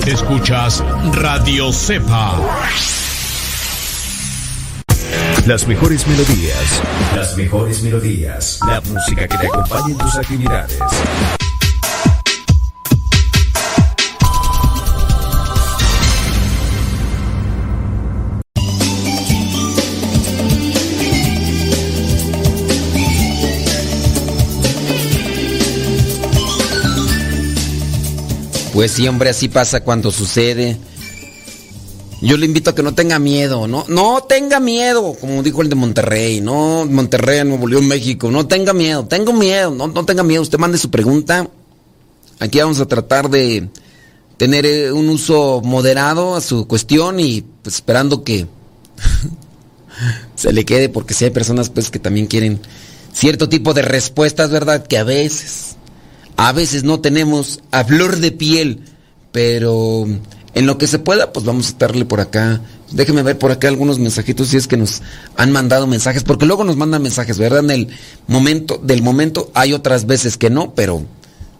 Escuchas 0.06 0.82
Radio 1.12 1.74
Cepa. 1.74 2.40
Las 5.46 5.68
mejores 5.68 6.06
melodías. 6.06 6.82
Las 7.14 7.36
mejores 7.36 7.82
melodías. 7.82 8.58
La 8.66 8.80
música 8.80 9.28
que 9.28 9.36
te 9.36 9.46
acompañe 9.46 9.92
en 9.92 9.98
tus 9.98 10.16
actividades. 10.16 10.78
Pues 28.72 28.92
sí, 28.92 29.06
hombre, 29.06 29.28
así 29.28 29.50
pasa 29.50 29.80
cuando 29.80 30.10
sucede. 30.10 30.78
Yo 32.20 32.36
le 32.36 32.46
invito 32.46 32.70
a 32.70 32.74
que 32.74 32.82
no 32.82 32.94
tenga 32.94 33.18
miedo, 33.18 33.66
¿no? 33.66 33.84
No 33.88 34.22
tenga 34.22 34.60
miedo, 34.60 35.14
como 35.20 35.42
dijo 35.42 35.62
el 35.62 35.68
de 35.68 35.74
Monterrey, 35.74 36.40
no, 36.40 36.86
Monterrey, 36.86 37.44
Nuevo 37.44 37.66
León, 37.66 37.86
México, 37.86 38.30
no 38.30 38.46
tenga 38.46 38.72
miedo, 38.72 39.04
tengo 39.04 39.32
miedo, 39.32 39.70
no, 39.70 39.88
no 39.88 40.04
tenga 40.04 40.22
miedo, 40.22 40.42
usted 40.42 40.58
mande 40.58 40.78
su 40.78 40.90
pregunta. 40.90 41.48
Aquí 42.40 42.58
vamos 42.58 42.80
a 42.80 42.86
tratar 42.86 43.30
de 43.30 43.68
tener 44.36 44.66
eh, 44.66 44.92
un 44.92 45.08
uso 45.08 45.60
moderado 45.64 46.34
a 46.34 46.40
su 46.40 46.66
cuestión 46.66 47.20
y 47.20 47.42
pues, 47.62 47.76
esperando 47.76 48.24
que 48.24 48.46
se 50.34 50.52
le 50.52 50.64
quede, 50.64 50.88
porque 50.88 51.14
si 51.14 51.24
hay 51.24 51.30
personas 51.30 51.70
pues 51.70 51.90
que 51.90 51.98
también 51.98 52.26
quieren 52.26 52.60
cierto 53.12 53.48
tipo 53.48 53.74
de 53.74 53.82
respuestas, 53.82 54.50
¿verdad? 54.50 54.86
Que 54.86 54.98
a 54.98 55.04
veces, 55.04 55.76
a 56.36 56.52
veces 56.52 56.84
no 56.84 57.00
tenemos 57.00 57.60
a 57.70 57.84
flor 57.84 58.16
de 58.18 58.32
piel, 58.32 58.80
pero 59.32 60.06
en 60.54 60.66
lo 60.66 60.78
que 60.78 60.86
se 60.86 60.98
pueda, 60.98 61.32
pues 61.32 61.44
vamos 61.44 61.66
a 61.66 61.68
estarle 61.70 62.04
por 62.04 62.20
acá. 62.20 62.60
Déjeme 62.92 63.22
ver 63.22 63.38
por 63.38 63.50
acá 63.50 63.68
algunos 63.68 63.98
mensajitos 63.98 64.48
si 64.48 64.56
es 64.56 64.68
que 64.68 64.76
nos 64.76 65.02
han 65.36 65.50
mandado 65.50 65.86
mensajes, 65.86 66.22
porque 66.22 66.46
luego 66.46 66.64
nos 66.64 66.76
mandan 66.76 67.02
mensajes, 67.02 67.38
¿verdad? 67.38 67.64
En 67.64 67.70
el 67.70 67.88
momento 68.28 68.80
del 68.82 69.02
momento 69.02 69.50
hay 69.54 69.72
otras 69.72 70.06
veces 70.06 70.36
que 70.36 70.50
no, 70.50 70.74
pero 70.74 71.04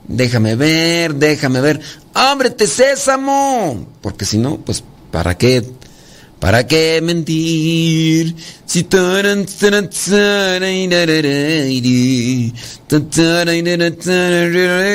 déjame 0.07 0.55
ver, 0.55 1.17
déjame 1.17 1.61
ver. 1.61 1.81
¡Ábrete, 2.15 2.67
sésamo! 2.67 3.87
Porque 4.01 4.25
si 4.25 4.39
no, 4.39 4.59
pues 4.59 4.85
¿para 5.11 5.37
qué? 5.37 5.65
¿Para 6.39 6.67
qué 6.67 7.01
mentir? 7.03 8.37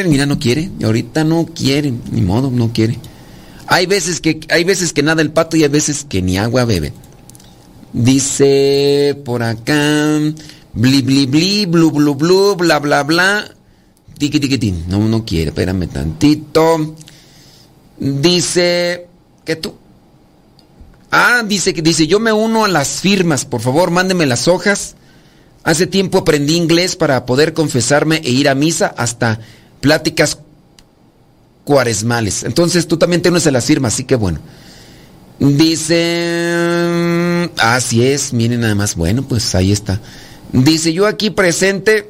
Mira, 0.08 0.28
no 0.28 0.38
quiere. 0.38 0.70
Ahorita 0.84 1.24
no 1.24 1.48
quiere. 1.48 1.92
Ni 2.12 2.22
modo, 2.22 2.52
no 2.52 2.72
quiere. 2.72 3.00
Hay 3.72 3.86
veces 3.86 4.20
que, 4.20 4.40
hay 4.50 4.64
veces 4.64 4.94
que 4.94 5.04
nada 5.04 5.22
el 5.22 5.32
pato 5.32 5.56
y 5.56 5.62
hay 5.62 5.70
veces 5.70 6.04
que 6.04 6.24
ni 6.24 6.40
agua 6.40 6.66
bebe. 6.66 6.92
Dice 7.94 9.16
por 9.24 9.44
acá. 9.44 10.20
Bli, 10.74 11.02
bli, 11.04 11.28
bli, 11.28 11.66
blu, 11.68 11.92
blu, 11.92 12.16
blu, 12.16 12.56
bla, 12.56 12.80
bla, 12.80 13.04
bla. 13.04 13.46
Tiki, 14.18 14.40
tin. 14.40 14.86
No, 14.88 15.08
no 15.08 15.24
quiere. 15.24 15.50
Espérame 15.50 15.88
tantito. 15.88 16.96
Dice 18.00 19.08
que 19.46 19.56
tú. 19.56 19.76
Ah, 21.12 21.44
dice 21.46 21.74
que 21.74 21.84
dice, 21.84 22.08
yo 22.08 22.20
me 22.20 22.34
uno 22.34 22.66
a 22.66 22.68
las 22.68 23.02
firmas, 23.02 23.46
por 23.46 23.62
favor, 23.62 23.92
mándeme 23.92 24.26
las 24.26 24.48
hojas. 24.48 24.96
Hace 25.64 25.86
tiempo 25.86 26.20
aprendí 26.20 26.56
inglés 26.56 26.96
para 26.96 27.26
poder 27.26 27.54
confesarme 27.54 28.22
e 28.24 28.32
ir 28.32 28.50
a 28.50 28.56
misa 28.56 28.94
hasta 28.98 29.40
pláticas 29.80 30.40
cuaresmales. 31.70 32.44
Entonces 32.44 32.88
tú 32.88 32.98
también 32.98 33.22
te 33.22 33.30
unes 33.30 33.46
a 33.46 33.52
las 33.52 33.66
firmas, 33.66 33.94
así 33.94 34.04
que 34.04 34.16
bueno. 34.16 34.40
Dice, 35.38 36.82
así 37.60 38.04
es, 38.04 38.34
miren 38.34 38.62
nada 38.62 38.74
más, 38.74 38.96
bueno, 38.96 39.22
pues 39.22 39.54
ahí 39.54 39.72
está. 39.72 40.02
Dice, 40.52 40.94
yo 40.94 41.06
aquí 41.06 41.30
presente, 41.30 42.10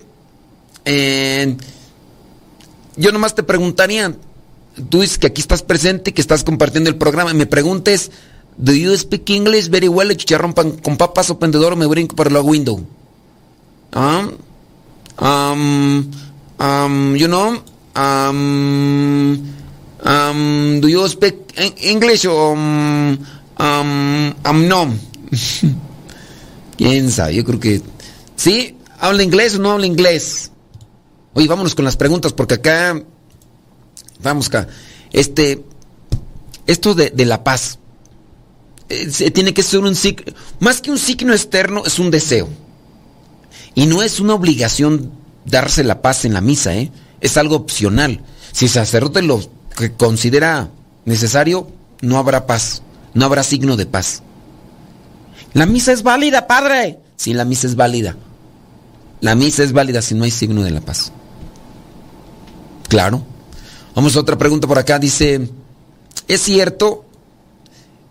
yo 2.96 3.12
nomás 3.12 3.36
te 3.36 3.44
preguntaría, 3.44 4.16
tú 4.88 5.02
dices 5.02 5.18
que 5.18 5.28
aquí 5.28 5.42
estás 5.42 5.62
presente, 5.62 6.14
que 6.14 6.22
estás 6.22 6.46
compartiendo 6.46 6.90
el 6.90 6.96
programa, 6.96 7.34
me 7.34 7.46
preguntes, 7.46 8.12
¿do 8.56 8.72
you 8.72 8.96
speak 8.96 9.30
English 9.30 9.68
very 9.70 9.90
well? 9.90 10.16
Chicharrón 10.16 10.54
con 10.54 10.96
papas 10.96 11.30
o 11.32 11.38
pendedor 11.38 11.76
me 11.76 11.86
brinco 11.86 12.16
por 12.16 12.32
la 12.32 12.40
window. 12.40 12.80
Um, 13.94 14.32
um, 15.20 16.10
um, 16.60 17.16
you 17.18 17.28
know, 17.28 17.62
um, 18.00 19.38
um, 20.06 20.80
do 20.82 20.88
you 20.88 21.08
speak 21.08 21.36
English 21.84 22.26
um, 22.26 23.18
um, 23.58 24.34
um, 24.46 24.68
no? 24.68 24.94
¿Quién 26.78 27.12
sabe? 27.12 27.36
Yo 27.36 27.44
creo 27.44 27.60
que 27.60 27.82
¿Sí? 28.40 28.78
¿Habla 29.00 29.24
inglés 29.24 29.56
o 29.56 29.60
no 29.60 29.72
habla 29.72 29.86
inglés? 29.86 30.52
Oye, 31.34 31.46
vámonos 31.50 31.76
con 31.76 31.84
las 31.84 31.98
preguntas 31.98 32.32
porque 32.32 32.54
acá... 32.54 33.04
Vamos 34.24 34.48
acá. 34.48 34.70
Este... 35.12 35.62
Esto 36.66 36.96
de, 36.96 37.12
la 37.26 37.44
paz. 37.44 37.80
Eh, 38.88 39.32
tiene 39.32 39.54
que 39.54 39.62
ser 39.62 39.82
un 39.82 39.94
signo... 39.94 40.34
Más 40.62 40.80
que 40.80 40.90
un 40.90 40.98
signo 40.98 41.34
externo, 41.34 41.84
es 41.86 42.00
un 42.00 42.12
deseo. 42.12 42.48
Y 43.76 43.88
no 43.88 44.02
es 44.04 44.22
una 44.22 44.36
obligación 44.36 45.12
darse 45.44 45.84
la 45.84 46.02
paz 46.02 46.24
en 46.24 46.34
la 46.34 46.40
misa, 46.40 46.74
¿eh? 46.74 46.94
Es 47.22 47.38
algo 47.38 47.56
opcional. 47.56 48.22
Si 48.52 48.68
sacerdote 48.68 49.22
lo 49.22 49.42
considera 49.98 50.70
necesario, 51.06 51.68
no 52.02 52.18
habrá 52.18 52.46
paz. 52.46 52.82
No 53.14 53.26
habrá 53.26 53.44
signo 53.44 53.76
de 53.76 53.86
paz. 53.86 54.22
La 55.54 55.66
misa 55.66 55.92
es 55.92 56.04
válida, 56.04 56.48
padre. 56.48 57.00
Sí, 57.16 57.34
la 57.34 57.46
misa 57.46 57.68
es 57.68 57.76
válida. 57.76 58.16
La 59.22 59.36
misa 59.36 59.64
es 59.64 59.74
válida 59.74 60.02
si 60.02 60.16
no 60.16 60.24
hay 60.24 60.32
signo 60.32 60.64
de 60.64 60.72
la 60.72 60.82
paz. 60.82 61.12
Claro. 62.88 63.24
Vamos 63.96 64.16
a 64.16 64.20
otra 64.20 64.38
pregunta 64.38 64.68
por 64.68 64.80
acá. 64.80 65.00
Dice, 65.00 65.50
¿es 66.28 66.42
cierto? 66.42 67.06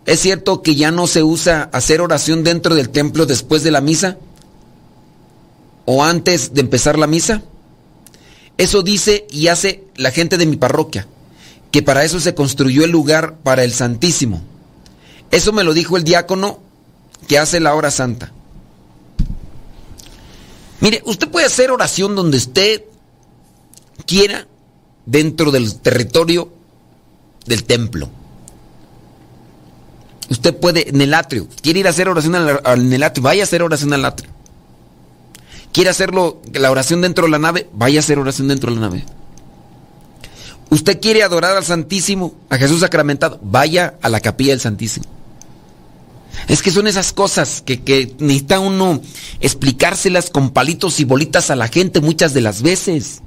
¿Es 0.05 0.19
cierto 0.19 0.61
que 0.61 0.75
ya 0.75 0.91
no 0.91 1.07
se 1.07 1.23
usa 1.23 1.69
hacer 1.71 2.01
oración 2.01 2.43
dentro 2.43 2.75
del 2.75 2.89
templo 2.89 3.25
después 3.25 3.63
de 3.63 3.71
la 3.71 3.81
misa? 3.81 4.17
¿O 5.85 6.03
antes 6.03 6.53
de 6.53 6.61
empezar 6.61 6.97
la 6.97 7.07
misa? 7.07 7.41
Eso 8.59 8.83
dice 8.83 9.25
y 9.31 9.47
hace 9.47 9.85
la 9.95 10.11
gente 10.11 10.37
de 10.37 10.45
mi 10.45 10.57
parroquia, 10.57 11.07
que 11.71 11.81
para 11.81 12.03
eso 12.03 12.19
se 12.19 12.35
construyó 12.35 12.83
el 12.83 12.91
lugar 12.91 13.37
para 13.37 13.63
el 13.63 13.71
Santísimo. 13.71 14.41
Eso 15.31 15.53
me 15.53 15.63
lo 15.63 15.73
dijo 15.73 15.95
el 15.95 16.03
diácono 16.03 16.59
que 17.29 17.39
hace 17.39 17.61
la 17.61 17.73
hora 17.73 17.89
santa. 17.89 18.33
Mire, 20.81 21.01
usted 21.05 21.29
puede 21.29 21.45
hacer 21.45 21.71
oración 21.71 22.17
donde 22.17 22.35
usted 22.35 22.83
quiera 24.05 24.45
dentro 25.05 25.51
del 25.51 25.79
territorio 25.79 26.51
del 27.45 27.63
templo. 27.63 28.09
Usted 30.29 30.53
puede 30.53 30.89
en 30.89 30.99
el 30.99 31.13
atrio. 31.13 31.47
Quiere 31.61 31.79
ir 31.79 31.87
a 31.87 31.91
hacer 31.91 32.09
oración 32.09 32.35
en 32.35 32.91
el 32.93 33.03
atrio, 33.03 33.23
vaya 33.23 33.43
a 33.43 33.45
hacer 33.45 33.63
oración 33.63 33.93
al 33.93 34.03
atrio. 34.03 34.29
Quiere 35.71 35.89
hacerlo, 35.89 36.41
la 36.53 36.71
oración 36.71 37.01
dentro 37.01 37.25
de 37.25 37.31
la 37.31 37.39
nave, 37.39 37.69
vaya 37.73 37.99
a 37.99 38.01
hacer 38.01 38.19
oración 38.19 38.47
dentro 38.47 38.71
de 38.71 38.79
la 38.79 38.87
nave. 38.87 39.05
Usted 40.69 40.99
quiere 40.99 41.23
adorar 41.23 41.57
al 41.57 41.63
Santísimo, 41.63 42.33
a 42.49 42.57
Jesús 42.57 42.81
sacramentado, 42.81 43.39
vaya 43.41 43.95
a 44.01 44.09
la 44.09 44.19
capilla 44.19 44.51
del 44.51 44.59
Santísimo. 44.59 45.05
Es 46.47 46.61
que 46.61 46.71
son 46.71 46.87
esas 46.87 47.11
cosas 47.11 47.61
que, 47.63 47.81
que 47.81 48.15
necesita 48.19 48.59
uno 48.59 49.01
explicárselas 49.39 50.29
con 50.29 50.51
palitos 50.51 50.99
y 50.99 51.05
bolitas 51.05 51.49
a 51.49 51.55
la 51.55 51.67
gente 51.67 52.01
muchas 52.01 52.33
de 52.33 52.41
las 52.41 52.61
veces. 52.61 53.21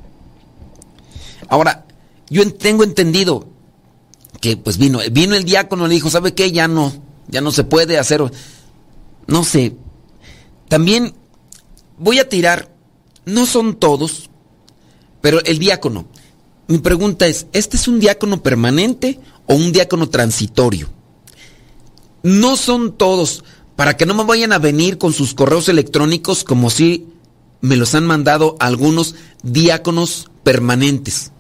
Ahora, 1.49 1.85
yo 2.31 2.51
tengo 2.55 2.85
entendido 2.85 3.47
que 4.41 4.57
pues 4.57 4.79
vino, 4.79 5.01
vino 5.11 5.35
el 5.35 5.45
diácono 5.45 5.87
y 5.87 5.89
le 5.91 5.95
dijo, 5.97 6.11
¿sabe 6.11 6.35
qué? 6.35 6.51
Ya 6.51 6.67
no, 6.69 6.93
ya 7.29 7.41
no 7.41 7.53
se 7.53 7.65
puede 7.65 7.99
hacer. 7.99 8.23
No 9.27 9.45
sé. 9.45 9.77
También 10.69 11.15
voy 11.99 12.19
a 12.19 12.29
tirar, 12.29 12.75
no 13.25 13.47
son 13.47 13.75
todos, 13.75 14.31
pero 15.21 15.43
el 15.45 15.59
diácono. 15.59 16.07
Mi 16.69 16.79
pregunta 16.79 17.27
es, 17.27 17.47
¿este 17.53 17.77
es 17.77 17.89
un 17.89 18.01
diácono 18.01 18.43
permanente 18.43 19.21
o 19.47 19.55
un 19.55 19.73
diácono 19.73 20.09
transitorio? 20.09 20.89
No 22.23 22.57
son 22.57 22.97
todos, 22.97 23.45
para 23.77 23.97
que 23.97 24.07
no 24.07 24.15
me 24.15 24.25
vayan 24.25 24.53
a 24.53 24.59
venir 24.59 24.99
con 24.99 25.13
sus 25.13 25.35
correos 25.35 25.69
electrónicos 25.69 26.45
como 26.45 26.71
si 26.71 27.09
me 27.61 27.77
los 27.77 27.95
han 27.95 28.07
mandado 28.07 28.57
algunos 28.59 29.15
diáconos 29.43 30.31
permanentes, 30.43 31.33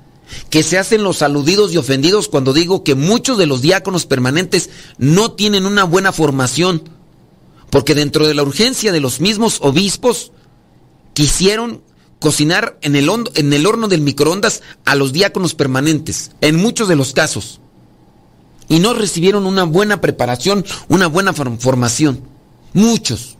que 0.50 0.62
se 0.62 0.78
hacen 0.78 1.02
los 1.02 1.22
aludidos 1.22 1.72
y 1.72 1.76
ofendidos 1.76 2.28
cuando 2.28 2.52
digo 2.52 2.84
que 2.84 2.94
muchos 2.94 3.38
de 3.38 3.46
los 3.46 3.60
diáconos 3.60 4.06
permanentes 4.06 4.70
no 4.98 5.32
tienen 5.32 5.66
una 5.66 5.84
buena 5.84 6.12
formación, 6.12 6.88
porque 7.70 7.94
dentro 7.94 8.26
de 8.26 8.34
la 8.34 8.42
urgencia 8.42 8.92
de 8.92 9.00
los 9.00 9.20
mismos 9.20 9.58
obispos 9.60 10.32
quisieron 11.14 11.82
cocinar 12.22 12.78
en 12.82 12.94
el, 12.94 13.08
horno 13.66 13.88
del 13.88 14.00
microondas 14.00 14.62
a 14.84 14.94
los 14.94 15.12
diáconos 15.12 15.54
permanentes, 15.54 16.30
en 16.40 16.56
muchos 16.56 16.88
de 16.88 16.96
los 16.96 17.12
casos 17.12 17.60
y 18.68 18.78
no 18.78 18.94
recibieron 18.94 19.44
una 19.44 19.64
buena 19.64 20.00
preparación, 20.00 20.64
una 20.88 21.06
buena 21.08 21.34
formación. 21.34 22.22
Muchos. 22.72 23.36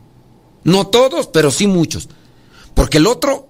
No 0.63 0.87
todos, 0.87 1.27
pero 1.27 1.49
sí 1.49 1.65
muchos. 1.65 2.07
Porque 2.75 2.99
el 2.99 3.07
otro, 3.07 3.49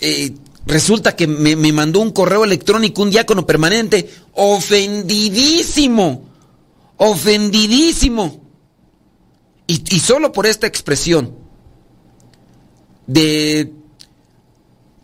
eh, 0.00 0.34
resulta 0.66 1.16
que 1.16 1.26
me, 1.26 1.56
mandó 1.72 2.00
un 2.00 2.10
correo 2.10 2.44
electrónico, 2.44 3.00
un 3.00 3.10
diácono 3.10 3.46
permanente, 3.46 4.10
ofendidísimo, 4.32 6.28
ofendidísimo. 6.98 8.42
Y, 9.66 9.96
y 9.96 10.00
solo 10.00 10.32
por 10.32 10.46
esta 10.46 10.66
expresión 10.66 11.47
de 13.08 13.72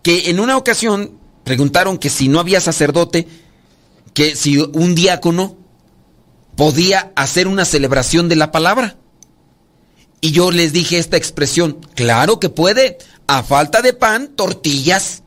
que 0.03 0.31
en 0.31 0.39
una 0.39 0.57
ocasión 0.57 1.19
preguntaron 1.43 1.99
que 1.99 2.11
si 2.11 2.29
no 2.29 2.39
había 2.39 2.61
sacerdote, 2.61 3.27
que 4.13 4.37
si 4.37 4.59
un 4.59 4.95
diácono 4.95 5.57
podía 6.57 7.11
hacer 7.17 7.49
una 7.49 7.65
celebración 7.65 8.29
de 8.29 8.37
la 8.37 8.53
palabra. 8.53 8.97
Y 10.21 10.31
yo 10.31 10.53
les 10.53 10.73
dije 10.73 10.99
esta 10.99 11.17
expresión, 11.17 11.81
claro 11.95 12.39
que 12.39 12.49
puede, 12.49 12.99
a 13.27 13.43
falta 13.43 13.83
de 13.83 13.93
pan, 13.93 14.29
tortillas. 14.37 15.23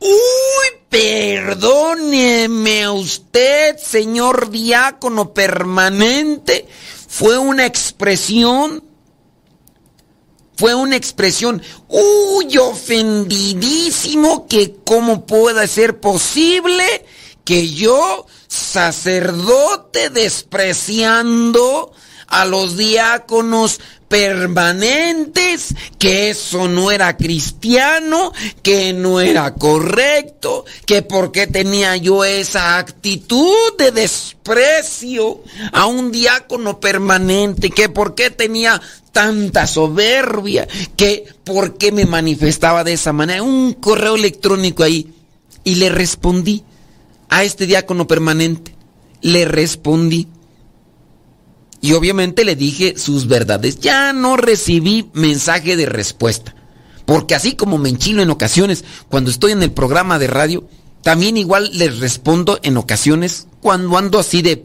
Uy, 0.00 0.78
perdóneme 0.88 2.88
usted, 2.88 3.76
señor 3.78 4.50
diácono 4.50 5.34
permanente. 5.34 6.68
Fue 7.08 7.38
una 7.38 7.66
expresión. 7.66 8.87
Fue 10.58 10.74
una 10.74 10.96
expresión. 10.96 11.62
Uy, 11.86 12.58
ofendidísimo 12.58 14.48
que 14.48 14.74
cómo 14.84 15.24
pueda 15.24 15.64
ser 15.68 16.00
posible 16.00 17.06
que 17.44 17.70
yo 17.70 18.26
sacerdote 18.48 20.10
despreciando 20.10 21.92
a 22.26 22.44
los 22.44 22.76
diáconos 22.76 23.80
permanentes, 24.08 25.74
que 25.98 26.30
eso 26.30 26.66
no 26.66 26.90
era 26.90 27.16
cristiano, 27.16 28.32
que 28.62 28.92
no 28.92 29.20
era 29.20 29.54
correcto, 29.54 30.64
que 30.86 31.02
por 31.02 31.30
qué 31.30 31.46
tenía 31.46 31.96
yo 31.96 32.24
esa 32.24 32.78
actitud 32.78 33.76
de 33.78 33.92
desprecio 33.92 35.42
a 35.72 35.86
un 35.86 36.10
diácono 36.10 36.80
permanente, 36.80 37.70
que 37.70 37.88
por 37.88 38.14
qué 38.14 38.30
tenía 38.30 38.80
tanta 39.12 39.66
soberbia, 39.66 40.68
que 40.96 41.26
por 41.44 41.76
qué 41.76 41.92
me 41.92 42.06
manifestaba 42.06 42.84
de 42.84 42.92
esa 42.92 43.12
manera. 43.12 43.42
Un 43.42 43.74
correo 43.74 44.16
electrónico 44.16 44.82
ahí. 44.82 45.12
Y 45.64 45.76
le 45.76 45.88
respondí 45.88 46.64
a 47.28 47.44
este 47.44 47.66
diácono 47.66 48.06
permanente. 48.06 48.74
Le 49.20 49.44
respondí. 49.44 50.28
Y 51.80 51.92
obviamente 51.92 52.44
le 52.44 52.56
dije 52.56 52.94
sus 52.96 53.26
verdades. 53.26 53.80
Ya 53.80 54.12
no 54.12 54.36
recibí 54.36 55.10
mensaje 55.12 55.76
de 55.76 55.86
respuesta. 55.86 56.54
Porque 57.04 57.34
así 57.34 57.54
como 57.54 57.78
me 57.78 57.88
enchilo 57.88 58.22
en 58.22 58.30
ocasiones 58.30 58.84
cuando 59.08 59.30
estoy 59.30 59.52
en 59.52 59.62
el 59.62 59.72
programa 59.72 60.18
de 60.18 60.26
radio, 60.26 60.68
también 61.02 61.36
igual 61.36 61.70
les 61.72 61.98
respondo 61.98 62.58
en 62.62 62.76
ocasiones 62.76 63.46
cuando 63.60 63.96
ando 63.96 64.18
así 64.18 64.42
de 64.42 64.62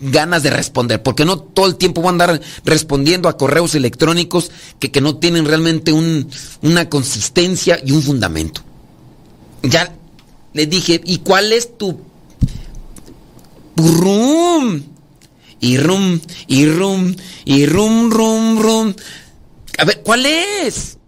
ganas 0.00 0.42
de 0.42 0.50
responder. 0.50 1.02
Porque 1.02 1.24
no 1.24 1.38
todo 1.38 1.66
el 1.66 1.76
tiempo 1.76 2.00
voy 2.00 2.08
a 2.08 2.12
andar 2.12 2.40
respondiendo 2.64 3.28
a 3.28 3.36
correos 3.36 3.74
electrónicos 3.74 4.50
que, 4.78 4.90
que 4.90 5.00
no 5.00 5.16
tienen 5.16 5.46
realmente 5.46 5.92
un, 5.92 6.28
una 6.62 6.88
consistencia 6.88 7.80
y 7.84 7.92
un 7.92 8.02
fundamento. 8.02 8.62
Ya 9.62 9.94
le 10.52 10.66
dije, 10.66 11.00
¿y 11.04 11.18
cuál 11.18 11.52
es 11.52 11.76
tu... 11.76 12.00
Rum? 13.76 14.82
y 15.60 15.78
rum, 15.78 16.20
y 16.46 16.66
rum, 16.66 17.14
y 17.44 17.66
rum, 17.66 18.10
rum, 18.10 18.60
rum. 18.60 18.94
A 19.78 19.84
ver, 19.84 20.02
¿cuál 20.02 20.26
es? 20.26 20.98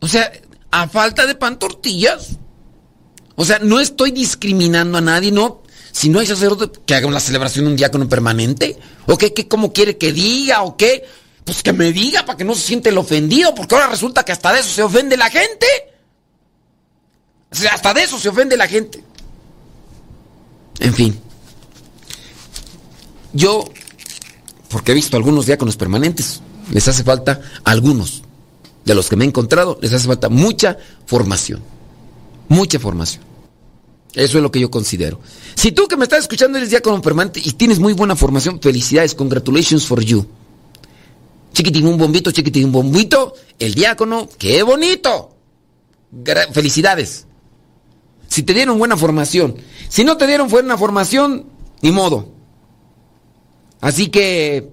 O 0.00 0.08
sea, 0.08 0.30
a 0.70 0.88
falta 0.88 1.26
de 1.26 1.34
pan 1.34 1.58
tortillas. 1.58 2.36
O 3.42 3.44
sea, 3.44 3.58
no 3.58 3.80
estoy 3.80 4.12
discriminando 4.12 4.98
a 4.98 5.00
nadie, 5.00 5.32
no. 5.32 5.64
Si 5.90 6.08
no 6.08 6.20
hay 6.20 6.26
sacerdote, 6.28 6.78
que 6.86 6.94
haga 6.94 7.08
una 7.08 7.18
celebración 7.18 7.66
un 7.66 7.74
diácono 7.74 8.08
permanente. 8.08 8.78
¿O 9.08 9.18
qué, 9.18 9.34
qué, 9.34 9.48
cómo 9.48 9.72
quiere 9.72 9.98
que 9.98 10.12
diga? 10.12 10.62
¿O 10.62 10.76
qué? 10.76 11.04
Pues 11.44 11.60
que 11.64 11.72
me 11.72 11.92
diga 11.92 12.24
para 12.24 12.36
que 12.36 12.44
no 12.44 12.54
se 12.54 12.60
siente 12.60 12.90
el 12.90 12.98
ofendido, 12.98 13.52
porque 13.52 13.74
ahora 13.74 13.88
resulta 13.88 14.24
que 14.24 14.30
hasta 14.30 14.52
de 14.52 14.60
eso 14.60 14.68
se 14.68 14.84
ofende 14.84 15.16
la 15.16 15.28
gente. 15.28 15.66
Hasta 17.50 17.92
de 17.92 18.04
eso 18.04 18.16
se 18.16 18.28
ofende 18.28 18.56
la 18.56 18.68
gente. 18.68 19.02
En 20.78 20.94
fin. 20.94 21.18
Yo, 23.32 23.64
porque 24.68 24.92
he 24.92 24.94
visto 24.94 25.16
algunos 25.16 25.46
diáconos 25.46 25.76
permanentes, 25.76 26.42
les 26.70 26.86
hace 26.86 27.02
falta, 27.02 27.40
algunos 27.64 28.22
de 28.84 28.94
los 28.94 29.08
que 29.08 29.16
me 29.16 29.24
he 29.24 29.28
encontrado, 29.28 29.80
les 29.82 29.92
hace 29.92 30.06
falta 30.06 30.28
mucha 30.28 30.76
formación. 31.06 31.60
Mucha 32.48 32.78
formación. 32.78 33.31
Eso 34.14 34.38
es 34.38 34.42
lo 34.42 34.50
que 34.50 34.60
yo 34.60 34.70
considero. 34.70 35.20
Si 35.54 35.72
tú 35.72 35.88
que 35.88 35.96
me 35.96 36.04
estás 36.04 36.20
escuchando 36.20 36.58
eres 36.58 36.70
diácono 36.70 37.00
permanente 37.00 37.40
y 37.42 37.52
tienes 37.52 37.78
muy 37.78 37.94
buena 37.94 38.14
formación, 38.14 38.60
felicidades, 38.60 39.14
congratulations 39.14 39.86
for 39.86 40.02
you. 40.02 40.26
Chiquitín 41.52 41.86
un 41.86 41.98
bombito, 41.98 42.30
chiquitín 42.30 42.66
un 42.66 42.72
bombito, 42.72 43.34
el 43.58 43.74
diácono, 43.74 44.28
qué 44.38 44.62
bonito. 44.62 45.36
felicidades. 46.52 47.26
Si 48.28 48.42
te 48.42 48.54
dieron 48.54 48.78
buena 48.78 48.96
formación. 48.96 49.56
Si 49.88 50.04
no 50.04 50.16
te 50.16 50.26
dieron 50.26 50.48
buena 50.48 50.76
formación, 50.78 51.46
ni 51.80 51.90
modo. 51.90 52.28
Así 53.80 54.08
que... 54.08 54.70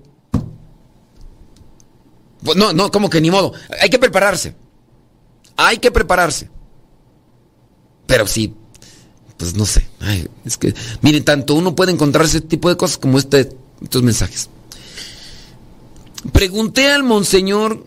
Pues 2.43 2.55
no, 2.55 2.71
no, 2.71 2.89
como 2.89 3.09
que 3.09 3.19
ni 3.19 3.29
modo. 3.29 3.53
Hay 3.81 3.89
que 3.89 3.99
prepararse. 3.99 4.55
Hay 5.57 5.79
que 5.79 5.91
prepararse. 5.91 6.49
Pero 8.05 8.25
sí, 8.27 8.55
pues 9.39 9.55
no 9.55 9.65
sé. 9.65 9.87
es 10.45 10.57
que, 10.57 10.75
miren, 11.01 11.25
tanto 11.25 11.55
uno 11.55 11.75
puede 11.75 11.91
encontrar 11.91 12.25
ese 12.25 12.41
tipo 12.41 12.69
de 12.69 12.77
cosas 12.77 12.99
como 12.99 13.17
este, 13.17 13.49
estos 13.81 14.03
mensajes. 14.03 14.49
Pregunté 16.31 16.91
al 16.91 17.01
monseñor 17.01 17.83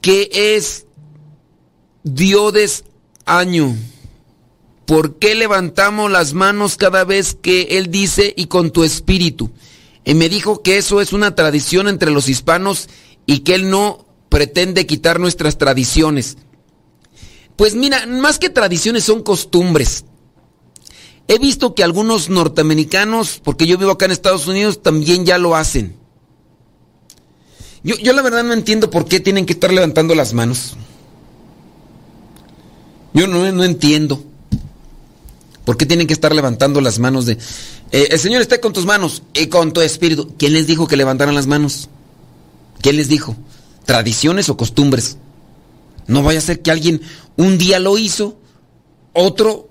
qué 0.00 0.30
es 0.32 0.86
Diodes 2.02 2.84
año. 3.26 3.76
¿Por 4.86 5.18
qué 5.18 5.34
levantamos 5.34 6.10
las 6.10 6.32
manos 6.32 6.76
cada 6.76 7.04
vez 7.04 7.34
que 7.34 7.78
él 7.78 7.90
dice 7.90 8.32
y 8.36 8.46
con 8.46 8.70
tu 8.70 8.84
espíritu? 8.84 9.50
y 10.04 10.14
me 10.14 10.28
dijo 10.28 10.62
que 10.62 10.76
eso 10.76 11.00
es 11.00 11.12
una 11.12 11.34
tradición 11.34 11.88
entre 11.88 12.10
los 12.10 12.28
hispanos 12.28 12.88
y 13.26 13.40
que 13.40 13.54
él 13.54 13.70
no 13.70 14.06
pretende 14.28 14.86
quitar 14.86 15.18
nuestras 15.18 15.56
tradiciones. 15.56 16.36
Pues 17.56 17.74
mira, 17.74 18.06
más 18.06 18.38
que 18.38 18.50
tradiciones 18.50 19.04
son 19.04 19.22
costumbres. 19.22 20.04
He 21.28 21.38
visto 21.38 21.74
que 21.74 21.82
algunos 21.82 22.28
norteamericanos, 22.28 23.40
porque 23.42 23.66
yo 23.66 23.78
vivo 23.78 23.92
acá 23.92 24.04
en 24.04 24.10
Estados 24.10 24.46
Unidos, 24.46 24.82
también 24.82 25.24
ya 25.24 25.38
lo 25.38 25.56
hacen. 25.56 25.96
Yo, 27.82 27.96
yo 27.96 28.12
la 28.12 28.22
verdad 28.22 28.44
no 28.44 28.52
entiendo 28.52 28.90
por 28.90 29.06
qué 29.06 29.20
tienen 29.20 29.46
que 29.46 29.52
estar 29.52 29.72
levantando 29.72 30.14
las 30.14 30.34
manos. 30.34 30.76
Yo 33.14 33.26
no, 33.28 33.50
no 33.52 33.64
entiendo. 33.64 34.22
¿Por 35.64 35.78
qué 35.78 35.86
tienen 35.86 36.06
que 36.06 36.12
estar 36.12 36.34
levantando 36.34 36.80
las 36.80 36.98
manos 36.98 37.24
de... 37.24 37.38
Eh, 37.92 38.08
el 38.10 38.18
Señor 38.18 38.42
está 38.42 38.60
con 38.60 38.72
tus 38.72 38.84
manos 38.84 39.22
y 39.32 39.46
con 39.46 39.72
tu 39.72 39.80
espíritu. 39.80 40.34
¿Quién 40.36 40.52
les 40.52 40.66
dijo 40.66 40.86
que 40.86 40.96
levantaran 40.96 41.34
las 41.34 41.46
manos? 41.46 41.88
¿Quién 42.82 42.96
les 42.96 43.08
dijo? 43.08 43.34
¿Tradiciones 43.86 44.50
o 44.50 44.56
costumbres? 44.56 45.16
No 46.06 46.22
vaya 46.22 46.38
a 46.38 46.42
ser 46.42 46.60
que 46.60 46.70
alguien 46.70 47.00
un 47.36 47.58
día 47.58 47.78
lo 47.78 47.98
hizo, 47.98 48.38
otro 49.12 49.68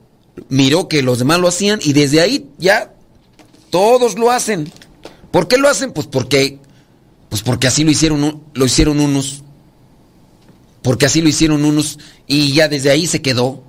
miró 0.50 0.88
que 0.88 1.04
los 1.04 1.20
demás 1.20 1.40
lo 1.40 1.48
hacían 1.48 1.80
y 1.84 1.94
desde 1.94 2.22
ahí 2.22 2.50
ya 2.58 2.94
todos 3.70 4.18
lo 4.18 4.32
hacen. 4.32 4.72
¿Por 5.32 5.48
qué 5.48 5.58
lo 5.58 5.68
hacen? 5.68 5.92
Pues 5.92 6.08
porque, 6.08 6.60
pues 7.30 7.42
porque 7.42 7.68
así 7.68 7.84
lo 7.84 7.92
hicieron, 7.92 8.44
lo 8.54 8.66
hicieron 8.66 9.00
unos. 9.00 9.44
Porque 10.82 11.06
así 11.06 11.22
lo 11.22 11.30
hicieron 11.30 11.64
unos 11.64 11.98
y 12.28 12.54
ya 12.54 12.68
desde 12.68 12.92
ahí 12.92 13.08
se 13.08 13.22
quedó. 13.22 13.64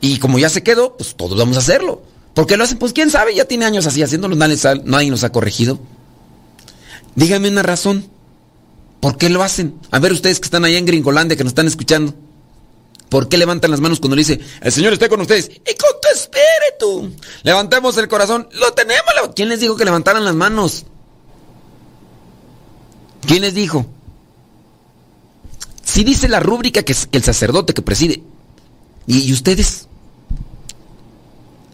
Y 0.00 0.18
como 0.18 0.38
ya 0.38 0.48
se 0.48 0.62
quedó, 0.62 0.96
pues 0.96 1.16
todos 1.16 1.36
vamos 1.38 1.56
a 1.56 1.60
hacerlo. 1.60 2.02
¿Por 2.34 2.46
qué 2.46 2.56
lo 2.56 2.64
hacen? 2.64 2.78
Pues 2.78 2.92
quién 2.92 3.10
sabe, 3.10 3.34
ya 3.34 3.46
tiene 3.46 3.64
años 3.64 3.86
así 3.86 4.02
haciéndolo, 4.02 4.36
nadie 4.36 5.10
nos 5.10 5.24
ha 5.24 5.32
corregido. 5.32 5.80
Díganme 7.16 7.48
una 7.48 7.64
razón. 7.64 8.08
¿Por 9.00 9.16
qué 9.16 9.28
lo 9.28 9.42
hacen? 9.42 9.78
A 9.90 9.98
ver 9.98 10.12
ustedes 10.12 10.40
que 10.40 10.46
están 10.46 10.64
allá 10.64 10.78
en 10.78 10.86
Gringolandia, 10.86 11.36
que 11.36 11.44
nos 11.44 11.52
están 11.52 11.66
escuchando. 11.66 12.14
¿Por 13.08 13.28
qué 13.28 13.38
levantan 13.38 13.70
las 13.70 13.80
manos 13.80 14.00
cuando 14.00 14.16
le 14.16 14.20
dice, 14.20 14.40
el 14.60 14.72
Señor 14.72 14.92
está 14.92 15.08
con 15.08 15.20
ustedes? 15.20 15.48
Y 15.50 15.74
con 15.74 15.90
tu 16.00 16.08
espíritu. 16.12 17.16
Levantemos 17.42 17.96
el 17.96 18.08
corazón. 18.08 18.48
Lo 18.52 18.72
tenemos. 18.72 19.04
¿Quién 19.34 19.48
les 19.48 19.60
dijo 19.60 19.76
que 19.76 19.84
levantaran 19.84 20.24
las 20.24 20.34
manos? 20.34 20.84
¿Quién 23.26 23.42
les 23.42 23.54
dijo? 23.54 23.86
Si 25.84 26.04
dice 26.04 26.28
la 26.28 26.40
rúbrica 26.40 26.82
que, 26.82 26.94
el 27.12 27.22
sacerdote 27.22 27.72
que 27.72 27.82
preside. 27.82 28.22
¿Y, 29.06 29.32
ustedes? 29.32 29.88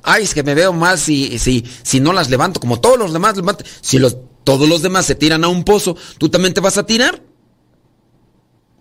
Ay, 0.03 0.23
es 0.25 0.35
que 0.35 0.43
me 0.43 0.55
veo 0.55 0.73
mal 0.73 0.99
si, 0.99 1.39
si, 1.39 1.65
si 1.83 1.99
no 1.99 2.13
las 2.13 2.31
levanto 2.31 2.61
como 2.61 2.81
todos 2.81 2.99
los 2.99 3.13
demás 3.13 3.35
Si 3.81 3.99
los, 3.99 4.19
todos 4.45 4.69
los 4.69 4.83
demás 4.83 5.07
se 5.07 5.15
tiran 5.15 5.43
a 5.43 5.49
un 5.49 5.65
pozo, 5.65 5.97
¿tú 6.19 6.29
también 6.29 6.55
te 6.55 6.61
vas 6.61 6.79
a 6.79 6.87
tirar? 6.87 7.23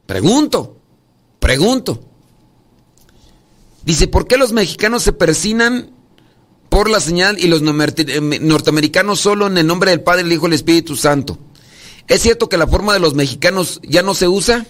Pregunto, 0.05 0.77
pregunto. 1.39 2.03
Dice, 3.85 4.07
¿por 4.07 4.27
qué 4.27 4.37
los 4.37 4.53
mexicanos 4.53 5.03
se 5.03 5.13
persinan 5.13 5.91
por 6.69 6.89
la 6.89 6.99
señal 6.99 7.37
y 7.39 7.47
los 7.47 7.61
eh, 7.61 8.39
norteamericanos 8.41 9.19
solo 9.19 9.47
en 9.47 9.57
el 9.57 9.67
nombre 9.67 9.91
del 9.91 10.01
Padre, 10.01 10.21
el 10.21 10.31
Hijo 10.31 10.45
y 10.45 10.49
el 10.49 10.53
Espíritu 10.53 10.95
Santo? 10.95 11.37
¿Es 12.07 12.21
cierto 12.21 12.49
que 12.49 12.57
la 12.57 12.67
forma 12.67 12.93
de 12.93 12.99
los 12.99 13.13
mexicanos 13.13 13.79
ya 13.83 14.03
no 14.03 14.13
se 14.13 14.27
usa? 14.27 14.65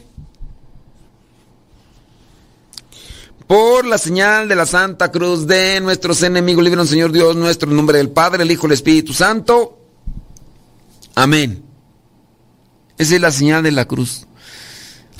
Por 3.47 3.85
la 3.85 3.97
señal 3.97 4.47
de 4.47 4.55
la 4.55 4.65
Santa 4.65 5.11
Cruz 5.11 5.45
de 5.47 5.79
nuestros 5.81 6.23
enemigos, 6.23 6.63
líbranos, 6.63 6.89
Señor 6.89 7.11
Dios 7.11 7.35
nuestro, 7.35 7.69
en 7.69 7.75
nombre 7.75 7.97
del 7.97 8.09
Padre, 8.09 8.43
el 8.43 8.51
Hijo 8.51 8.65
y 8.65 8.69
el 8.69 8.73
Espíritu 8.73 9.13
Santo. 9.13 9.82
Amén. 11.15 11.63
Esa 12.97 13.15
es 13.15 13.21
la 13.21 13.31
señal 13.31 13.63
de 13.63 13.71
la 13.71 13.85
cruz. 13.85 14.27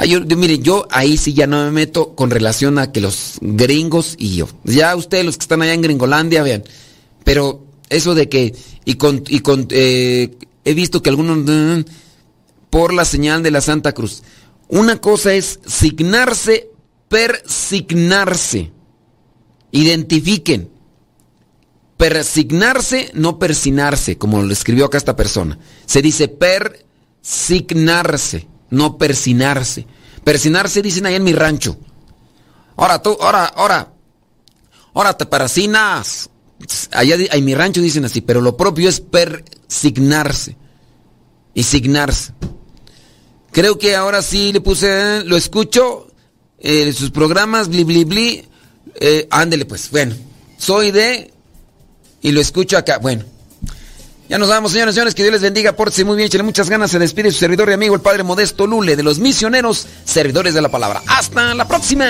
yo, 0.06 0.22
mire, 0.22 0.60
yo 0.60 0.88
ahí 0.92 1.18
sí 1.18 1.34
ya 1.34 1.48
no 1.48 1.66
me 1.66 1.72
meto 1.72 2.16
con 2.16 2.30
relación 2.30 2.78
a 2.78 2.92
que 2.92 3.02
los 3.02 3.38
gringos 3.42 4.16
y 4.18 4.36
yo. 4.36 4.48
Ya 4.64 4.96
ustedes, 4.96 5.26
los 5.26 5.38
que 5.38 5.44
están 5.44 5.62
allá 5.62 5.74
en 5.74 5.82
Gringolandia, 5.82 6.44
vean. 6.44 6.64
Pero 7.24 7.66
eso 7.90 8.16
de 8.16 8.30
que, 8.30 8.56
y 8.86 8.96
con, 8.96 9.24
y 9.28 9.40
con 9.40 9.68
eh, 9.70 10.36
he 10.66 10.74
visto 10.74 11.02
que 11.02 11.10
algunos, 11.10 11.86
por 12.70 12.94
la 12.94 13.06
señal 13.06 13.44
de 13.44 13.52
la 13.52 13.62
Santa 13.62 13.94
Cruz. 13.94 14.24
Una 14.68 15.00
cosa 15.00 15.34
es 15.34 15.60
signarse 15.66 16.74
persignarse. 17.14 18.72
Identifiquen. 19.72 20.70
Persignarse, 21.98 23.12
no 23.14 23.40
persinarse, 23.40 24.18
como 24.18 24.42
lo 24.42 24.52
escribió 24.52 24.86
acá 24.86 24.98
esta 24.98 25.16
persona. 25.16 25.58
Se 25.86 26.02
dice 26.02 26.28
persignarse. 26.28 28.48
no 28.70 28.98
persinarse. 28.98 29.88
Persinarse 30.24 30.82
dicen 30.82 31.06
ahí 31.06 31.16
en 31.16 31.24
mi 31.24 31.34
rancho. 31.34 31.78
Ahora 32.76 33.02
tú, 33.02 33.18
ahora, 33.22 33.46
ahora, 33.46 33.94
ahora 34.94 35.18
te 35.18 35.26
persinas. 35.26 36.30
Allá 36.92 37.16
en 37.32 37.46
mi 37.46 37.56
rancho 37.56 37.82
dicen 37.82 38.06
así, 38.06 38.22
pero 38.22 38.42
lo 38.42 38.56
propio 38.56 38.90
es 38.90 39.00
persignarse 39.00 40.58
y 41.54 41.64
signarse. 41.64 42.34
Creo 43.52 43.78
que 43.78 43.96
ahora 43.96 44.22
sí 44.22 44.52
le 44.52 44.62
puse, 44.62 45.24
lo 45.26 45.38
escucho, 45.38 46.08
eh, 46.58 46.92
sus 46.94 47.12
programas, 47.12 47.68
bli, 47.68 47.84
bli, 47.84 48.06
bli. 48.06 48.48
Eh, 49.00 49.28
ándele 49.30 49.66
pues, 49.66 49.92
bueno, 49.92 50.16
soy 50.58 50.92
de 50.92 51.33
y 52.24 52.32
lo 52.32 52.42
escucho 52.42 52.78
acá, 52.78 52.98
bueno. 52.98 53.24
Ya 54.30 54.40
nos 54.40 54.50
vamos, 54.50 54.72
señores 54.72 54.94
y 54.94 54.96
señores, 54.96 55.14
que 55.14 55.22
Dios 55.22 55.34
les 55.34 55.42
bendiga, 55.42 55.74
pórtese 55.74 56.06
muy 56.06 56.16
bien, 56.16 56.28
échale 56.28 56.44
muchas 56.44 56.70
ganas, 56.70 56.90
se 56.90 56.98
despide 56.98 57.30
su 57.30 57.38
servidor 57.38 57.70
y 57.70 57.74
amigo, 57.74 57.94
el 57.94 58.02
Padre 58.02 58.24
Modesto 58.24 58.66
Lule, 58.66 58.96
de 58.96 59.04
los 59.04 59.20
misioneros, 59.20 59.86
servidores 60.06 60.56
de 60.56 60.62
la 60.62 60.70
palabra. 60.70 61.04
¡Hasta 61.06 61.54
la 61.54 61.68
próxima! 61.68 62.10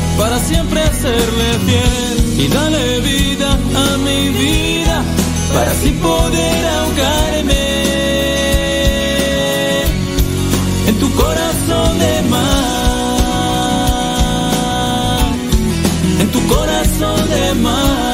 para 0.17 0.37
siempre 0.39 0.81
serle 1.01 1.49
fiel. 1.65 2.43
Y 2.43 2.47
dale 2.47 2.99
vida 3.01 3.51
a 3.51 3.97
mi 3.97 4.29
vida 4.29 5.03
para 5.53 5.71
así 5.71 5.91
poder 5.91 6.65
ahogarme 6.65 7.65
en 10.87 10.95
tu 10.99 11.11
corazón 11.13 11.99
de 11.99 12.21
mar. 12.29 12.79
En 16.19 16.31
tu 16.31 16.47
corazón 16.47 17.29
de 17.29 17.53
mar. 17.55 18.11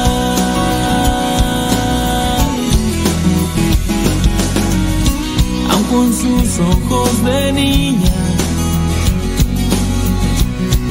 con 5.90 6.12
sus 6.12 6.58
ojos 6.60 7.24
de 7.24 7.52
niña 7.52 8.27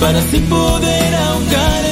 para 0.00 0.18
así 0.18 0.40
poder 0.40 1.14
ahogar 1.14 1.84